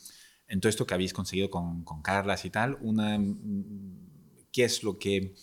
[0.48, 3.18] en, todo esto que habéis conseguido con, con Carlas y tal, una,
[4.52, 5.34] qué es lo que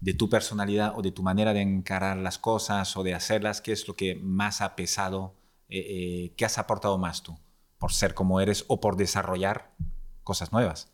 [0.00, 3.72] de tu personalidad o de tu manera de encarar las cosas o de hacerlas, qué
[3.72, 5.34] es lo que más ha pesado,
[5.68, 7.38] eh, eh, qué has aportado más tú
[7.78, 9.70] por ser como eres o por desarrollar
[10.22, 10.90] cosas nuevas?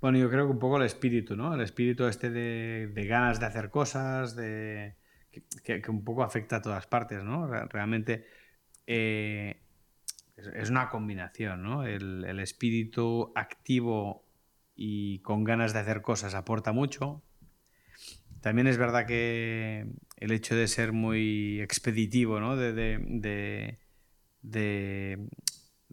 [0.00, 1.54] Bueno, yo creo que un poco el espíritu, ¿no?
[1.54, 4.96] El espíritu este de, ganas de hacer cosas, de,
[5.62, 7.46] que, un poco afecta a todas partes, ¿no?
[7.46, 8.26] Realmente
[8.86, 9.60] eh,
[10.36, 11.84] es, una combinación, ¿no?
[11.84, 14.24] El, el espíritu activo
[14.76, 17.22] y con ganas de hacer cosas aporta mucho,
[18.44, 19.86] también es verdad que
[20.18, 22.58] el hecho de ser muy expeditivo, ¿no?
[22.58, 23.78] de, de,
[24.42, 25.18] de,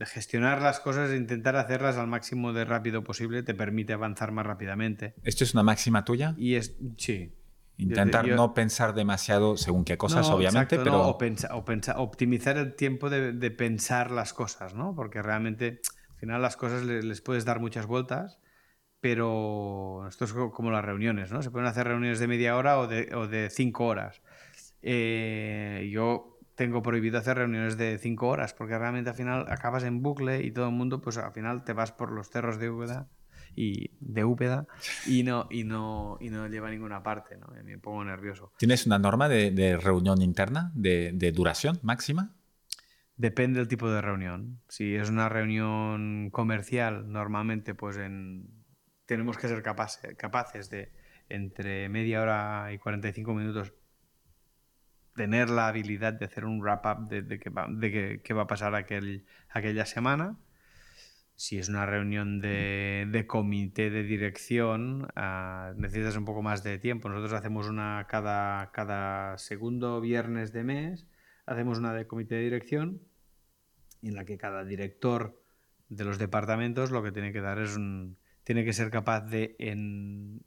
[0.01, 4.45] gestionar las cosas e intentar hacerlas al máximo de rápido posible te permite avanzar más
[4.45, 5.13] rápidamente.
[5.23, 6.35] ¿Esto es una máxima tuya?
[6.38, 7.34] Y es, sí.
[7.81, 11.07] Intentar no pensar demasiado según qué cosas, obviamente, pero...
[11.07, 14.95] o, o optimizar el tiempo de, pensar las cosas, ¿no?
[14.95, 18.39] Porque realmente al final las cosas les puedes dar muchas vueltas
[19.01, 21.41] pero esto es como las reuniones, ¿no?
[21.41, 24.21] Se pueden hacer reuniones de media hora o de, o de cinco horas.
[24.83, 30.03] Eh, yo tengo prohibido hacer reuniones de cinco horas porque realmente al final acabas en
[30.03, 33.09] bucle y todo el mundo, pues al final te vas por los cerros de Úbeda
[33.56, 34.68] y de Úbeda
[35.06, 37.48] y no, y no, y no lleva a ninguna parte, ¿no?
[37.64, 38.53] Me pongo nervioso.
[38.57, 42.36] ¿Tienes una norma de, reunión interna, de, de duración máxima?
[43.18, 44.61] Depende del tipo de reunión.
[44.68, 48.61] Si es una reunión comercial, normalmente pues en
[49.06, 50.90] tenemos que ser capaces, capaces de,
[51.28, 53.73] entre media hora y 45 minutos,
[55.15, 58.48] tener la habilidad de hacer un wrap-up de, de, qué va, de qué va a
[58.48, 60.38] pasar aquel, aquella semana.
[61.35, 66.77] Si es una reunión de, de comité de dirección, uh, necesitas un poco más de
[66.77, 67.09] tiempo.
[67.09, 71.07] Nosotros hacemos una cada, cada segundo viernes de mes,
[71.45, 73.01] hacemos una de comité de dirección
[74.03, 75.41] en la que cada director
[75.89, 79.55] de los departamentos lo que tiene que dar es un, tiene que ser capaz de,
[79.59, 80.41] en,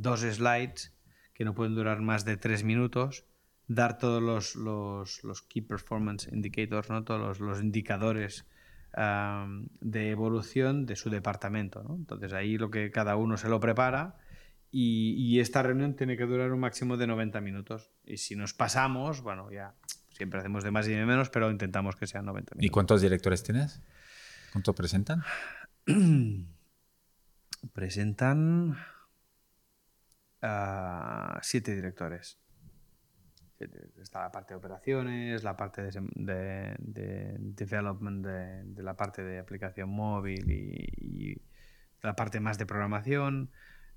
[0.00, 0.94] dos slides,
[1.34, 3.26] que no pueden durar más de tres minutos,
[3.66, 7.04] dar todos los, los, Key Performance Indicators, ¿no?
[7.04, 8.46] todos los, indicadores
[9.80, 11.84] de evolución de su departamento.
[11.88, 14.16] Entonces ahí lo que cada uno se lo prepara
[14.70, 17.90] y, esta reunión tiene que durar un máximo de 90 minutos.
[18.04, 19.74] Y si nos pasamos, bueno, ya
[20.10, 22.66] siempre hacemos de más y de menos, pero intentamos que sean 90 minutos.
[22.66, 23.80] ¿Y cuántos directores tienes?
[24.52, 25.22] ¿Cuánto presentan?
[27.72, 28.76] presentan
[30.42, 32.38] a siete directores.
[34.00, 36.76] Está la parte de operaciones, la parte de,
[37.38, 41.40] development de, la parte de aplicación móvil y,
[42.02, 43.50] la parte más de programación.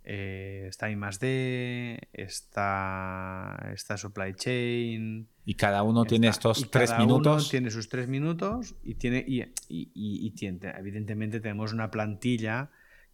[0.04, 5.28] Eh, está I más D, está, está supply chain.
[5.46, 7.52] Y cada uno tiene estos tres minutos.
[7.52, 12.72] tiene sus tres minutos y tiene y, y, tiene, evidentemente tenemos una plantilla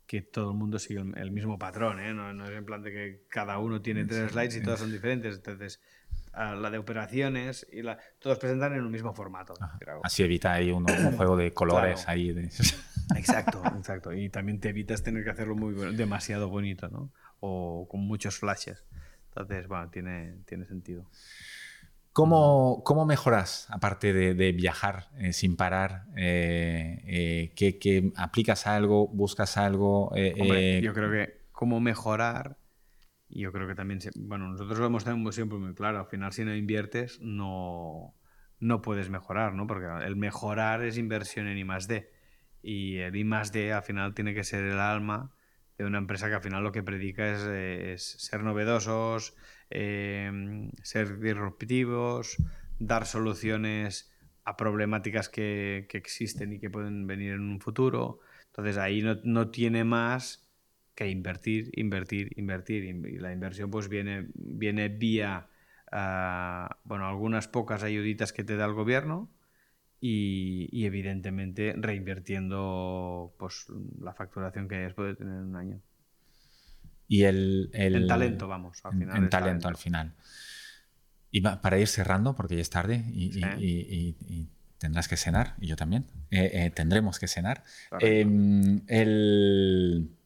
[0.08, 2.14] que todo el mundo sigue el, mismo patrón, ¿eh?
[2.14, 5.36] no, es en plan de que cada uno tiene tres slides y todas son diferentes.
[5.36, 5.82] Entonces,
[6.34, 9.54] la de operaciones y la, todos presentan en un mismo formato.
[10.04, 10.86] Así evita ahí un,
[11.16, 12.30] juego de colores ahí.
[13.16, 14.14] Exacto, exacto.
[14.14, 17.10] Y también te evitas tener que hacerlo muy demasiado bonito, ¿no?
[17.40, 18.84] O con muchos flashes.
[19.30, 21.10] Entonces, bueno, tiene, tiene sentido.
[22.18, 26.06] ¿Cómo, cómo mejoras, aparte de, viajar eh, sin parar?
[26.16, 30.12] Eh, eh ¿que, aplicas algo, buscas algo?
[30.16, 32.58] Eh, Hombre, yo creo que cómo mejorar,
[33.42, 36.44] yo creo que también, bueno, nosotros lo hemos tenido siempre muy claro, al final si
[36.44, 38.16] no inviertes no,
[38.60, 39.68] no puedes mejorar, ¿no?
[39.68, 42.12] Porque el mejorar es inversión en I más D.
[42.62, 45.32] Y el I más D al final tiene que ser el alma
[45.78, 49.36] de una empresa que al final lo que predica es, ser novedosos,
[49.70, 52.38] Em, ser disruptivos,
[52.80, 54.14] dar soluciones
[54.46, 58.20] a problemáticas que, existen y que pueden venir en un futuro.
[58.48, 60.47] Entonces ahí no, tiene más
[60.98, 62.84] que invertir, invertir, invertir.
[62.84, 65.48] Y la inversión pues viene, viene vía,
[65.92, 69.30] ah, bueno, algunas pocas ayuditas que te da el gobierno
[70.02, 73.68] y, evidentemente reinvirtiendo pues
[74.02, 75.82] la facturación que hayas puede tener en un año.
[77.08, 79.18] Y el, el talento, vamos, al final.
[79.18, 80.14] En, talento, al final.
[81.30, 84.48] Y para ir cerrando, porque ya es tarde y,
[84.80, 87.64] tendrás que cenar, y yo también, eh, eh, tendremos que cenar.
[88.00, 90.18] Em, el...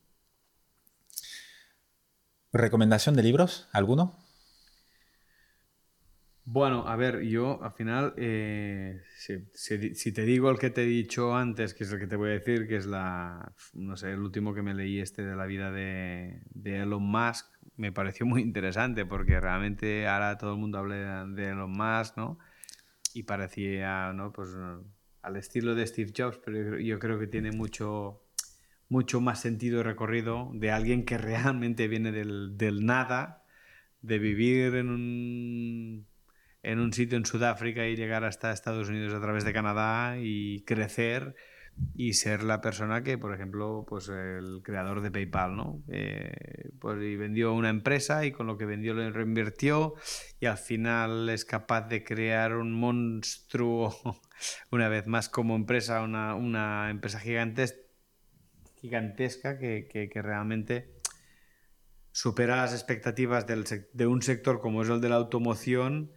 [2.53, 3.69] ¿Recomendación de libros?
[3.72, 4.15] ¿Alguno?
[6.44, 11.36] Bueno, a ver, yo al final, eh, si, te digo el que te he dicho
[11.36, 14.19] antes, que es el que te voy a decir, que es la, no sé, el
[14.19, 17.45] último que me leí este de la vida de, Elon Musk,
[17.78, 22.38] me pareció muy interesante porque realmente ahora todo el mundo habla de Elon Musk, ¿no?
[23.14, 24.34] Y parecía, ¿no?
[24.34, 24.49] Pues
[25.22, 28.20] al estilo de Steve Jobs, pero yo creo que tiene mucho,
[28.91, 33.43] mucho más sentido recorrido de alguien que realmente viene del, del nada,
[34.01, 36.07] de vivir en un
[36.63, 40.61] en un sitio en Sudáfrica y llegar hasta Estados Unidos a través de Canadá y
[40.65, 41.35] crecer
[41.95, 45.81] y ser la persona que, por ejemplo, pues el creador de PayPal, ¿no?
[45.88, 49.95] Eh, pues y vendió una empresa y con lo que vendió lo reinvirtió
[50.39, 53.95] y al final es capaz de crear un monstruo,
[54.69, 57.90] una vez más como empresa, una, una empresa gigantesca,
[58.81, 60.89] gigantesca que, que, realmente
[62.11, 66.11] supera las expectativas de un sector como es el de la automoción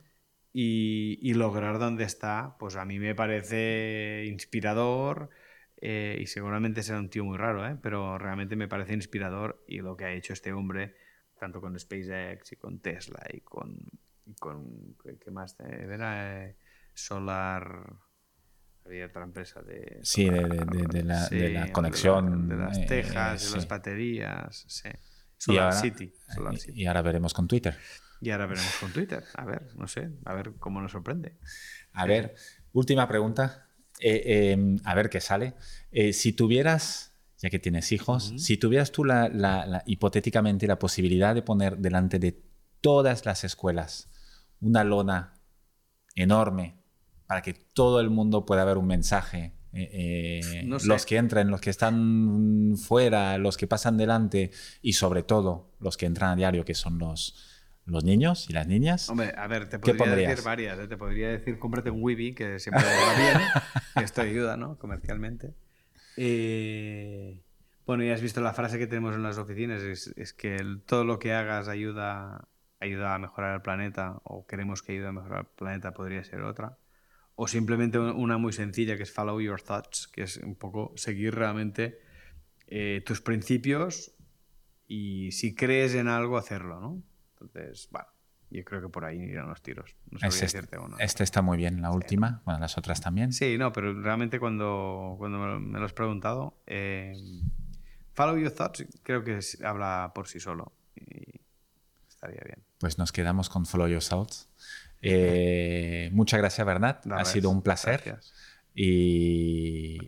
[0.52, 5.28] y, lograr donde está, pues a mí me parece inspirador
[5.76, 7.76] eh, y seguramente será un tío muy raro, ¿eh?
[7.82, 10.94] pero realmente me parece inspirador y lo que ha hecho este hombre,
[11.38, 13.76] tanto con SpaceX y con Tesla y con,
[14.38, 15.56] con ¿qué más?
[15.60, 16.56] Era eh,
[16.94, 18.03] Solar
[18.85, 23.56] había otra empresa de sí de, de, la, de, la, conexión de, las tejas de
[23.56, 24.89] las baterías sí.
[25.39, 26.12] Solar City
[26.74, 27.77] y ahora veremos con Twitter
[28.24, 29.23] y ahora veremos con Twitter.
[29.35, 31.36] A ver, no sé, a ver cómo nos sorprende.
[31.93, 32.35] A ver,
[32.73, 33.69] última pregunta.
[34.01, 35.55] Eh, em, a ver qué sale.
[35.93, 41.43] Eh, si tuvieras, ya que tienes hijos, si tuvieras tú la, hipotéticamente la posibilidad de
[41.43, 42.43] poner delante de
[42.81, 44.11] todas las escuelas
[44.61, 45.35] una lona
[46.15, 46.82] enorme
[47.35, 51.70] para que todo el mundo pueda ver un mensaje eh, los que entran, los que
[51.70, 54.52] están fuera, los que pasan delante
[54.82, 57.36] y sobre todo los que entran a diario, que son los,
[57.86, 59.09] los niños y las niñas.
[59.09, 60.78] Hombre, a ver, te podría decir varias.
[60.78, 60.86] ¿eh?
[60.86, 64.05] Te podría decir, cómprate un Weeby, que siempre va bien.
[64.05, 64.78] esto ayuda, ¿no?
[64.78, 65.55] Comercialmente.
[66.16, 67.43] Eh,
[67.85, 70.56] bueno, ya has visto la frase que tenemos en las oficinas, es, que
[70.86, 72.47] todo lo que hagas ayuda,
[72.78, 76.43] ayuda a mejorar el planeta, o queremos que ayude a mejorar el planeta, podría ser
[76.43, 76.78] otra.
[77.36, 81.35] O simplemente una muy sencilla, que es follow your thoughts, que es un poco seguir
[81.35, 82.01] realmente
[82.66, 84.15] eh, tus principios
[84.86, 87.02] y si crees en algo, hacerlo, ¿no?
[87.32, 88.06] Entonces, bueno,
[88.51, 89.97] yo creo que por ahí irán los tiros.
[90.11, 90.97] No este, decirte uno.
[90.98, 92.43] Este está muy bien, la última.
[92.44, 93.32] Bueno, las otras también.
[93.32, 97.15] Sí, no, pero realmente cuando, cuando me lo has preguntado, eh,
[98.12, 101.40] Follow Your Thoughts creo que habla por sí solo y
[102.09, 102.65] estaría bien.
[102.78, 104.48] Pues nos quedamos con Follow Your Thoughts.
[105.06, 107.06] Eh, muchas gracias, Bernat.
[107.10, 108.02] ha sido un placer.
[108.05, 108.32] Gracias.
[108.74, 109.98] Y,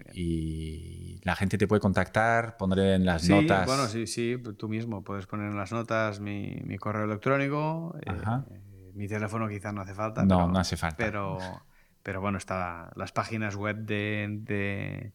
[1.22, 3.66] la gente te puede contactar, pondré en las notas.
[3.66, 8.12] Bueno, sí, sí, tú mismo puedes poner en las notas mi, correo electrónico, eh,
[8.94, 10.24] mi teléfono quizás no hace falta.
[10.24, 10.96] No, no hace falta.
[10.96, 11.38] Pero,
[12.02, 14.28] pero bueno, está las páginas web de...
[14.40, 15.12] de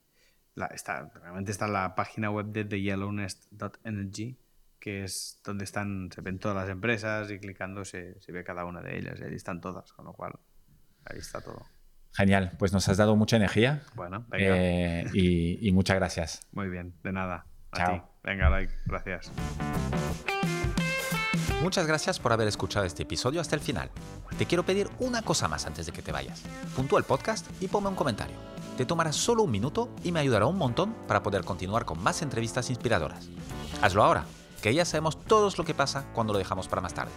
[0.73, 4.37] está, realmente está la página web de theYellownest.energy,
[4.81, 8.65] que es donde están, se ven todas las empresas y clicando se, se ve cada
[8.65, 10.33] una de ellas y ahí están todas, con lo cual
[11.05, 11.63] ahí está todo.
[12.13, 13.83] Genial, pues nos has dado mucha energía.
[13.95, 14.55] Bueno, venga.
[14.57, 16.41] Eh, y, muchas gracias.
[16.51, 17.45] Muy bien, de nada.
[17.71, 18.01] A ti.
[18.23, 19.31] Venga, like, gracias.
[21.61, 23.91] Muchas gracias por haber escuchado este episodio hasta el final.
[24.37, 26.43] Te quiero pedir una cosa más antes de que te vayas.
[26.75, 28.35] Puntúa el podcast y ponme un comentario.
[28.77, 32.23] Te tomará solo un minuto y me ayudará un montón para poder continuar con más
[32.23, 33.29] entrevistas inspiradoras.
[33.81, 34.25] Hazlo ahora,
[34.61, 37.11] que ya sabemos todos lo que pasa cuando lo dejamos para más tarde.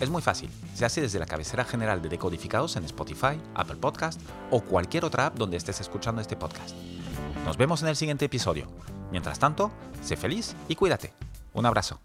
[0.00, 4.20] Es muy fácil, se hace desde la cabecera general de Decodificados en Spotify, Apple Podcast
[4.50, 6.74] o cualquier otra app donde estés escuchando este podcast.
[7.44, 8.66] Nos vemos en el siguiente episodio.
[9.12, 9.70] Mientras tanto,
[10.02, 11.12] sé feliz y cuídate.
[11.52, 12.00] Un abrazo.